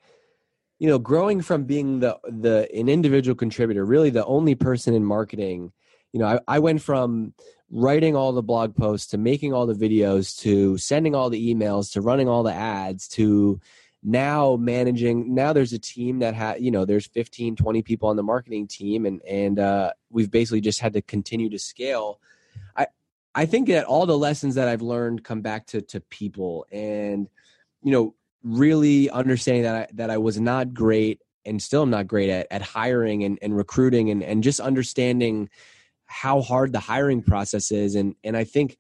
you 0.79 0.88
know 0.88 0.99
growing 0.99 1.41
from 1.41 1.63
being 1.63 1.99
the 1.99 2.17
the 2.25 2.67
an 2.73 2.89
individual 2.89 3.36
contributor 3.36 3.86
really 3.86 4.10
the 4.10 4.25
only 4.25 4.55
person 4.55 4.93
in 4.93 5.05
marketing 5.05 5.71
you 6.12 6.19
know 6.19 6.27
I, 6.27 6.39
I 6.47 6.60
went 6.60 6.81
from 6.81 7.34
writing 7.78 8.16
all 8.16 8.32
the 8.32 8.42
blog 8.42 8.74
posts 8.74 9.08
to 9.08 9.18
making 9.18 9.52
all 9.54 9.66
the 9.66 9.74
videos 9.74 10.40
to 10.40 10.78
sending 10.78 11.14
all 11.14 11.30
the 11.30 11.54
emails 11.54 11.92
to 11.92 12.00
running 12.00 12.30
all 12.30 12.42
the 12.42 12.54
ads 12.54 13.06
to 13.06 13.60
now 14.02 14.56
managing 14.56 15.36
now 15.36 15.52
there's 15.52 15.74
a 15.74 15.80
team 15.80 16.20
that 16.20 16.34
had 16.34 16.62
you 16.62 16.72
know 16.72 16.86
there's 16.86 17.06
15 17.08 17.58
20 17.58 17.82
people 17.82 18.08
on 18.08 18.16
the 18.16 18.24
marketing 18.24 18.66
team 18.66 19.06
and 19.06 19.22
and 19.24 19.60
uh, 19.60 19.92
we've 20.10 20.32
basically 20.32 20.62
just 20.62 20.80
had 20.80 20.94
to 20.94 21.02
continue 21.02 21.50
to 21.50 21.60
scale. 21.60 22.22
I 22.78 22.88
i 23.36 23.46
think 23.46 23.68
that 23.68 23.84
all 23.84 24.06
the 24.06 24.18
lessons 24.18 24.56
that 24.56 24.70
i've 24.70 24.82
learned 24.82 25.26
come 25.26 25.42
back 25.42 25.66
to 25.68 25.82
to 25.82 26.00
people 26.00 26.66
and 26.72 27.28
you 27.84 27.92
know 27.92 28.16
really 28.46 29.10
understanding 29.10 29.64
that 29.64 29.76
I, 29.76 29.88
that 29.96 30.10
I 30.10 30.18
was 30.18 30.40
not 30.40 30.74
great 30.74 31.20
and 31.46 31.62
still 31.62 31.82
am 31.82 31.90
not 31.90 32.08
great 32.08 32.30
at, 32.30 32.48
at 32.52 32.62
hiring 32.62 33.24
and, 33.24 33.38
and 33.42 33.58
recruiting 33.58 34.12
and, 34.12 34.24
and 34.24 34.44
just 34.44 34.60
understanding 34.60 35.50
how 36.06 36.41
hard 36.41 36.72
the 36.72 36.80
hiring 36.80 37.22
process 37.22 37.72
is. 37.72 37.96
And, 37.96 38.15
and 38.24 38.38
I 38.38 38.44
think 38.44 38.78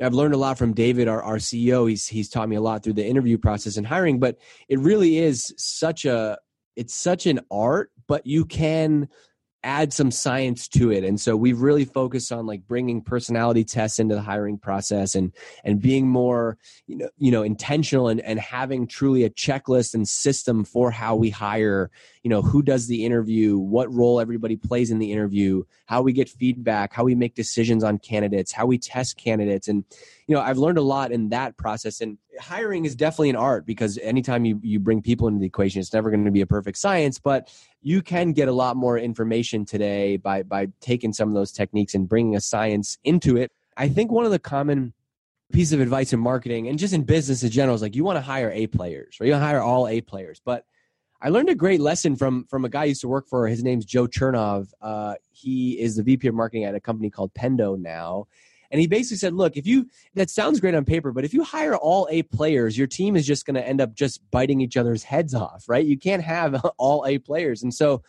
I've 0.00 0.14
learned 0.14 0.34
a 0.34 0.38
lot 0.38 0.58
from 0.58 0.72
David, 0.72 1.08
our, 1.08 1.22
our 1.22 1.36
CEO. 1.36 1.88
He's, 1.88 2.06
he's 2.06 2.28
taught 2.28 2.48
me 2.48 2.56
a 2.56 2.60
lot 2.60 2.82
through 2.82 2.94
the 2.94 3.06
interview 3.06 3.38
process 3.38 3.76
and 3.76 3.86
hiring, 3.86 4.18
but 4.18 4.38
it 4.68 4.78
really 4.78 5.18
is 5.18 5.52
such 5.56 6.04
a, 6.04 6.38
it's 6.76 6.94
such 6.94 7.26
an 7.26 7.40
art, 7.50 7.90
but 8.06 8.26
you 8.26 8.44
can 8.44 9.08
add 9.62 9.92
some 9.92 10.10
science 10.10 10.68
to 10.68 10.90
it 10.90 11.04
and 11.04 11.20
so 11.20 11.36
we've 11.36 11.60
really 11.60 11.84
focused 11.84 12.32
on 12.32 12.46
like 12.46 12.66
bringing 12.66 13.02
personality 13.02 13.62
tests 13.62 13.98
into 13.98 14.14
the 14.14 14.22
hiring 14.22 14.56
process 14.56 15.14
and 15.14 15.34
and 15.64 15.82
being 15.82 16.08
more 16.08 16.56
you 16.86 16.96
know 16.96 17.08
you 17.18 17.30
know 17.30 17.42
intentional 17.42 18.08
and 18.08 18.20
and 18.22 18.40
having 18.40 18.86
truly 18.86 19.24
a 19.24 19.30
checklist 19.30 19.92
and 19.92 20.08
system 20.08 20.64
for 20.64 20.90
how 20.90 21.14
we 21.14 21.28
hire 21.28 21.90
you 22.22 22.30
know 22.30 22.42
who 22.42 22.62
does 22.62 22.86
the 22.86 23.04
interview 23.04 23.56
what 23.58 23.92
role 23.92 24.20
everybody 24.20 24.56
plays 24.56 24.90
in 24.90 24.98
the 24.98 25.10
interview 25.12 25.62
how 25.86 26.02
we 26.02 26.12
get 26.12 26.28
feedback 26.28 26.92
how 26.92 27.04
we 27.04 27.14
make 27.14 27.34
decisions 27.34 27.82
on 27.82 27.98
candidates 27.98 28.52
how 28.52 28.66
we 28.66 28.78
test 28.78 29.16
candidates 29.16 29.68
and 29.68 29.84
you 30.26 30.34
know 30.34 30.40
i've 30.40 30.58
learned 30.58 30.78
a 30.78 30.82
lot 30.82 31.12
in 31.12 31.28
that 31.30 31.56
process 31.56 32.00
and 32.00 32.18
hiring 32.38 32.84
is 32.84 32.94
definitely 32.94 33.30
an 33.30 33.36
art 33.36 33.66
because 33.66 33.98
anytime 33.98 34.44
you, 34.44 34.58
you 34.62 34.78
bring 34.78 35.02
people 35.02 35.28
into 35.28 35.40
the 35.40 35.46
equation 35.46 35.80
it's 35.80 35.92
never 35.92 36.10
going 36.10 36.24
to 36.24 36.30
be 36.30 36.40
a 36.40 36.46
perfect 36.46 36.76
science 36.78 37.18
but 37.18 37.50
you 37.82 38.02
can 38.02 38.32
get 38.32 38.48
a 38.48 38.52
lot 38.52 38.76
more 38.76 38.98
information 38.98 39.64
today 39.64 40.16
by 40.16 40.42
by 40.42 40.68
taking 40.80 41.12
some 41.12 41.28
of 41.28 41.34
those 41.34 41.52
techniques 41.52 41.94
and 41.94 42.08
bringing 42.08 42.36
a 42.36 42.40
science 42.40 42.98
into 43.04 43.36
it. 43.36 43.52
I 43.76 43.88
think 43.88 44.10
one 44.10 44.24
of 44.24 44.30
the 44.30 44.38
common 44.38 44.92
piece 45.52 45.72
of 45.72 45.80
advice 45.80 46.12
in 46.12 46.20
marketing 46.20 46.68
and 46.68 46.78
just 46.78 46.94
in 46.94 47.02
business 47.02 47.42
in 47.42 47.50
general 47.50 47.74
is 47.74 47.82
like 47.82 47.96
you 47.96 48.04
want 48.04 48.16
to 48.16 48.22
hire 48.22 48.50
A 48.50 48.66
players, 48.66 49.16
or 49.20 49.26
you 49.26 49.32
want 49.32 49.42
to 49.42 49.46
hire 49.46 49.60
all 49.60 49.88
A 49.88 50.00
players. 50.00 50.40
But 50.44 50.64
I 51.22 51.28
learned 51.28 51.50
a 51.50 51.54
great 51.54 51.80
lesson 51.80 52.16
from 52.16 52.46
from 52.46 52.64
a 52.64 52.68
guy 52.68 52.82
I 52.82 52.84
used 52.86 53.02
to 53.02 53.08
work 53.08 53.28
for. 53.28 53.46
His 53.46 53.62
name's 53.62 53.84
Joe 53.84 54.06
Chernov. 54.06 54.72
Uh, 54.80 55.14
he 55.30 55.78
is 55.78 55.96
the 55.96 56.02
VP 56.02 56.28
of 56.28 56.34
marketing 56.34 56.64
at 56.64 56.74
a 56.74 56.80
company 56.80 57.10
called 57.10 57.34
Pendo 57.34 57.78
now. 57.78 58.26
And 58.70 58.80
he 58.80 58.86
basically 58.86 59.16
said, 59.16 59.34
look, 59.34 59.56
if 59.56 59.66
you, 59.66 59.88
that 60.14 60.30
sounds 60.30 60.60
great 60.60 60.76
on 60.76 60.84
paper, 60.84 61.10
but 61.10 61.24
if 61.24 61.34
you 61.34 61.42
hire 61.42 61.74
all 61.74 62.06
A 62.10 62.22
players, 62.22 62.78
your 62.78 62.86
team 62.86 63.16
is 63.16 63.26
just 63.26 63.44
going 63.44 63.56
to 63.56 63.66
end 63.66 63.80
up 63.80 63.94
just 63.94 64.20
biting 64.30 64.60
each 64.60 64.76
other's 64.76 65.02
heads 65.02 65.34
off, 65.34 65.64
right? 65.68 65.84
You 65.84 65.98
can't 65.98 66.22
have 66.22 66.54
all 66.78 67.04
A 67.04 67.18
players. 67.18 67.64
And 67.64 67.74
so 67.74 68.02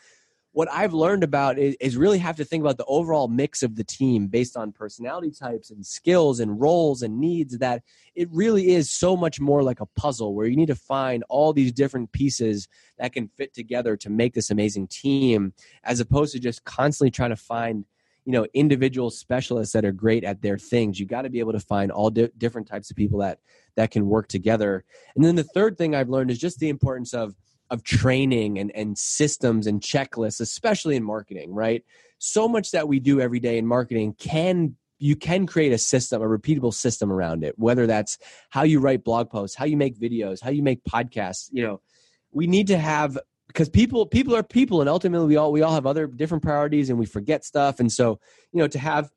what 0.53 0.69
I've 0.71 0.93
learned 0.93 1.23
about 1.23 1.57
is, 1.57 1.75
is, 1.79 1.95
really 1.95 2.17
have 2.19 2.35
to 2.37 2.45
think 2.45 2.61
about 2.61 2.77
the 2.77 2.85
overall 2.85 3.27
mix 3.27 3.63
of 3.63 3.75
the 3.75 3.83
team 3.83 4.27
based 4.27 4.57
on 4.57 4.71
personality 4.71 5.31
types 5.31 5.69
and 5.69 5.85
skills 5.85 6.39
and 6.39 6.59
roles 6.59 7.01
and 7.03 7.19
needs 7.19 7.57
that 7.59 7.83
it 8.15 8.27
really 8.31 8.69
is 8.69 8.89
so 8.89 9.15
much 9.15 9.39
more 9.39 9.63
like 9.63 9.79
a 9.79 9.85
puzzle 9.85 10.33
where 10.33 10.47
you 10.47 10.55
need 10.55 10.67
to 10.67 10.75
find 10.75 11.23
all 11.29 11.53
these 11.53 11.71
different 11.71 12.11
pieces 12.11 12.67
that 12.97 13.13
can 13.13 13.29
fit 13.37 13.53
together 13.53 13.95
to 13.97 14.09
make 14.09 14.33
this 14.33 14.49
amazing 14.49 14.87
team 14.87 15.53
as 15.83 15.99
opposed 15.99 16.33
to 16.33 16.39
just 16.39 16.63
constantly 16.63 17.11
trying 17.11 17.29
to 17.29 17.35
find 17.35 17.85
you 18.25 18.31
know 18.31 18.45
individual 18.53 19.09
specialists 19.09 19.73
that 19.73 19.85
are 19.85 19.91
great 19.91 20.23
at 20.23 20.41
their 20.41 20.57
things. 20.57 20.99
You 20.99 21.05
got 21.05 21.23
to 21.23 21.29
be 21.29 21.39
able 21.39 21.53
to 21.53 21.59
find 21.59 21.91
all 21.91 22.09
di- 22.09 22.29
different 22.37 22.67
types 22.67 22.91
of 22.91 22.97
people 22.97 23.19
that 23.19 23.39
that 23.75 23.91
can 23.91 24.07
work 24.07 24.27
together. 24.27 24.83
And 25.15 25.23
then 25.23 25.35
the 25.35 25.43
third 25.43 25.77
thing 25.77 25.95
i've 25.95 26.09
learned 26.09 26.31
is 26.31 26.39
just 26.39 26.59
the 26.59 26.69
importance 26.69 27.13
of 27.13 27.35
of 27.71 27.83
training 27.83 28.59
and, 28.59 28.69
and 28.75 28.97
systems 28.97 29.65
and 29.65 29.81
checklists, 29.81 30.41
especially 30.41 30.95
in 30.95 31.03
marketing, 31.03 31.53
right? 31.53 31.83
So 32.19 32.47
much 32.47 32.71
that 32.71 32.87
we 32.87 32.99
do 32.99 33.19
every 33.19 33.39
day 33.39 33.57
in 33.57 33.65
marketing 33.65 34.13
can 34.19 34.75
you 34.99 35.15
can 35.15 35.47
create 35.47 35.71
a 35.71 35.79
system, 35.79 36.21
a 36.21 36.25
repeatable 36.25 36.71
system 36.71 37.11
around 37.11 37.43
it, 37.43 37.57
whether 37.57 37.87
that's 37.87 38.19
how 38.51 38.61
you 38.61 38.79
write 38.79 39.03
blog 39.03 39.31
posts, 39.31 39.57
how 39.57 39.65
you 39.65 39.75
make 39.75 39.99
videos, 39.99 40.39
how 40.39 40.51
you 40.51 40.61
make 40.61 40.83
podcasts. 40.83 41.49
You 41.51 41.63
know, 41.63 41.81
we 42.31 42.45
need 42.45 42.67
to 42.67 42.77
have 42.77 43.17
because 43.47 43.67
people 43.67 44.05
people 44.05 44.35
are 44.35 44.43
people 44.43 44.79
and 44.79 44.89
ultimately 44.89 45.25
we 45.25 45.37
all 45.37 45.51
we 45.51 45.63
all 45.63 45.73
have 45.73 45.87
other 45.87 46.05
different 46.05 46.43
priorities 46.43 46.91
and 46.91 46.99
we 46.99 47.07
forget 47.07 47.43
stuff. 47.43 47.79
And 47.79 47.91
so, 47.91 48.19
you 48.53 48.59
know, 48.59 48.67
to 48.67 48.77
have 48.77 49.09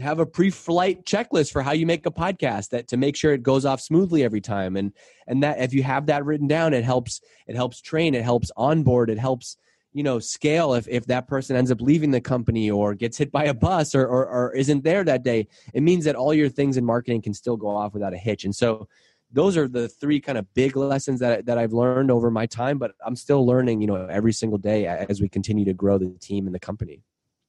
have 0.00 0.18
a 0.18 0.26
pre-flight 0.26 1.04
checklist 1.04 1.52
for 1.52 1.62
how 1.62 1.72
you 1.72 1.86
make 1.86 2.06
a 2.06 2.10
podcast 2.10 2.70
that 2.70 2.88
to 2.88 2.96
make 2.96 3.16
sure 3.16 3.32
it 3.32 3.42
goes 3.42 3.64
off 3.64 3.80
smoothly 3.80 4.22
every 4.22 4.40
time. 4.40 4.76
And 4.76 4.92
and 5.26 5.42
that 5.42 5.60
if 5.60 5.72
you 5.72 5.82
have 5.82 6.06
that 6.06 6.24
written 6.24 6.48
down 6.48 6.74
it 6.74 6.84
helps 6.84 7.20
it 7.46 7.56
helps 7.56 7.80
train 7.80 8.14
it 8.14 8.22
helps 8.22 8.50
onboard 8.56 9.10
it 9.10 9.18
helps 9.18 9.56
you 9.92 10.02
know 10.02 10.18
scale 10.18 10.74
if 10.74 10.86
if 10.88 11.06
that 11.06 11.28
person 11.28 11.56
ends 11.56 11.70
up 11.70 11.80
leaving 11.80 12.10
the 12.10 12.20
company 12.20 12.70
or 12.70 12.94
gets 12.94 13.18
hit 13.18 13.30
by 13.30 13.44
a 13.44 13.54
bus 13.54 13.94
or, 13.94 14.06
or 14.06 14.26
or 14.26 14.54
isn't 14.54 14.84
there 14.84 15.04
that 15.04 15.22
day. 15.22 15.46
It 15.74 15.82
means 15.82 16.04
that 16.04 16.16
all 16.16 16.34
your 16.34 16.48
things 16.48 16.76
in 16.76 16.84
marketing 16.84 17.22
can 17.22 17.34
still 17.34 17.56
go 17.56 17.68
off 17.68 17.94
without 17.94 18.14
a 18.14 18.18
hitch. 18.18 18.44
And 18.44 18.54
so 18.54 18.88
those 19.32 19.56
are 19.56 19.68
the 19.68 19.88
three 19.88 20.20
kind 20.20 20.38
of 20.38 20.52
big 20.54 20.76
lessons 20.76 21.20
that 21.20 21.46
that 21.46 21.58
I've 21.58 21.72
learned 21.72 22.10
over 22.10 22.30
my 22.30 22.46
time 22.46 22.78
but 22.78 22.92
I'm 23.04 23.16
still 23.16 23.46
learning 23.46 23.80
you 23.80 23.86
know 23.86 24.06
every 24.06 24.32
single 24.32 24.58
day 24.58 24.86
as 24.86 25.20
we 25.20 25.28
continue 25.28 25.64
to 25.64 25.74
grow 25.74 25.98
the 25.98 26.16
team 26.20 26.46
and 26.46 26.54
the 26.54 26.60
company 26.60 27.02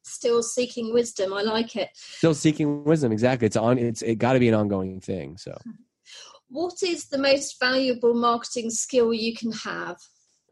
still 0.04 0.44
seeking 0.44 0.94
wisdom. 0.94 1.34
I 1.34 1.42
like 1.42 1.76
it. 1.76 1.90
Still 1.94 2.34
seeking 2.34 2.84
wisdom. 2.84 3.12
Exactly. 3.12 3.46
It's 3.46 3.58
on. 3.58 3.78
It's 3.78 4.02
it 4.02 4.16
got 4.16 4.34
to 4.34 4.40
be 4.40 4.48
an 4.48 4.54
ongoing 4.54 5.00
thing. 5.00 5.38
So, 5.38 5.58
what 6.50 6.82
is 6.84 7.06
the 7.06 7.18
most 7.18 7.60
valuable 7.60 8.14
marketing 8.14 8.70
skill 8.70 9.14
you 9.14 9.36
can 9.36 9.52
have? 9.52 9.98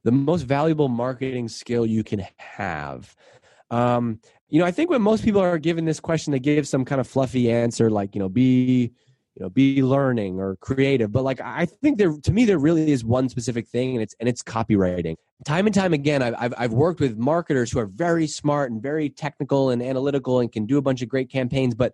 The 0.03 0.12
most 0.12 0.43
valuable 0.43 0.88
marketing 0.88 1.49
skill 1.49 1.85
you 1.85 2.03
can 2.03 2.25
have. 2.38 3.15
Um, 3.69 4.19
you 4.47 4.59
know, 4.59 4.65
I 4.65 4.71
think 4.71 4.89
when 4.89 5.01
most 5.01 5.23
people 5.23 5.41
are 5.41 5.57
given 5.57 5.85
this 5.85 5.99
question, 5.99 6.31
they 6.31 6.39
give 6.39 6.67
some 6.67 6.85
kind 6.85 7.01
of 7.01 7.07
fluffy 7.07 7.51
answer, 7.51 7.89
like 7.89 8.15
you 8.15 8.19
know, 8.19 8.29
be 8.29 8.93
you 9.35 9.43
know 9.43 9.49
be 9.49 9.81
learning 9.81 10.39
or 10.39 10.55
creative. 10.57 11.11
But 11.11 11.23
like 11.23 11.41
i 11.41 11.65
think 11.65 11.97
there 11.97 12.13
to 12.23 12.31
me 12.31 12.45
there 12.45 12.59
really 12.59 12.91
is 12.91 13.03
one 13.03 13.29
specific 13.29 13.67
thing 13.67 13.95
and 13.95 14.01
it's 14.01 14.15
and 14.19 14.27
it's 14.27 14.43
copywriting. 14.43 15.15
Time 15.45 15.65
and 15.65 15.73
time 15.73 15.93
again 15.93 16.21
I've, 16.21 16.53
I've, 16.57 16.73
worked 16.73 16.99
with 16.99 17.17
marketers 17.17 17.71
who 17.71 17.79
are 17.79 17.85
very 17.85 18.27
smart 18.27 18.71
and 18.71 18.81
very 18.81 19.09
technical 19.09 19.69
and 19.69 19.81
analytical 19.81 20.39
and 20.41 20.51
can 20.51 20.65
do 20.65 20.77
a 20.77 20.81
bunch 20.81 21.01
of 21.01 21.07
great 21.07 21.29
campaigns. 21.29 21.75
But 21.75 21.93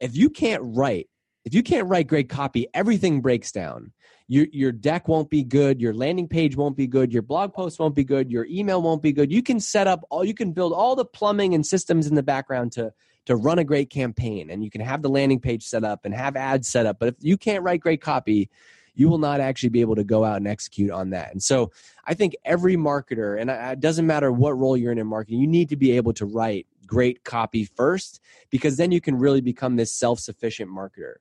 if 0.00 0.16
you 0.16 0.30
can't 0.30 0.62
write 0.64 1.08
if 1.44 1.54
you 1.54 1.62
can't 1.62 1.88
write 1.88 2.06
great 2.06 2.28
copy 2.28 2.66
everything 2.74 3.20
breaks 3.20 3.52
down. 3.52 3.92
Your, 4.28 4.46
your 4.52 4.70
deck 4.70 5.08
won't 5.08 5.28
be 5.28 5.42
good. 5.42 5.80
Your 5.80 5.92
landing 5.92 6.28
page 6.28 6.54
won't 6.54 6.76
be 6.76 6.86
good. 6.86 7.12
Your 7.12 7.22
blog 7.22 7.52
post 7.52 7.80
won't 7.80 7.96
be 7.96 8.04
good. 8.04 8.30
Your 8.30 8.46
email 8.46 8.80
won't 8.80 9.02
be 9.02 9.12
good. 9.12 9.32
You 9.32 9.42
can 9.42 9.58
set 9.58 9.88
up 9.88 10.04
all 10.08 10.24
you 10.24 10.34
can 10.34 10.52
build 10.52 10.72
all 10.72 10.94
the 10.94 11.04
plumbing 11.04 11.52
and 11.52 11.66
systems 11.66 12.06
in 12.06 12.14
the 12.14 12.22
background 12.22 12.70
to 12.72 12.92
to 13.26 13.36
run 13.36 13.58
a 13.58 13.64
great 13.64 13.90
campaign 13.90 14.50
and 14.50 14.64
you 14.64 14.70
can 14.70 14.80
have 14.80 15.02
the 15.02 15.08
landing 15.08 15.40
page 15.40 15.64
set 15.64 15.84
up 15.84 16.04
and 16.04 16.14
have 16.14 16.36
ads 16.36 16.68
set 16.68 16.86
up 16.86 16.98
but 16.98 17.08
if 17.08 17.14
you 17.20 17.36
can't 17.36 17.62
write 17.62 17.80
great 17.80 18.00
copy 18.00 18.50
you 18.94 19.08
will 19.08 19.18
not 19.18 19.40
actually 19.40 19.68
be 19.68 19.80
able 19.80 19.94
to 19.94 20.04
go 20.04 20.24
out 20.24 20.36
and 20.36 20.48
execute 20.48 20.90
on 20.90 21.10
that. 21.10 21.32
And 21.32 21.42
so 21.42 21.70
i 22.04 22.14
think 22.14 22.34
every 22.44 22.76
marketer 22.76 23.40
and 23.40 23.50
uh, 23.50 23.70
it 23.72 23.80
doesn't 23.80 24.06
matter 24.06 24.32
what 24.32 24.58
role 24.58 24.76
you're 24.76 24.92
in 24.92 24.98
in 24.98 25.06
marketing 25.06 25.40
you 25.40 25.46
need 25.46 25.68
to 25.68 25.76
be 25.76 25.92
able 25.92 26.12
to 26.14 26.26
write 26.26 26.66
great 26.86 27.22
copy 27.24 27.64
first 27.64 28.20
because 28.50 28.76
then 28.76 28.90
you 28.90 29.00
can 29.00 29.16
really 29.16 29.40
become 29.40 29.76
this 29.76 29.92
self-sufficient 29.92 30.70
marketer 30.70 31.16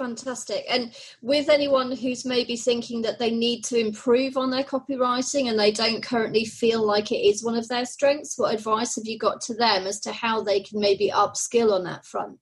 Fantastic. 0.00 0.64
And 0.66 0.94
with 1.20 1.50
anyone 1.50 1.92
who's 1.92 2.24
maybe 2.24 2.56
thinking 2.56 3.02
that 3.02 3.18
they 3.18 3.30
need 3.30 3.64
to 3.64 3.78
improve 3.78 4.38
on 4.38 4.48
their 4.48 4.64
copywriting 4.64 5.50
and 5.50 5.60
they 5.60 5.72
don't 5.72 6.02
currently 6.02 6.46
feel 6.46 6.82
like 6.86 7.12
it 7.12 7.18
is 7.18 7.44
one 7.44 7.54
of 7.54 7.68
their 7.68 7.84
strengths, 7.84 8.38
what 8.38 8.54
advice 8.54 8.96
have 8.96 9.04
you 9.04 9.18
got 9.18 9.42
to 9.42 9.54
them 9.54 9.86
as 9.86 10.00
to 10.00 10.12
how 10.12 10.42
they 10.42 10.60
can 10.60 10.80
maybe 10.80 11.10
upskill 11.14 11.74
on 11.74 11.84
that 11.84 12.06
front? 12.06 12.38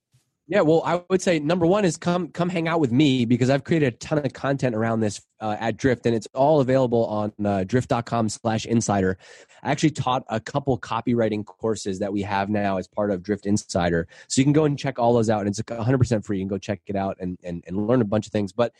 Yeah, 0.51 0.61
well, 0.61 0.81
I 0.83 1.03
would 1.11 1.21
say 1.21 1.37
number 1.37 1.67
one 1.67 1.85
is 1.85 1.95
come 1.95 2.29
come 2.29 2.49
hang 2.49 2.67
out 2.67 2.79
with 2.79 2.91
me 2.91 3.25
because 3.25 3.51
I've 3.51 3.63
created 3.63 3.93
a 3.93 3.97
ton 3.97 4.17
of 4.17 4.33
content 4.33 4.75
around 4.75 4.99
this 4.99 5.21
uh, 5.39 5.55
at 5.59 5.77
Drift, 5.77 6.07
and 6.07 6.15
it's 6.15 6.27
all 6.33 6.59
available 6.59 7.05
on 7.05 7.31
uh, 7.45 7.63
drift.com/insider. 7.65 9.17
I 9.61 9.71
actually 9.71 9.91
taught 9.91 10.23
a 10.27 10.39
couple 10.39 10.75
copywriting 10.79 11.45
courses 11.45 11.99
that 11.99 12.11
we 12.11 12.23
have 12.23 12.49
now 12.49 12.77
as 12.77 12.87
part 12.87 13.11
of 13.11 13.21
Drift 13.21 13.45
Insider, 13.45 14.07
so 14.27 14.41
you 14.41 14.43
can 14.43 14.53
go 14.53 14.65
and 14.65 14.77
check 14.77 14.97
all 14.97 15.13
those 15.13 15.29
out, 15.29 15.41
and 15.41 15.49
it's 15.49 15.61
100 15.69 15.99
percent 15.99 16.25
free. 16.25 16.39
You 16.39 16.45
can 16.45 16.49
go 16.49 16.57
check 16.57 16.81
it 16.87 16.95
out 16.95 17.17
and, 17.19 17.37
and 17.43 17.63
and 17.67 17.85
learn 17.85 18.01
a 18.01 18.05
bunch 18.05 18.25
of 18.25 18.31
things. 18.31 18.51
But 18.51 18.73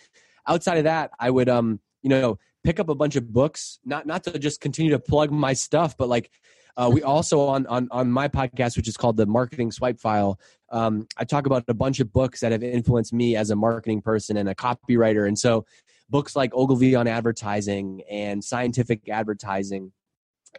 outside 0.48 0.80
of 0.80 0.86
that, 0.86 1.12
I 1.20 1.30
would 1.30 1.50
um 1.50 1.80
you 2.02 2.10
know 2.10 2.40
pick 2.64 2.80
up 2.80 2.90
a 2.90 2.96
bunch 2.96 3.16
of 3.16 3.32
books, 3.32 3.78
not 3.86 4.08
not 4.08 4.24
to 4.24 4.40
just 4.40 4.60
continue 4.60 4.90
to 4.94 5.00
plug 5.00 5.30
my 5.32 5.54
stuff, 5.54 5.96
but 5.96 6.10
like 6.10 6.32
uh, 6.80 6.90
we 6.90 7.04
also 7.04 7.42
on, 7.42 7.68
on 7.68 7.90
on 7.92 8.10
my 8.10 8.30
podcast, 8.30 8.78
which 8.78 8.88
is 8.88 8.96
called 8.96 9.18
the 9.18 9.26
Marketing 9.26 9.70
Swipe 9.70 10.00
File. 10.00 10.40
Um, 10.72 11.08
I 11.18 11.26
talk 11.26 11.46
about 11.46 11.66
a 11.68 11.74
bunch 11.74 12.00
of 12.00 12.14
books 12.14 12.40
that 12.40 12.54
have 12.54 12.64
influenced 12.64 13.12
me 13.12 13.36
as 13.36 13.50
a 13.50 13.56
marketing 13.56 14.02
person 14.02 14.38
and 14.38 14.48
a 14.48 14.56
copywriter. 14.56 15.28
And 15.28 15.38
so, 15.38 15.66
books 16.10 16.38
like 16.38 16.54
Ogilvy 16.54 16.96
on 16.96 17.06
advertising 17.06 18.02
and 18.10 18.42
scientific 18.42 19.10
advertising 19.10 19.92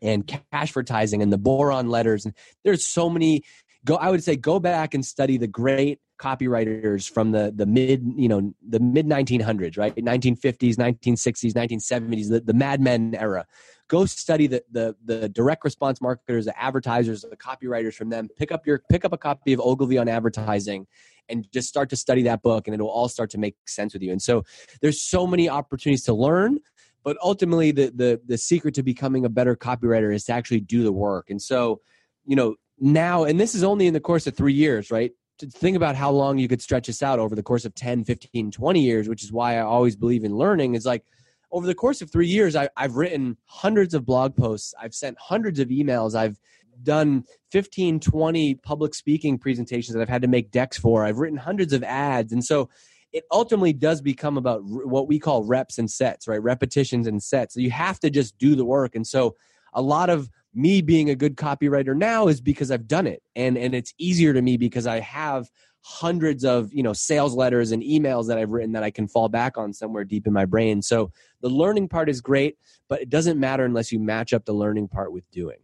and 0.03 0.27
cash 0.27 0.43
advertising 0.53 1.23
and 1.23 1.33
the 1.33 1.39
boron 1.39 1.89
letters 1.89 2.25
and 2.25 2.35
there's 2.65 2.87
so 2.87 3.11
many 3.11 3.43
go 3.85 3.97
i 3.97 4.09
would 4.09 4.23
say 4.23 4.37
go 4.37 4.61
back 4.61 4.95
and 4.95 5.05
study 5.05 5.37
the 5.37 5.49
great 5.49 5.99
copywriters 6.17 7.11
from 7.11 7.33
the 7.33 7.53
the 7.57 7.67
mid 7.67 8.05
you 8.17 8.29
know 8.29 8.55
the 8.69 8.79
mid 8.79 9.07
1900s 9.07 9.77
right 9.77 9.97
1950s 9.97 10.77
1960s 10.77 11.53
1970s 11.55 12.29
the, 12.29 12.41
the 12.41 12.55
mad 12.55 12.81
men 12.81 13.17
era 13.17 13.45
go 13.91 14.07
study 14.07 14.47
the, 14.47 14.63
the 14.71 14.97
the 15.05 15.29
direct 15.29 15.65
response 15.65 16.01
marketers, 16.01 16.47
the 16.47 16.59
advertisers, 16.59 17.23
the 17.23 17.37
copywriters 17.37 17.95
from 17.95 18.09
them. 18.09 18.29
Pick 18.39 18.53
up 18.53 18.67
your 18.67 18.83
pick 18.89 19.05
up 19.05 19.13
a 19.13 19.19
copy 19.19 19.53
of 19.53 19.61
Ogilvy 19.61 19.99
on 19.99 20.09
advertising 20.09 20.87
and 21.29 21.47
just 21.53 21.69
start 21.69 21.91
to 21.91 21.97
study 21.97 22.23
that 22.23 22.41
book 22.41 22.67
and 22.67 22.75
it'll 22.75 22.89
all 22.89 23.09
start 23.09 23.31
to 23.31 23.39
make 23.39 23.57
sense 23.67 23.93
with 23.93 24.03
you. 24.03 24.13
And 24.13 24.23
so 24.23 24.45
there's 24.81 25.01
so 25.01 25.27
many 25.27 25.49
opportunities 25.49 26.05
to 26.05 26.15
learn, 26.15 26.61
but 27.05 27.19
ultimately 27.23 27.73
the 27.73 27.93
the 27.95 28.21
the 28.25 28.39
secret 28.39 28.75
to 28.75 28.83
becoming 28.83 29.25
a 29.25 29.29
better 29.29 29.57
copywriter 29.57 30.15
is 30.15 30.25
to 30.25 30.33
actually 30.33 30.61
do 30.61 30.85
the 30.85 30.93
work. 30.93 31.29
And 31.29 31.43
so, 31.43 31.81
you 32.25 32.37
know, 32.37 32.55
now 32.79 33.25
and 33.25 33.39
this 33.41 33.57
is 33.57 33.65
only 33.65 33.89
in 33.89 33.93
the 33.93 34.01
course 34.01 34.27
of 34.29 34.37
3 34.37 34.55
years, 34.55 34.91
right? 34.91 35.11
To 35.39 35.47
think 35.47 35.77
about 35.77 35.97
how 35.97 36.13
long 36.13 36.39
you 36.39 36.47
could 36.47 36.63
stretch 36.63 36.87
this 36.87 37.03
out 37.03 37.19
over 37.19 37.35
the 37.35 37.43
course 37.43 37.65
of 37.65 37.75
10, 37.75 38.05
15, 38.05 38.53
20 38.53 38.81
years, 38.81 39.09
which 39.09 39.25
is 39.25 39.33
why 39.33 39.57
I 39.57 39.63
always 39.63 39.97
believe 39.97 40.23
in 40.23 40.37
learning 40.37 40.75
is 40.77 40.87
like 40.87 41.03
over 41.53 41.67
the 41.67 41.75
course 41.75 42.03
of 42.03 42.11
three 42.11 42.27
years, 42.27 42.57
I, 42.57 42.69
I've 42.77 42.97
written 42.97 43.37
hundreds 43.47 43.95
of 43.95 44.07
blog 44.07 44.37
posts. 44.37 44.75
I've 44.81 44.95
sent 44.95 45.19
hundreds 45.19 45.59
of 45.59 45.69
emails. 45.69 46.15
I've 46.15 46.39
done 46.83 47.25
15, 47.53 48.01
20 48.01 48.55
public 48.57 48.95
speaking 48.95 49.39
presentations 49.39 49.95
that 49.95 50.01
I've 50.01 50.09
had 50.09 50.23
to 50.23 50.29
make 50.29 50.51
decks 50.51 50.79
for. 50.79 51.05
I've 51.05 51.19
written 51.19 51.39
hundreds 51.39 51.73
of 51.73 51.83
ads. 51.83 52.33
And 52.33 52.45
so 52.45 52.69
it 53.13 53.25
ultimately 53.33 53.73
does 53.73 54.01
become 54.01 54.37
about 54.37 54.63
what 54.65 55.09
we 55.09 55.19
call 55.19 55.45
reps 55.45 55.79
and 55.79 55.91
sets, 55.91 56.29
right? 56.29 56.43
Repetitions 56.43 57.07
and 57.07 57.23
sets. 57.23 57.55
So 57.55 57.61
you 57.61 57.71
have 57.71 57.99
to 58.01 58.11
just 58.11 58.39
do 58.39 58.55
the 58.55 58.65
work. 58.65 58.95
And 58.95 59.07
so 59.07 59.37
a 59.73 59.83
lot 59.83 60.11
of 60.11 60.31
me 60.55 60.81
being 60.83 61.11
a 61.11 61.15
good 61.15 61.37
copywriter 61.37 61.97
now 61.97 62.29
is 62.29 62.41
because 62.41 62.71
I've 62.71 62.89
done 62.89 63.07
it. 63.07 63.23
And 63.37 63.57
and 63.57 63.75
it's 63.75 63.95
easier 63.99 64.33
to 64.33 64.43
me 64.43 64.57
because 64.57 64.87
I 64.87 65.01
have 65.01 65.49
hundreds 65.83 66.45
of 66.45 66.73
you 66.73 66.83
know 66.83 66.93
sales 66.93 67.35
letters 67.35 67.73
and 67.73 67.83
emails 67.83 68.29
that 68.29 68.39
I've 68.39 68.51
written 68.51 68.73
that 68.73 68.83
I 68.83 68.91
can 68.91 69.09
fall 69.09 69.29
back 69.29 69.57
on 69.57 69.73
somewhere 69.73 70.05
deep 70.05 70.27
in 70.27 70.33
my 70.33 70.45
brain. 70.45 70.83
So 70.83 71.13
the 71.41 71.49
learning 71.49 71.89
part 71.89 72.09
is 72.09 72.21
great, 72.21 72.59
but 72.89 73.01
it 73.01 73.09
doesn't 73.09 73.41
matter 73.41 73.65
unless 73.65 73.93
you 73.93 73.99
match 73.99 74.33
up 74.33 74.45
the 74.45 74.53
learning 74.53 74.89
part 74.89 75.13
with 75.13 75.31
doing. 75.31 75.59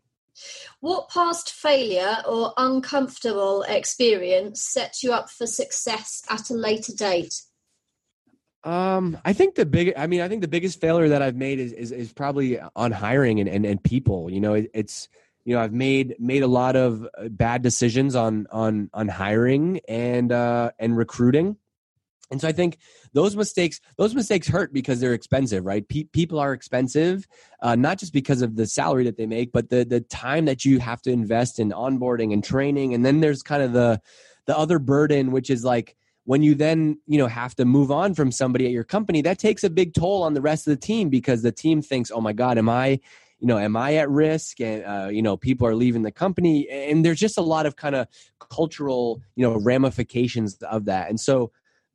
What 0.81 1.09
past 1.09 1.53
failure 1.53 2.19
or 2.29 2.53
uncomfortable 2.57 3.63
experience 3.63 4.63
sets 4.63 5.03
you 5.03 5.13
up 5.13 5.31
for 5.31 5.47
success 5.47 6.23
at 6.29 6.51
a 6.51 6.55
later 6.55 6.93
date? 6.93 7.43
Um, 8.65 9.17
I 9.25 9.33
think 9.33 9.55
the 9.55 9.65
big, 9.65 9.93
I 9.97 10.09
mean, 10.09 10.21
I 10.21 10.29
think 10.29 10.43
the 10.43 10.49
biggest 10.49 10.81
failure 10.81 11.09
that 11.11 11.23
I've 11.23 11.37
made 11.37 11.61
is 11.61 11.73
is, 11.73 11.93
is 11.93 12.13
probably 12.13 12.59
on 12.75 12.91
hiring 12.91 13.39
and, 13.41 13.49
and, 13.49 13.65
and 13.65 13.83
people. 13.83 14.29
You 14.29 14.41
know, 14.41 14.55
it, 14.55 14.71
it's 14.75 15.09
you 15.47 15.55
know 15.55 15.63
I've 15.63 15.73
made 15.73 16.17
made 16.19 16.43
a 16.43 16.49
lot 16.49 16.75
of 16.75 17.05
uh, 17.05 17.29
bad 17.29 17.63
decisions 17.63 18.17
on 18.17 18.49
on 18.51 18.91
on 18.93 19.07
hiring 19.09 19.81
and 19.89 20.33
uh, 20.33 20.73
and 20.79 20.97
recruiting, 20.97 21.57
and 22.33 22.41
so 22.41 22.49
I 22.49 22.53
think 22.53 22.79
those 23.13 23.37
mistakes 23.37 23.81
those 23.97 24.13
mistakes 24.13 24.49
hurt 24.49 24.73
because 24.73 24.99
they're 24.99 25.15
expensive, 25.15 25.65
right? 25.65 25.89
Pe- 25.89 26.09
people 26.13 26.41
are 26.41 26.53
expensive, 26.53 27.29
uh, 27.63 27.77
not 27.77 27.99
just 27.99 28.13
because 28.13 28.43
of 28.43 28.57
the 28.57 28.67
salary 28.67 29.05
that 29.05 29.17
they 29.17 29.27
make, 29.27 29.53
but 29.53 29.71
the 29.71 29.85
the 29.85 30.01
time 30.01 30.47
that 30.47 30.65
you 30.65 30.81
have 30.81 31.01
to 31.03 31.13
invest 31.13 31.61
in 31.61 31.71
onboarding 31.71 32.33
and 32.33 32.43
training, 32.43 32.93
and 32.93 33.07
then 33.07 33.21
there's 33.21 33.43
kind 33.43 33.63
of 33.63 33.73
the 33.73 34.01
the 34.47 34.59
other 34.59 34.81
burden, 34.81 35.31
which 35.31 35.49
is 35.49 35.65
like 35.65 35.95
when 36.25 36.43
you 36.43 36.57
then 36.57 36.99
you 37.07 37.19
know 37.19 37.29
have 37.29 37.55
to 37.55 37.65
move 37.65 37.93
on 37.93 38.15
from 38.15 38.33
somebody 38.33 38.67
at 38.67 38.73
your 38.73 38.83
company 38.83 39.23
that 39.23 39.39
takes 39.39 39.63
a 39.63 39.71
big 39.71 39.95
toll 39.95 40.25
on 40.25 40.35
the 40.35 40.43
rest 40.43 40.67
of 40.67 40.73
the 40.73 40.87
team 40.87 41.09
because 41.09 41.43
the 41.43 41.53
team 41.53 41.81
thinks 41.81 42.11
oh 42.11 42.21
my 42.21 42.33
god 42.33 42.59
am 42.59 42.69
i 42.69 42.99
you 43.39 43.47
know 43.47 43.59
am 43.59 43.77
i 43.77 43.95
at 43.97 44.09
risk? 44.11 44.61
And 44.61 44.85
uh, 44.85 45.09
you 45.11 45.23
know 45.23 45.37
people 45.37 45.67
are 45.67 45.75
leaving 45.75 46.03
the 46.03 46.13
company. 46.13 46.69
And 46.69 47.05
there's 47.05 47.21
just 47.21 47.39
a 47.39 47.43
lot 47.43 47.67
of 47.67 47.77
kind 47.77 47.95
of 47.95 48.09
cultural 48.39 49.21
you 49.35 49.47
know 49.47 49.57
ramifications 49.57 50.57
of 50.63 50.87
that. 50.87 51.09
And 51.09 51.21
so 51.21 51.53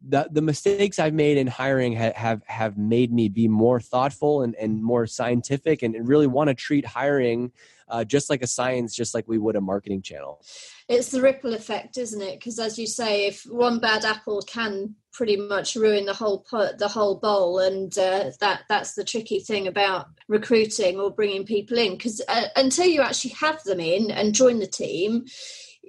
the 0.08 0.28
the 0.32 0.42
mistakes 0.42 1.00
I've 1.00 1.14
made 1.14 1.38
in 1.38 1.48
hiring 1.48 1.96
ha- 1.96 2.14
have 2.16 2.42
have 2.48 2.78
made 2.78 3.12
me 3.12 3.30
be 3.30 3.48
more 3.48 3.80
thoughtful 3.80 4.42
and, 4.42 4.56
and 4.56 4.84
more 4.84 5.06
scientific 5.06 5.84
and 5.84 6.08
really 6.08 6.28
want 6.28 6.48
to 6.50 6.56
treat 6.56 6.86
hiring 6.86 7.52
uh, 7.92 8.06
just 8.06 8.30
like 8.30 8.42
a 8.42 8.48
science, 8.48 8.96
just 8.96 9.14
like 9.14 9.28
we 9.28 9.38
would 9.38 9.56
a 9.56 9.62
marketing 9.62 10.02
channel. 10.02 10.42
It's 10.88 11.12
the 11.12 11.22
ripple 11.22 11.54
effect, 11.54 11.98
isn't 11.98 12.22
it? 12.22 12.40
Because 12.40 12.58
as 12.58 12.80
you 12.80 12.88
say, 12.88 13.28
if 13.28 13.44
one 13.44 13.80
bad 13.80 14.06
apple 14.06 14.42
can 14.42 14.96
pretty 15.12 15.36
much 15.36 15.76
ruin 15.76 16.06
the 16.06 16.14
whole 16.14 16.40
pot, 16.50 16.78
the 16.78 16.88
whole 16.88 17.16
bowl, 17.16 17.60
and 17.60 17.96
uh, 17.98 18.32
that 18.40 18.64
that's 18.70 18.96
the 18.96 19.04
tricky 19.04 19.40
thing 19.40 19.68
about 19.68 20.08
recruiting 20.28 21.00
or 21.00 21.12
bringing 21.12 21.46
people 21.46 21.78
in. 21.78 21.92
Because 21.92 22.22
uh, 22.28 22.48
until 22.56 22.88
you 22.88 23.02
actually 23.02 23.32
have 23.32 23.62
them 23.64 23.80
in 23.80 24.10
and 24.10 24.34
join 24.34 24.60
the 24.60 24.68
team, 24.68 25.26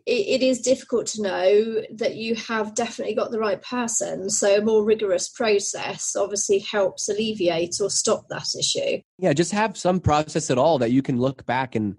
it, 0.06 0.40
it 0.40 0.42
is 0.42 0.60
difficult 0.60 1.06
to 1.08 1.22
know 1.22 1.82
that 1.94 2.16
you 2.16 2.34
have 2.34 2.74
definitely 2.74 3.14
got 3.14 3.30
the 3.30 3.38
right 3.38 3.60
person. 3.62 4.30
So 4.30 4.56
a 4.56 4.62
more 4.62 4.84
rigorous 4.84 5.28
process 5.28 6.16
obviously 6.16 6.58
helps 6.60 7.08
alleviate 7.08 7.80
or 7.80 7.90
stop 7.90 8.28
that 8.28 8.48
issue. 8.58 9.00
Yeah, 9.18 9.32
just 9.32 9.52
have 9.52 9.76
some 9.76 10.00
process 10.00 10.50
at 10.50 10.58
all 10.58 10.78
that 10.78 10.90
you 10.90 11.02
can 11.02 11.18
look 11.18 11.46
back 11.46 11.74
and 11.74 11.96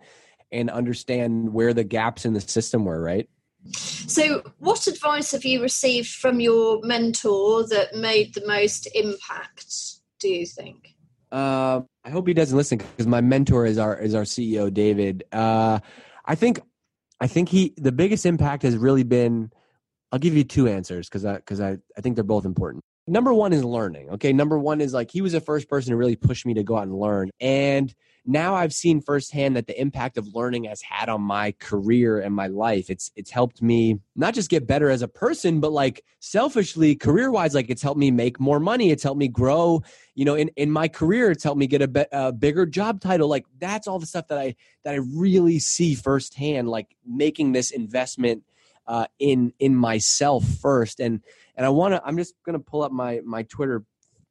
and 0.51 0.69
understand 0.69 1.51
where 1.51 1.73
the 1.73 1.83
gaps 1.83 2.25
in 2.25 2.33
the 2.33 2.41
system 2.41 2.85
were, 2.85 3.01
right? 3.01 3.27
So, 3.71 4.43
what 4.59 4.87
advice 4.87 5.31
have 5.31 5.45
you 5.45 5.61
received 5.61 6.09
from 6.09 6.39
your 6.39 6.81
mentor 6.83 7.67
that 7.69 7.95
made 7.95 8.33
the 8.33 8.45
most 8.45 8.87
impact? 8.93 9.73
Do 10.19 10.29
you 10.29 10.45
think? 10.45 10.95
Uh, 11.31 11.81
I 12.03 12.09
hope 12.11 12.27
he 12.27 12.33
doesn't 12.33 12.55
listen 12.55 12.77
because 12.77 13.07
my 13.07 13.21
mentor 13.21 13.65
is 13.65 13.77
our 13.77 13.97
is 13.97 14.13
our 14.13 14.23
CEO, 14.23 14.71
David. 14.71 15.23
Uh, 15.31 15.79
I 16.25 16.35
think 16.35 16.59
I 17.19 17.27
think 17.27 17.49
he 17.49 17.73
the 17.77 17.91
biggest 17.91 18.25
impact 18.25 18.63
has 18.63 18.77
really 18.77 19.03
been. 19.03 19.51
I'll 20.11 20.19
give 20.19 20.35
you 20.35 20.43
two 20.43 20.67
answers 20.67 21.09
because 21.09 21.25
I 21.25 21.35
because 21.35 21.59
I, 21.59 21.77
I 21.97 22.01
think 22.01 22.15
they're 22.15 22.23
both 22.23 22.45
important. 22.45 22.83
Number 23.05 23.33
one 23.33 23.51
is 23.51 23.63
learning. 23.63 24.11
Okay, 24.11 24.31
number 24.31 24.57
one 24.57 24.79
is 24.79 24.93
like 24.93 25.11
he 25.11 25.21
was 25.21 25.33
the 25.33 25.41
first 25.41 25.67
person 25.69 25.91
to 25.91 25.97
really 25.97 26.15
push 26.15 26.45
me 26.45 26.53
to 26.53 26.63
go 26.63 26.77
out 26.77 26.83
and 26.83 26.97
learn, 26.97 27.31
and 27.39 27.93
now 28.25 28.55
I've 28.55 28.73
seen 28.73 29.01
firsthand 29.01 29.57
that 29.57 29.67
the 29.67 29.79
impact 29.79 30.17
of 30.17 30.33
learning 30.33 30.63
has 30.65 30.81
had 30.81 31.09
on 31.09 31.21
my 31.21 31.51
career 31.59 32.19
and 32.21 32.33
my 32.33 32.47
life. 32.47 32.89
It's 32.89 33.11
it's 33.15 33.29
helped 33.29 33.61
me 33.61 33.99
not 34.15 34.33
just 34.33 34.49
get 34.49 34.65
better 34.65 34.89
as 34.89 35.01
a 35.01 35.07
person, 35.09 35.59
but 35.59 35.73
like 35.73 36.05
selfishly, 36.19 36.95
career 36.95 37.29
wise, 37.29 37.53
like 37.53 37.69
it's 37.69 37.81
helped 37.81 37.99
me 37.99 38.11
make 38.11 38.39
more 38.39 38.61
money. 38.61 38.91
It's 38.91 39.03
helped 39.03 39.19
me 39.19 39.27
grow. 39.27 39.83
You 40.15 40.23
know, 40.23 40.35
in 40.35 40.49
in 40.55 40.71
my 40.71 40.87
career, 40.87 41.31
it's 41.31 41.43
helped 41.43 41.59
me 41.59 41.67
get 41.67 41.81
a, 41.81 41.87
be, 41.89 42.05
a 42.13 42.31
bigger 42.31 42.65
job 42.65 43.01
title. 43.01 43.27
Like 43.27 43.45
that's 43.59 43.87
all 43.87 43.99
the 43.99 44.05
stuff 44.05 44.29
that 44.29 44.37
I 44.37 44.55
that 44.85 44.93
I 44.93 44.99
really 45.13 45.59
see 45.59 45.93
firsthand. 45.93 46.69
Like 46.69 46.95
making 47.05 47.51
this 47.51 47.71
investment 47.71 48.43
uh, 48.87 49.07
in 49.19 49.53
in 49.59 49.75
myself 49.75 50.43
first, 50.45 50.99
and 50.99 51.21
and 51.55 51.65
I 51.65 51.69
want 51.69 51.93
to. 51.93 52.01
I'm 52.05 52.17
just 52.17 52.33
gonna 52.45 52.59
pull 52.59 52.83
up 52.83 52.91
my 52.91 53.21
my 53.23 53.43
Twitter 53.43 53.83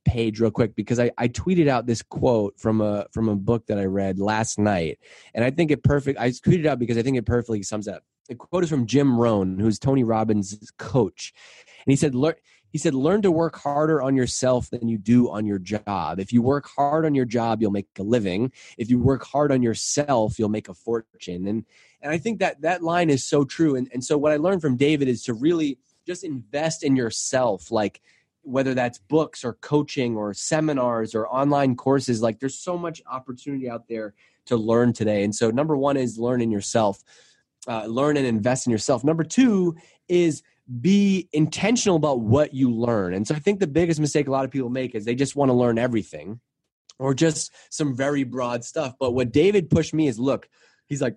page 0.04 0.40
real 0.40 0.50
quick 0.50 0.74
because 0.74 0.98
I, 0.98 1.10
I 1.16 1.28
tweeted 1.28 1.68
out 1.68 1.86
this 1.86 2.02
quote 2.02 2.58
from 2.58 2.80
a 2.80 3.06
from 3.12 3.28
a 3.28 3.36
book 3.36 3.66
that 3.66 3.78
I 3.78 3.84
read 3.84 4.18
last 4.18 4.58
night, 4.58 4.98
and 5.34 5.44
I 5.44 5.50
think 5.50 5.70
it 5.70 5.82
perfect. 5.82 6.18
I 6.18 6.30
tweeted 6.30 6.66
out 6.66 6.78
because 6.78 6.98
I 6.98 7.02
think 7.02 7.16
it 7.16 7.26
perfectly 7.26 7.62
sums 7.62 7.88
up. 7.88 8.02
The 8.28 8.34
quote 8.34 8.64
is 8.64 8.70
from 8.70 8.86
Jim 8.86 9.18
Rohn, 9.18 9.58
who's 9.58 9.78
Tony 9.78 10.04
Robbins' 10.04 10.72
coach, 10.78 11.32
and 11.86 11.92
he 11.92 11.96
said, 11.96 12.14
"Learn." 12.14 12.34
He 12.72 12.78
said, 12.78 12.94
"Learn 12.94 13.22
to 13.22 13.30
work 13.30 13.56
harder 13.56 14.02
on 14.02 14.16
yourself 14.16 14.70
than 14.70 14.88
you 14.88 14.98
do 14.98 15.30
on 15.30 15.46
your 15.46 15.58
job. 15.58 16.18
If 16.18 16.32
you 16.32 16.42
work 16.42 16.68
hard 16.68 17.04
on 17.04 17.14
your 17.14 17.26
job, 17.26 17.60
you'll 17.60 17.70
make 17.70 17.86
a 17.98 18.02
living. 18.02 18.50
If 18.78 18.90
you 18.90 18.98
work 18.98 19.24
hard 19.24 19.52
on 19.52 19.62
yourself, 19.62 20.38
you'll 20.38 20.48
make 20.48 20.68
a 20.68 20.74
fortune." 20.74 21.46
And 21.46 21.64
and 22.00 22.10
I 22.10 22.18
think 22.18 22.40
that 22.40 22.62
that 22.62 22.82
line 22.82 23.10
is 23.10 23.24
so 23.24 23.44
true. 23.44 23.76
And 23.76 23.88
and 23.92 24.02
so 24.02 24.18
what 24.18 24.32
I 24.32 24.36
learned 24.36 24.62
from 24.62 24.76
David 24.76 25.08
is 25.08 25.22
to 25.24 25.34
really 25.34 25.78
just 26.06 26.24
invest 26.24 26.82
in 26.82 26.96
yourself, 26.96 27.70
like 27.70 28.00
whether 28.42 28.74
that's 28.74 28.98
books 28.98 29.44
or 29.44 29.54
coaching 29.54 30.16
or 30.16 30.34
seminars 30.34 31.14
or 31.14 31.26
online 31.28 31.76
courses 31.76 32.20
like 32.20 32.40
there's 32.40 32.58
so 32.58 32.76
much 32.76 33.00
opportunity 33.06 33.70
out 33.70 33.86
there 33.88 34.14
to 34.44 34.56
learn 34.56 34.92
today 34.92 35.22
and 35.22 35.34
so 35.34 35.50
number 35.50 35.76
one 35.76 35.96
is 35.96 36.18
learn 36.18 36.40
in 36.40 36.50
yourself 36.50 37.02
uh, 37.68 37.86
learn 37.86 38.16
and 38.16 38.26
invest 38.26 38.66
in 38.66 38.72
yourself 38.72 39.04
number 39.04 39.22
two 39.22 39.76
is 40.08 40.42
be 40.80 41.28
intentional 41.32 41.96
about 41.96 42.20
what 42.20 42.54
you 42.54 42.70
learn. 42.70 43.14
And 43.14 43.26
so 43.26 43.34
i 43.34 43.38
think 43.38 43.60
the 43.60 43.66
biggest 43.66 44.00
mistake 44.00 44.28
a 44.28 44.30
lot 44.30 44.44
of 44.44 44.50
people 44.50 44.70
make 44.70 44.94
is 44.94 45.04
they 45.04 45.14
just 45.14 45.36
want 45.36 45.48
to 45.48 45.54
learn 45.54 45.78
everything 45.78 46.40
or 46.98 47.14
just 47.14 47.52
some 47.70 47.96
very 47.96 48.24
broad 48.24 48.64
stuff. 48.64 48.94
But 48.98 49.12
what 49.12 49.32
david 49.32 49.70
pushed 49.70 49.94
me 49.94 50.06
is 50.08 50.18
look 50.18 50.48
he's 50.86 51.02
like 51.02 51.16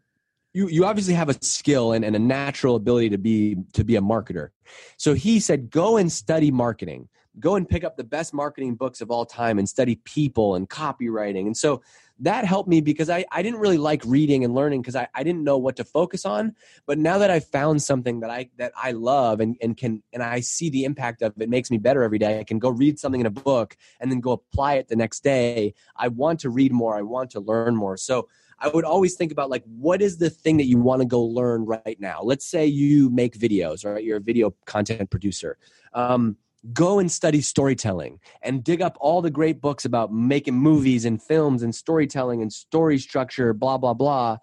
you 0.53 0.69
you 0.69 0.85
obviously 0.85 1.13
have 1.13 1.29
a 1.29 1.35
skill 1.43 1.91
and, 1.91 2.03
and 2.05 2.15
a 2.15 2.19
natural 2.19 2.75
ability 2.75 3.09
to 3.09 3.17
be 3.17 3.57
to 3.73 3.83
be 3.83 3.97
a 3.97 4.01
marketer. 4.01 4.49
So 4.97 5.13
he 5.13 5.39
said 5.39 5.69
go 5.69 5.97
and 5.97 6.11
study 6.11 6.49
marketing. 6.49 7.09
Go 7.37 7.55
and 7.55 7.67
pick 7.67 7.83
up 7.83 7.97
the 7.97 8.03
best 8.05 8.33
marketing 8.33 8.75
books 8.75 9.01
of 9.01 9.11
all 9.11 9.25
time 9.25 9.59
and 9.59 9.67
study 9.67 9.99
people 10.05 10.55
and 10.55 10.69
copywriting. 10.69 11.47
And 11.47 11.57
so 11.57 11.81
that 12.19 12.45
helped 12.45 12.69
me 12.69 12.81
because 12.81 13.09
I, 13.09 13.25
I 13.31 13.41
didn't 13.41 13.59
really 13.59 13.77
like 13.77 14.01
reading 14.05 14.43
and 14.43 14.53
learning 14.53 14.81
because 14.81 14.95
I, 14.95 15.07
I 15.13 15.23
didn't 15.23 15.43
know 15.43 15.57
what 15.57 15.75
to 15.77 15.83
focus 15.83 16.25
on 16.25 16.55
but 16.85 16.97
now 16.97 17.17
that 17.17 17.29
i've 17.29 17.45
found 17.45 17.81
something 17.81 18.21
that 18.21 18.29
i 18.29 18.49
that 18.57 18.71
i 18.75 18.91
love 18.91 19.39
and, 19.39 19.57
and 19.61 19.75
can 19.75 20.01
and 20.13 20.23
i 20.23 20.39
see 20.39 20.69
the 20.69 20.85
impact 20.85 21.21
of 21.21 21.33
it 21.39 21.49
makes 21.49 21.69
me 21.69 21.77
better 21.77 22.03
every 22.03 22.19
day 22.19 22.39
i 22.39 22.43
can 22.43 22.59
go 22.59 22.69
read 22.69 22.99
something 22.99 23.21
in 23.21 23.27
a 23.27 23.31
book 23.31 23.75
and 23.99 24.11
then 24.11 24.19
go 24.19 24.31
apply 24.31 24.75
it 24.75 24.87
the 24.87 24.95
next 24.95 25.23
day 25.23 25.73
i 25.95 26.07
want 26.07 26.39
to 26.39 26.49
read 26.49 26.71
more 26.71 26.97
i 26.97 27.01
want 27.01 27.31
to 27.31 27.39
learn 27.39 27.75
more 27.75 27.97
so 27.97 28.27
I 28.57 28.69
would 28.69 28.85
always 28.85 29.15
think 29.15 29.33
about 29.33 29.49
like 29.49 29.63
what 29.65 30.01
is 30.01 30.17
the 30.17 30.29
thing 30.29 30.57
that 30.57 30.65
you 30.65 30.77
want 30.77 31.01
to 31.01 31.05
go 31.05 31.21
learn 31.21 31.65
right 31.65 31.99
now. 31.99 32.21
Let's 32.21 32.45
say 32.47 32.65
you 32.65 33.09
make 33.09 33.37
videos, 33.37 33.85
right? 33.85 34.01
You're 34.01 34.17
a 34.17 34.21
video 34.21 34.55
content 34.65 35.09
producer. 35.09 35.57
Um, 35.93 36.37
go 36.73 36.99
and 36.99 37.11
study 37.11 37.41
storytelling 37.41 38.19
and 38.41 38.63
dig 38.63 38.81
up 38.81 38.97
all 38.99 39.21
the 39.21 39.31
great 39.31 39.61
books 39.61 39.85
about 39.85 40.11
making 40.11 40.55
movies 40.55 41.05
and 41.05 41.21
films 41.21 41.63
and 41.63 41.73
storytelling 41.73 42.41
and 42.41 42.51
story 42.51 42.97
structure, 42.97 43.53
blah 43.53 43.77
blah 43.77 43.93
blah 43.93 44.37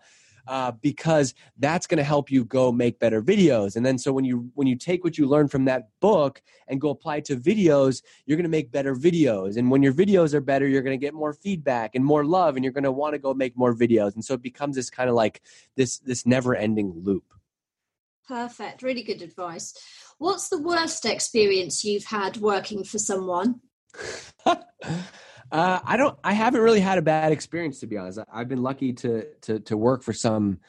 uh, 0.46 0.72
because 0.82 1.34
that's 1.58 1.86
going 1.86 1.98
to 1.98 2.04
help 2.04 2.30
you 2.30 2.44
go 2.44 2.72
make 2.72 2.98
better 2.98 3.22
videos. 3.22 3.76
And 3.76 3.84
then 3.84 3.98
so 3.98 4.12
when 4.12 4.24
you 4.24 4.50
when 4.54 4.66
you 4.66 4.76
take 4.76 5.04
what 5.04 5.18
you 5.18 5.26
learn 5.26 5.48
from 5.48 5.64
that 5.66 5.88
book 6.00 6.42
and 6.68 6.80
go 6.80 6.90
apply 6.90 7.16
it 7.16 7.24
to 7.26 7.36
videos 7.36 8.02
you're 8.26 8.36
going 8.36 8.44
to 8.44 8.50
make 8.50 8.72
better 8.72 8.94
videos. 8.94 9.56
And 9.56 9.70
when 9.70 9.82
your 9.82 9.92
videos 9.92 10.34
are 10.34 10.40
better 10.40 10.66
you're 10.66 10.82
going 10.82 10.98
to 10.98 11.04
get 11.04 11.14
more 11.14 11.32
feedback 11.32 11.94
and 11.94 12.04
more 12.04 12.24
love 12.24 12.56
and 12.56 12.64
you're 12.64 12.72
going 12.72 12.84
to 12.84 12.92
want 12.92 13.14
to 13.14 13.18
go 13.18 13.34
make 13.34 13.56
more 13.56 13.74
videos. 13.74 14.14
And 14.14 14.24
so 14.24 14.34
it 14.34 14.42
becomes 14.42 14.76
this 14.76 14.90
kind 14.90 15.08
of 15.08 15.14
like 15.14 15.42
this 15.76 15.98
this 15.98 16.26
never 16.26 16.54
ending 16.54 16.92
loop 17.02 17.24
perfect 18.26 18.82
really 18.82 19.02
good 19.02 19.22
advice 19.22 19.74
what's 20.18 20.48
the 20.48 20.60
worst 20.60 21.04
experience 21.04 21.84
you've 21.84 22.06
had 22.06 22.36
working 22.38 22.84
for 22.84 22.98
someone 22.98 23.60
Uh, 25.52 25.78
I 25.84 25.98
don't. 25.98 26.18
I 26.24 26.32
haven't 26.32 26.62
really 26.62 26.80
had 26.80 26.96
a 26.96 27.02
bad 27.02 27.30
experience 27.30 27.80
to 27.80 27.86
be 27.86 27.98
honest. 27.98 28.18
I've 28.32 28.48
been 28.48 28.62
lucky 28.62 28.94
to 28.94 29.26
to 29.42 29.60
to 29.60 29.76
work 29.76 30.02
for 30.02 30.14
some, 30.14 30.60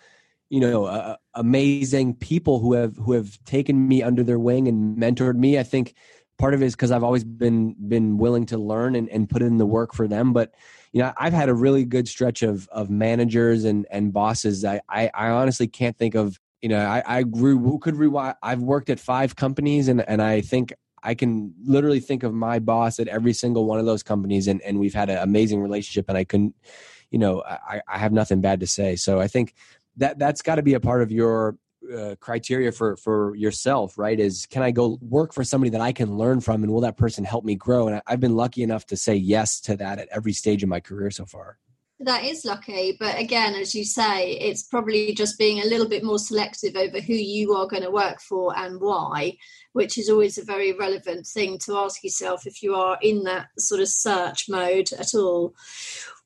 you 0.49 0.59
know, 0.59 0.83
uh, 0.83 1.15
amazing 1.33 2.15
people 2.15 2.59
who 2.59 2.73
have 2.73 2.97
who 2.97 3.13
have 3.13 3.41
taken 3.45 3.87
me 3.87 4.03
under 4.03 4.23
their 4.23 4.37
wing 4.37 4.67
and 4.67 4.97
mentored 4.97 5.37
me. 5.37 5.57
I 5.57 5.63
think 5.63 5.95
part 6.37 6.53
of 6.53 6.61
it 6.61 6.65
is 6.65 6.75
because 6.75 6.91
I've 6.91 7.03
always 7.03 7.23
been 7.23 7.75
been 7.87 8.17
willing 8.17 8.45
to 8.47 8.57
learn 8.57 8.95
and, 8.95 9.07
and 9.07 9.29
put 9.29 9.41
in 9.41 9.57
the 9.57 9.65
work 9.65 9.93
for 9.93 10.05
them. 10.05 10.33
But 10.33 10.53
you 10.91 11.01
know, 11.01 11.13
I've 11.17 11.33
had 11.33 11.47
a 11.47 11.53
really 11.53 11.85
good 11.85 12.09
stretch 12.09 12.43
of 12.43 12.67
of 12.67 12.89
managers 12.89 13.63
and 13.63 13.87
and 13.89 14.11
bosses. 14.11 14.65
I 14.65 14.81
I, 14.89 15.09
I 15.13 15.29
honestly 15.29 15.67
can't 15.67 15.97
think 15.97 16.13
of 16.13 16.37
you 16.63 16.69
know, 16.69 16.79
I, 16.79 17.03
I 17.05 17.23
grew, 17.23 17.77
could 17.79 17.97
rewind. 17.97 18.37
I've 18.41 18.61
worked 18.61 18.89
at 18.89 18.97
five 18.97 19.35
companies, 19.35 19.89
and 19.89 19.99
and 20.07 20.21
I 20.21 20.39
think 20.39 20.71
I 21.03 21.13
can 21.13 21.53
literally 21.65 21.99
think 21.99 22.23
of 22.23 22.33
my 22.33 22.59
boss 22.59 22.99
at 22.99 23.09
every 23.09 23.33
single 23.33 23.65
one 23.65 23.79
of 23.79 23.85
those 23.85 24.01
companies, 24.01 24.47
and, 24.47 24.61
and 24.61 24.79
we've 24.79 24.93
had 24.93 25.09
an 25.09 25.17
amazing 25.17 25.59
relationship. 25.59 26.05
And 26.07 26.17
I 26.17 26.23
couldn't, 26.23 26.55
you 27.11 27.19
know, 27.19 27.43
I, 27.45 27.81
I 27.85 27.97
have 27.97 28.13
nothing 28.13 28.39
bad 28.39 28.61
to 28.61 28.67
say. 28.67 28.95
So 28.95 29.19
I 29.19 29.27
think 29.27 29.55
that 29.97 30.17
that's 30.17 30.41
got 30.41 30.55
to 30.55 30.63
be 30.63 30.73
a 30.73 30.79
part 30.79 31.01
of 31.01 31.11
your 31.11 31.57
uh, 31.93 32.15
criteria 32.21 32.71
for 32.71 32.95
for 32.95 33.35
yourself 33.35 33.97
right 33.97 34.17
is 34.17 34.45
can 34.45 34.63
i 34.63 34.71
go 34.71 34.97
work 35.01 35.33
for 35.33 35.43
somebody 35.43 35.69
that 35.69 35.81
i 35.81 35.91
can 35.91 36.17
learn 36.17 36.39
from 36.39 36.63
and 36.63 36.71
will 36.71 36.79
that 36.79 36.95
person 36.95 37.25
help 37.25 37.43
me 37.43 37.55
grow 37.55 37.89
and 37.89 38.01
i've 38.07 38.21
been 38.21 38.37
lucky 38.37 38.63
enough 38.63 38.85
to 38.85 38.95
say 38.95 39.13
yes 39.13 39.59
to 39.59 39.75
that 39.75 39.99
at 39.99 40.07
every 40.09 40.31
stage 40.31 40.63
of 40.63 40.69
my 40.69 40.79
career 40.79 41.11
so 41.11 41.25
far 41.25 41.57
that 42.03 42.23
is 42.23 42.45
lucky 42.45 42.95
but 42.99 43.17
again 43.19 43.53
as 43.55 43.73
you 43.73 43.83
say 43.83 44.31
it's 44.33 44.63
probably 44.63 45.13
just 45.13 45.37
being 45.37 45.61
a 45.61 45.65
little 45.65 45.87
bit 45.87 46.03
more 46.03 46.19
selective 46.19 46.75
over 46.75 46.99
who 46.99 47.13
you 47.13 47.53
are 47.53 47.67
going 47.67 47.83
to 47.83 47.91
work 47.91 48.19
for 48.21 48.57
and 48.57 48.79
why 48.79 49.35
which 49.73 49.97
is 49.97 50.09
always 50.09 50.37
a 50.37 50.43
very 50.43 50.73
relevant 50.73 51.25
thing 51.25 51.57
to 51.57 51.77
ask 51.77 52.03
yourself 52.03 52.45
if 52.45 52.61
you 52.61 52.75
are 52.75 52.97
in 53.01 53.23
that 53.23 53.47
sort 53.57 53.81
of 53.81 53.87
search 53.87 54.47
mode 54.49 54.91
at 54.99 55.13
all 55.15 55.53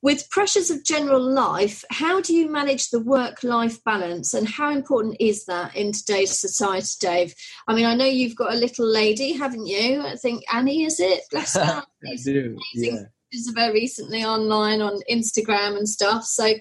with 0.02 0.30
pressures 0.30 0.70
of 0.70 0.84
general 0.84 1.22
life, 1.22 1.84
how 1.90 2.22
do 2.22 2.34
you 2.34 2.50
manage 2.50 2.90
the 2.90 3.00
work 3.00 3.44
life 3.44 3.84
balance 3.84 4.34
and 4.34 4.48
how 4.48 4.72
important 4.72 5.18
is 5.20 5.46
that 5.46 5.76
in 5.76 5.92
today's 5.92 6.40
society, 6.40 6.88
Dave? 7.00 7.36
I 7.68 7.74
mean, 7.74 7.86
I 7.86 7.96
know 7.96 8.06
you've 8.06 8.36
got 8.36 8.54
a 8.54 8.58
little 8.58 8.86
lady, 8.86 9.34
haven't 9.34 9.66
you? 9.66 10.02
I 10.02 10.16
think 10.16 10.44
Annie, 10.54 10.84
is 10.84 11.00
it? 11.00 11.24
Bless 11.32 11.56
her. 11.56 11.84
I 12.08 12.16
do. 12.24 12.58
Yeah. 12.76 13.04
She's 13.32 13.50
very 13.50 13.74
recently 13.74 14.24
online 14.24 14.82
on 14.82 15.00
Instagram 15.10 15.78
and 15.78 15.88
stuff. 15.88 16.24
So, 16.24 16.54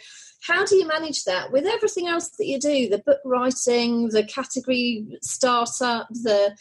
how 0.42 0.64
do 0.64 0.76
you 0.76 0.87
manage 0.87 1.24
that 1.24 1.50
with 1.50 1.66
everything 1.66 2.07
else 2.07 2.29
that 2.38 2.46
you 2.46 2.61
do 2.61 2.88
the 2.88 3.02
book 3.05 3.18
writing, 3.24 4.09
the 4.09 4.24
category 4.24 5.07
startup, 5.22 6.09
the 6.11 6.57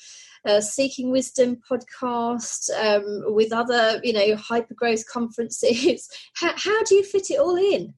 uh, 0.46 0.62
Seeking 0.62 1.12
Wisdom 1.12 1.60
podcast, 1.70 2.70
um, 2.80 3.34
with 3.34 3.52
other, 3.52 4.00
you 4.04 4.14
know, 4.14 4.36
hypergrowth 4.36 5.06
conferences. 5.08 6.10
how, 6.36 6.54
how 6.56 6.84
do 6.84 6.96
you 6.96 7.04
fit 7.04 7.30
it 7.32 7.40
all 7.40 7.56
in? 7.56 7.94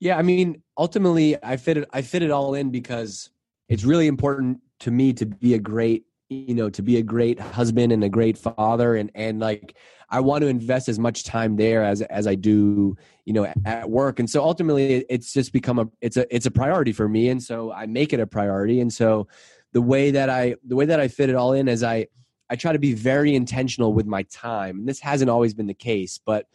Yeah, 0.00 0.18
I 0.18 0.22
mean, 0.22 0.62
ultimately, 0.76 1.36
I 1.44 1.56
fit 1.56 1.76
it. 1.76 1.88
I 1.92 2.02
fit 2.02 2.22
it 2.22 2.32
all 2.32 2.54
in 2.54 2.70
because 2.70 3.30
it's 3.68 3.84
really 3.84 4.08
important 4.08 4.58
to 4.80 4.90
me 4.90 5.12
to 5.12 5.26
be 5.26 5.54
a 5.54 5.58
great, 5.58 6.06
you 6.32 6.54
know, 6.54 6.70
to 6.70 6.82
be 6.82 6.96
a 6.96 7.02
great 7.02 7.38
husband 7.38 7.92
and 7.92 8.02
a 8.02 8.08
great 8.08 8.38
father, 8.38 8.96
and 8.96 9.10
and 9.14 9.40
like 9.40 9.76
I 10.08 10.20
want 10.20 10.42
to 10.42 10.48
invest 10.48 10.88
as 10.88 10.98
much 10.98 11.24
time 11.24 11.56
there 11.56 11.82
as 11.82 12.02
as 12.02 12.26
I 12.26 12.34
do, 12.34 12.96
you 13.24 13.32
know, 13.32 13.52
at 13.64 13.90
work. 13.90 14.18
And 14.18 14.28
so 14.28 14.42
ultimately, 14.42 15.04
it's 15.08 15.32
just 15.32 15.52
become 15.52 15.78
a 15.78 15.88
it's 16.00 16.16
a 16.16 16.34
it's 16.34 16.46
a 16.46 16.50
priority 16.50 16.92
for 16.92 17.08
me, 17.08 17.28
and 17.28 17.42
so 17.42 17.72
I 17.72 17.86
make 17.86 18.12
it 18.12 18.20
a 18.20 18.26
priority. 18.26 18.80
And 18.80 18.92
so 18.92 19.28
the 19.72 19.82
way 19.82 20.10
that 20.10 20.28
I 20.28 20.56
the 20.66 20.76
way 20.76 20.86
that 20.86 21.00
I 21.00 21.08
fit 21.08 21.30
it 21.30 21.34
all 21.34 21.52
in 21.52 21.68
is 21.68 21.82
I 21.82 22.08
I 22.50 22.56
try 22.56 22.72
to 22.72 22.78
be 22.78 22.92
very 22.92 23.34
intentional 23.34 23.94
with 23.94 24.06
my 24.06 24.24
time. 24.24 24.80
And 24.80 24.88
this 24.88 25.00
hasn't 25.00 25.30
always 25.30 25.54
been 25.54 25.66
the 25.66 25.74
case, 25.74 26.18
but 26.18 26.46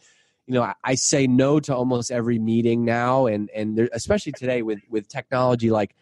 you 0.46 0.54
know, 0.54 0.62
I, 0.62 0.74
I 0.82 0.94
say 0.94 1.26
no 1.26 1.60
to 1.60 1.76
almost 1.76 2.10
every 2.10 2.38
meeting 2.38 2.84
now, 2.84 3.26
and 3.26 3.50
and 3.50 3.76
there, 3.76 3.88
especially 3.92 4.32
today 4.32 4.62
with 4.62 4.80
with 4.88 5.06
technology, 5.08 5.70
like 5.70 5.94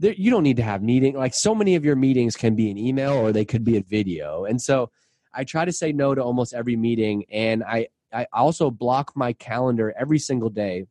there, 0.00 0.14
you 0.14 0.30
don't 0.30 0.42
need 0.42 0.56
to 0.56 0.62
have 0.62 0.82
meeting. 0.82 1.14
Like 1.14 1.34
so 1.34 1.54
many 1.54 1.76
of 1.76 1.84
your 1.84 1.96
meetings 1.96 2.34
can 2.34 2.56
be 2.56 2.70
an 2.70 2.78
email 2.78 3.12
or 3.12 3.32
they 3.32 3.44
could 3.44 3.64
be 3.64 3.76
a 3.76 3.82
video, 3.82 4.44
and 4.44 4.60
so 4.60 4.90
I 5.32 5.44
try 5.44 5.64
to 5.64 5.72
say 5.72 5.92
no 5.92 6.14
to 6.14 6.22
almost 6.22 6.54
every 6.54 6.76
meeting, 6.76 7.24
and 7.30 7.62
I 7.62 7.88
I 8.12 8.26
also 8.32 8.70
block 8.70 9.12
my 9.14 9.34
calendar 9.34 9.94
every 9.96 10.18
single 10.18 10.50
day 10.50 10.86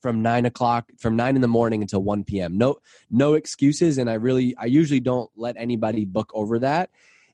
from 0.00 0.22
nine 0.22 0.46
o'clock 0.46 0.90
from 0.98 1.14
nine 1.14 1.36
in 1.36 1.42
the 1.42 1.48
morning 1.48 1.82
until 1.82 2.02
1 2.02 2.24
p.m 2.24 2.56
no 2.56 2.76
no 3.10 3.34
excuses 3.34 3.98
and 3.98 4.08
i 4.08 4.14
really 4.14 4.56
i 4.56 4.64
usually 4.64 5.00
don't 5.00 5.30
let 5.36 5.56
anybody 5.58 6.06
book 6.06 6.30
over 6.34 6.58
that 6.58 6.88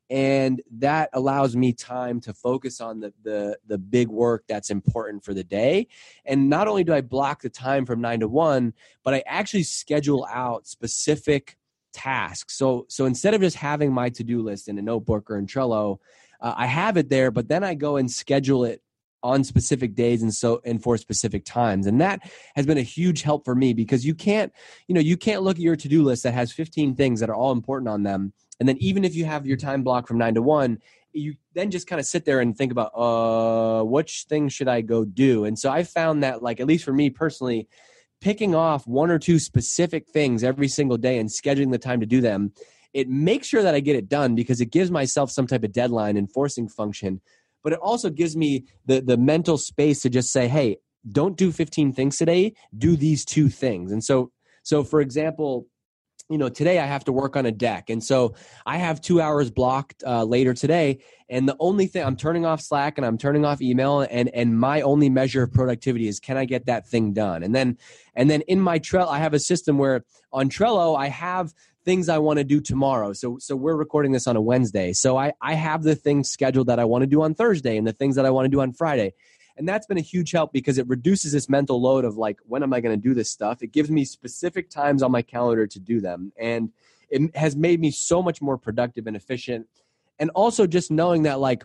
and 0.08 0.62
that 0.78 1.10
allows 1.12 1.56
me 1.56 1.72
time 1.72 2.20
to 2.20 2.32
focus 2.32 2.80
on 2.80 3.00
the 3.00 3.12
the 3.22 3.58
the 3.66 3.78
big 3.78 4.08
work 4.08 4.44
that's 4.48 4.70
important 4.70 5.24
for 5.24 5.34
the 5.34 5.44
day. 5.44 5.88
And 6.24 6.48
not 6.48 6.68
only 6.68 6.84
do 6.84 6.94
i 6.94 7.00
block 7.00 7.42
the 7.42 7.50
time 7.50 7.86
from 7.86 8.00
9 8.00 8.20
to 8.20 8.28
1 8.28 8.72
but 9.02 9.14
i 9.14 9.22
actually 9.26 9.64
schedule 9.64 10.26
out 10.30 10.66
specific 10.66 11.56
tasks. 11.92 12.56
So 12.56 12.86
so 12.88 13.06
instead 13.06 13.34
of 13.34 13.40
just 13.40 13.56
having 13.56 13.92
my 13.92 14.10
to-do 14.10 14.42
list 14.42 14.68
in 14.68 14.78
a 14.78 14.82
notebook 14.82 15.30
or 15.30 15.38
in 15.38 15.46
trello 15.46 15.98
uh, 16.40 16.54
i 16.56 16.66
have 16.66 16.96
it 16.96 17.08
there 17.08 17.30
but 17.30 17.48
then 17.48 17.64
i 17.64 17.74
go 17.74 17.96
and 17.96 18.10
schedule 18.10 18.64
it 18.64 18.82
on 19.26 19.42
specific 19.42 19.94
days 19.94 20.22
and 20.22 20.32
so 20.32 20.60
and 20.64 20.82
for 20.82 20.96
specific 20.96 21.44
times. 21.44 21.86
And 21.86 22.00
that 22.00 22.20
has 22.54 22.64
been 22.64 22.78
a 22.78 22.82
huge 22.82 23.22
help 23.22 23.44
for 23.44 23.54
me 23.54 23.72
because 23.72 24.06
you 24.06 24.14
can't 24.14 24.52
you 24.86 24.94
know 24.94 25.00
you 25.00 25.16
can't 25.16 25.42
look 25.42 25.56
at 25.56 25.62
your 25.62 25.76
to-do 25.76 26.02
list 26.02 26.22
that 26.22 26.34
has 26.34 26.52
15 26.52 26.94
things 26.94 27.20
that 27.20 27.28
are 27.28 27.34
all 27.34 27.52
important 27.52 27.88
on 27.88 28.04
them. 28.04 28.32
And 28.60 28.68
then 28.68 28.76
even 28.78 29.04
if 29.04 29.14
you 29.14 29.24
have 29.24 29.46
your 29.46 29.56
time 29.56 29.82
block 29.82 30.06
from 30.06 30.18
9 30.18 30.34
to 30.34 30.42
1 30.42 30.78
you 31.12 31.34
then 31.54 31.70
just 31.70 31.86
kind 31.86 31.98
of 31.98 32.04
sit 32.04 32.26
there 32.26 32.40
and 32.40 32.56
think 32.56 32.70
about 32.70 32.92
uh 32.94 33.82
which 33.82 34.26
thing 34.28 34.50
should 34.50 34.68
i 34.68 34.82
go 34.82 35.04
do? 35.04 35.44
And 35.44 35.58
so 35.58 35.70
i 35.70 35.82
found 35.82 36.22
that 36.22 36.42
like 36.42 36.60
at 36.60 36.66
least 36.66 36.84
for 36.84 36.92
me 36.92 37.10
personally 37.10 37.68
picking 38.20 38.54
off 38.54 38.86
one 38.86 39.10
or 39.10 39.18
two 39.18 39.38
specific 39.38 40.08
things 40.08 40.44
every 40.44 40.68
single 40.68 40.96
day 40.96 41.18
and 41.18 41.28
scheduling 41.28 41.70
the 41.70 41.78
time 41.78 42.00
to 42.00 42.06
do 42.06 42.20
them 42.20 42.52
it 42.94 43.08
makes 43.08 43.46
sure 43.46 43.62
that 43.62 43.74
i 43.74 43.80
get 43.80 43.96
it 43.96 44.08
done 44.08 44.34
because 44.34 44.60
it 44.60 44.70
gives 44.70 44.90
myself 44.90 45.30
some 45.30 45.46
type 45.46 45.62
of 45.62 45.72
deadline 45.72 46.16
enforcing 46.16 46.68
function 46.68 47.20
but 47.66 47.72
it 47.72 47.80
also 47.80 48.08
gives 48.10 48.36
me 48.36 48.64
the 48.84 49.00
the 49.00 49.16
mental 49.16 49.58
space 49.58 50.00
to 50.02 50.08
just 50.08 50.30
say, 50.30 50.46
hey, 50.46 50.76
don't 51.10 51.36
do 51.36 51.50
15 51.50 51.92
things 51.92 52.16
today, 52.16 52.54
do 52.78 52.96
these 52.96 53.24
two 53.24 53.48
things. 53.48 53.90
And 53.90 54.04
so 54.04 54.30
so 54.62 54.84
for 54.84 55.00
example, 55.00 55.66
you 56.28 56.38
know 56.38 56.48
today 56.48 56.78
i 56.78 56.86
have 56.86 57.04
to 57.04 57.12
work 57.12 57.36
on 57.36 57.46
a 57.46 57.52
deck 57.52 57.90
and 57.90 58.02
so 58.02 58.34
i 58.64 58.76
have 58.76 59.00
two 59.00 59.20
hours 59.20 59.50
blocked 59.50 60.02
uh, 60.04 60.24
later 60.24 60.52
today 60.54 60.98
and 61.28 61.48
the 61.48 61.56
only 61.60 61.86
thing 61.86 62.04
i'm 62.04 62.16
turning 62.16 62.44
off 62.44 62.60
slack 62.60 62.98
and 62.98 63.06
i'm 63.06 63.18
turning 63.18 63.44
off 63.44 63.62
email 63.62 64.00
and 64.00 64.28
and 64.34 64.58
my 64.58 64.80
only 64.80 65.08
measure 65.08 65.42
of 65.42 65.52
productivity 65.52 66.08
is 66.08 66.18
can 66.18 66.36
i 66.36 66.44
get 66.44 66.66
that 66.66 66.86
thing 66.86 67.12
done 67.12 67.42
and 67.42 67.54
then 67.54 67.76
and 68.14 68.28
then 68.28 68.40
in 68.42 68.60
my 68.60 68.78
trello 68.78 69.08
i 69.08 69.18
have 69.18 69.34
a 69.34 69.38
system 69.38 69.78
where 69.78 70.04
on 70.32 70.48
trello 70.48 70.96
i 70.98 71.08
have 71.08 71.52
things 71.86 72.08
I 72.08 72.18
want 72.18 72.38
to 72.38 72.44
do 72.44 72.60
tomorrow. 72.60 73.12
So 73.12 73.38
so 73.38 73.54
we're 73.54 73.76
recording 73.76 74.10
this 74.10 74.26
on 74.26 74.34
a 74.36 74.40
Wednesday. 74.40 74.92
So 74.92 75.16
I 75.16 75.32
I 75.40 75.54
have 75.54 75.84
the 75.84 75.94
things 75.94 76.28
scheduled 76.28 76.66
that 76.66 76.80
I 76.80 76.84
want 76.84 77.02
to 77.02 77.06
do 77.06 77.22
on 77.22 77.32
Thursday 77.32 77.78
and 77.78 77.86
the 77.86 77.92
things 77.92 78.16
that 78.16 78.26
I 78.26 78.30
want 78.30 78.44
to 78.44 78.50
do 78.50 78.60
on 78.60 78.72
Friday. 78.72 79.14
And 79.56 79.68
that's 79.68 79.86
been 79.86 79.98
a 79.98 80.02
huge 80.02 80.32
help 80.32 80.52
because 80.52 80.78
it 80.78 80.86
reduces 80.88 81.32
this 81.32 81.48
mental 81.48 81.80
load 81.80 82.04
of 82.04 82.16
like 82.16 82.38
when 82.44 82.62
am 82.62 82.72
I 82.72 82.80
going 82.80 82.98
to 82.98 83.08
do 83.08 83.14
this 83.14 83.30
stuff? 83.30 83.62
It 83.62 83.72
gives 83.72 83.90
me 83.90 84.04
specific 84.04 84.70
times 84.70 85.02
on 85.02 85.10
my 85.10 85.22
calendar 85.22 85.66
to 85.66 85.80
do 85.80 86.00
them 86.00 86.32
and 86.38 86.70
it 87.08 87.36
has 87.36 87.56
made 87.56 87.80
me 87.80 87.90
so 87.90 88.22
much 88.22 88.42
more 88.42 88.58
productive 88.58 89.06
and 89.06 89.16
efficient. 89.16 89.66
And 90.18 90.30
also 90.30 90.66
just 90.66 90.90
knowing 90.90 91.22
that 91.22 91.40
like 91.40 91.64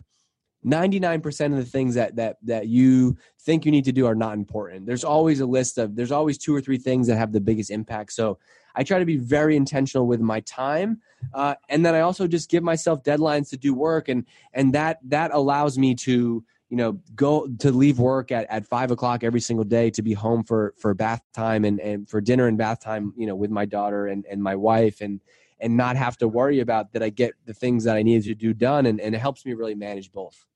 99% 0.64 1.46
of 1.46 1.56
the 1.56 1.64
things 1.64 1.94
that 1.96 2.16
that 2.16 2.36
that 2.42 2.68
you 2.68 3.16
think 3.40 3.64
you 3.64 3.72
need 3.72 3.84
to 3.86 3.92
do 3.92 4.06
are 4.06 4.14
not 4.14 4.34
important. 4.34 4.86
There's 4.86 5.02
always 5.02 5.40
a 5.40 5.46
list 5.46 5.78
of 5.78 5.96
there's 5.96 6.12
always 6.12 6.38
two 6.38 6.54
or 6.54 6.60
three 6.60 6.78
things 6.78 7.08
that 7.08 7.16
have 7.16 7.32
the 7.32 7.40
biggest 7.40 7.70
impact. 7.70 8.12
So 8.12 8.38
I 8.74 8.84
try 8.84 9.00
to 9.00 9.04
be 9.04 9.16
very 9.16 9.56
intentional 9.56 10.06
with 10.06 10.20
my 10.20 10.40
time, 10.40 11.00
uh, 11.34 11.56
and 11.68 11.84
then 11.84 11.94
I 11.94 12.00
also 12.00 12.26
just 12.26 12.48
give 12.48 12.62
myself 12.62 13.02
deadlines 13.02 13.50
to 13.50 13.56
do 13.56 13.74
work, 13.74 14.08
and 14.08 14.24
and 14.54 14.72
that 14.74 15.00
that 15.08 15.32
allows 15.34 15.78
me 15.78 15.96
to 15.96 16.44
you 16.72 16.78
know 16.78 16.98
go 17.14 17.46
to 17.58 17.70
leave 17.70 17.98
work 17.98 18.32
at, 18.32 18.46
at 18.48 18.64
five 18.64 18.90
o'clock 18.90 19.22
every 19.22 19.42
single 19.42 19.64
day 19.64 19.90
to 19.90 20.00
be 20.00 20.14
home 20.14 20.42
for 20.42 20.72
for 20.78 20.94
bath 20.94 21.20
time 21.34 21.66
and 21.66 21.78
and 21.80 22.08
for 22.08 22.18
dinner 22.18 22.46
and 22.48 22.56
bath 22.56 22.80
time 22.80 23.12
you 23.14 23.26
know 23.26 23.36
with 23.36 23.50
my 23.50 23.66
daughter 23.66 24.06
and 24.06 24.24
and 24.24 24.42
my 24.42 24.56
wife 24.56 25.02
and 25.02 25.20
and 25.60 25.76
not 25.76 25.96
have 25.96 26.16
to 26.16 26.26
worry 26.26 26.60
about 26.60 26.90
that 26.94 27.02
I 27.02 27.10
get 27.10 27.34
the 27.44 27.52
things 27.52 27.84
that 27.84 27.94
I 27.94 28.02
need 28.02 28.24
to 28.24 28.34
do 28.34 28.54
done 28.54 28.86
and, 28.86 29.02
and 29.02 29.14
it 29.14 29.18
helps 29.18 29.44
me 29.44 29.52
really 29.52 29.74
manage 29.74 30.10
both. 30.12 30.46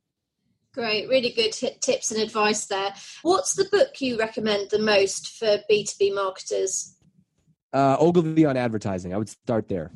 Great, 0.73 1.07
really 1.07 1.33
good 1.33 1.53
t- 1.53 1.77
tips 1.81 2.11
and 2.11 2.21
advice 2.21 2.67
there. 2.67 2.95
What's 3.23 3.55
the 3.55 3.67
book 3.71 4.01
you 4.01 4.19
recommend 4.19 4.71
the 4.71 4.79
most 4.79 5.39
for 5.39 5.59
B2B 5.71 6.15
marketers? 6.15 6.97
Uh, 7.73 7.97
Ogilvy 8.01 8.47
on 8.47 8.57
advertising. 8.57 9.13
I 9.15 9.19
would 9.19 9.29
start 9.29 9.69
there. 9.69 9.93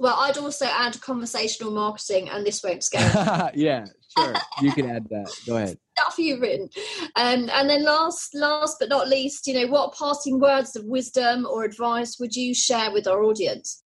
Well, 0.00 0.16
I'd 0.18 0.38
also 0.38 0.64
add 0.64 0.98
conversational 1.02 1.72
marketing, 1.72 2.30
and 2.30 2.44
this 2.44 2.64
won't 2.64 2.82
scale. 2.82 3.02
yeah, 3.54 3.84
sure. 4.16 4.34
You 4.62 4.72
can 4.72 4.88
add 4.88 5.06
that. 5.10 5.30
Go 5.46 5.58
ahead. 5.58 5.76
Stuff 5.98 6.18
you've 6.18 6.40
written, 6.40 6.70
um, 7.16 7.50
and 7.52 7.68
then 7.68 7.84
last, 7.84 8.34
last 8.34 8.78
but 8.80 8.88
not 8.88 9.08
least, 9.08 9.46
you 9.46 9.52
know, 9.52 9.66
what 9.70 9.92
parting 9.92 10.40
words 10.40 10.74
of 10.74 10.86
wisdom 10.86 11.44
or 11.44 11.64
advice 11.64 12.18
would 12.18 12.34
you 12.34 12.54
share 12.54 12.90
with 12.90 13.06
our 13.06 13.22
audience? 13.22 13.84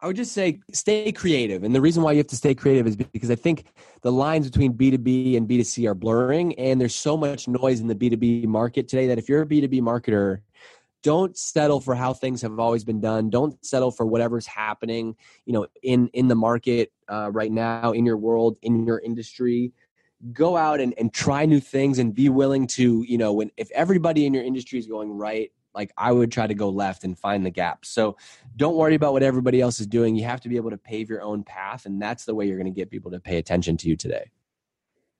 I 0.00 0.08
would 0.08 0.16
just 0.16 0.32
say 0.32 0.58
stay 0.72 1.12
creative. 1.12 1.62
And 1.62 1.72
the 1.72 1.80
reason 1.80 2.02
why 2.02 2.10
you 2.10 2.18
have 2.18 2.26
to 2.26 2.36
stay 2.36 2.56
creative 2.56 2.88
is 2.88 2.96
because 2.96 3.30
I 3.30 3.36
think 3.36 3.66
the 4.00 4.10
lines 4.10 4.50
between 4.50 4.72
B2B 4.72 5.36
and 5.36 5.48
B2C 5.48 5.88
are 5.88 5.94
blurring. 5.94 6.58
And 6.58 6.80
there's 6.80 6.96
so 6.96 7.16
much 7.16 7.46
noise 7.46 7.78
in 7.78 7.86
the 7.86 7.94
B2B 7.94 8.46
market 8.46 8.88
today 8.88 9.06
that 9.06 9.18
if 9.18 9.28
you're 9.28 9.42
a 9.42 9.46
B2B 9.46 9.80
marketer, 9.80 10.40
don't 11.02 11.36
settle 11.36 11.80
for 11.80 11.94
how 11.94 12.12
things 12.12 12.42
have 12.42 12.58
always 12.58 12.84
been 12.84 13.00
done. 13.00 13.30
Don't 13.30 13.64
settle 13.64 13.90
for 13.90 14.06
whatever's 14.06 14.46
happening 14.46 15.16
you 15.44 15.52
know 15.52 15.66
in 15.82 16.08
in 16.08 16.28
the 16.28 16.34
market 16.34 16.92
uh, 17.08 17.30
right 17.32 17.52
now 17.52 17.92
in 17.92 18.06
your 18.06 18.16
world 18.16 18.56
in 18.62 18.86
your 18.86 19.00
industry. 19.00 19.72
Go 20.32 20.56
out 20.56 20.80
and, 20.80 20.94
and 20.98 21.12
try 21.12 21.46
new 21.46 21.58
things 21.58 21.98
and 21.98 22.14
be 22.14 22.28
willing 22.28 22.66
to 22.68 23.04
you 23.06 23.18
know 23.18 23.32
when 23.32 23.50
if 23.56 23.70
everybody 23.72 24.26
in 24.26 24.34
your 24.34 24.44
industry 24.44 24.78
is 24.78 24.86
going 24.86 25.10
right 25.10 25.50
like 25.74 25.90
i 25.96 26.12
would 26.12 26.30
try 26.30 26.46
to 26.46 26.54
go 26.54 26.68
left 26.68 27.02
and 27.02 27.18
find 27.18 27.44
the 27.44 27.50
gaps 27.50 27.88
so 27.88 28.16
don't 28.54 28.76
worry 28.76 28.94
about 28.94 29.14
what 29.14 29.22
everybody 29.22 29.60
else 29.60 29.80
is 29.80 29.86
doing. 29.86 30.14
You 30.14 30.24
have 30.24 30.40
to 30.42 30.48
be 30.48 30.56
able 30.56 30.70
to 30.70 30.78
pave 30.78 31.08
your 31.08 31.22
own 31.22 31.42
path 31.42 31.86
and 31.86 32.00
that's 32.00 32.24
the 32.24 32.34
way 32.34 32.46
you're 32.46 32.58
going 32.58 32.72
to 32.72 32.78
get 32.78 32.90
people 32.90 33.10
to 33.10 33.18
pay 33.18 33.38
attention 33.38 33.76
to 33.78 33.88
you 33.88 33.96
today. 33.96 34.30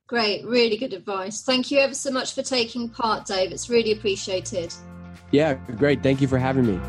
Great 0.07 0.45
really 0.45 0.77
good 0.77 0.93
advice. 0.93 1.43
Thank 1.43 1.73
you 1.73 1.79
ever 1.79 1.95
so 1.95 2.13
much 2.13 2.35
for 2.35 2.43
taking 2.43 2.89
part 2.89 3.27
dave. 3.27 3.51
It's 3.51 3.69
really 3.69 3.93
appreciated 3.93 4.73
yeah, 5.31 5.55
great. 5.77 6.03
Thank 6.03 6.21
you 6.21 6.29
for 6.29 6.39
having 6.39 6.67
me. 6.67 6.81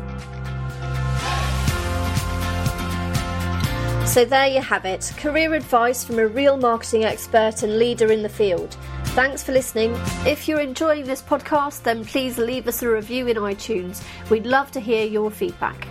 So 4.06 4.24
there 4.24 4.46
you 4.46 4.60
have 4.60 4.84
it 4.84 5.12
career 5.16 5.54
advice 5.54 6.04
from 6.04 6.20
a 6.20 6.26
real 6.28 6.56
marketing 6.56 7.04
expert 7.04 7.62
and 7.64 7.78
leader 7.78 8.12
in 8.12 8.22
the 8.22 8.28
field. 8.28 8.76
Thanks 9.16 9.42
for 9.42 9.52
listening. 9.52 9.92
If 10.24 10.46
you're 10.46 10.60
enjoying 10.60 11.04
this 11.04 11.22
podcast, 11.22 11.82
then 11.82 12.04
please 12.04 12.38
leave 12.38 12.68
us 12.68 12.82
a 12.82 12.88
review 12.88 13.26
in 13.26 13.36
iTunes. 13.38 14.04
We'd 14.30 14.46
love 14.46 14.70
to 14.72 14.80
hear 14.80 15.04
your 15.04 15.30
feedback. 15.30 15.88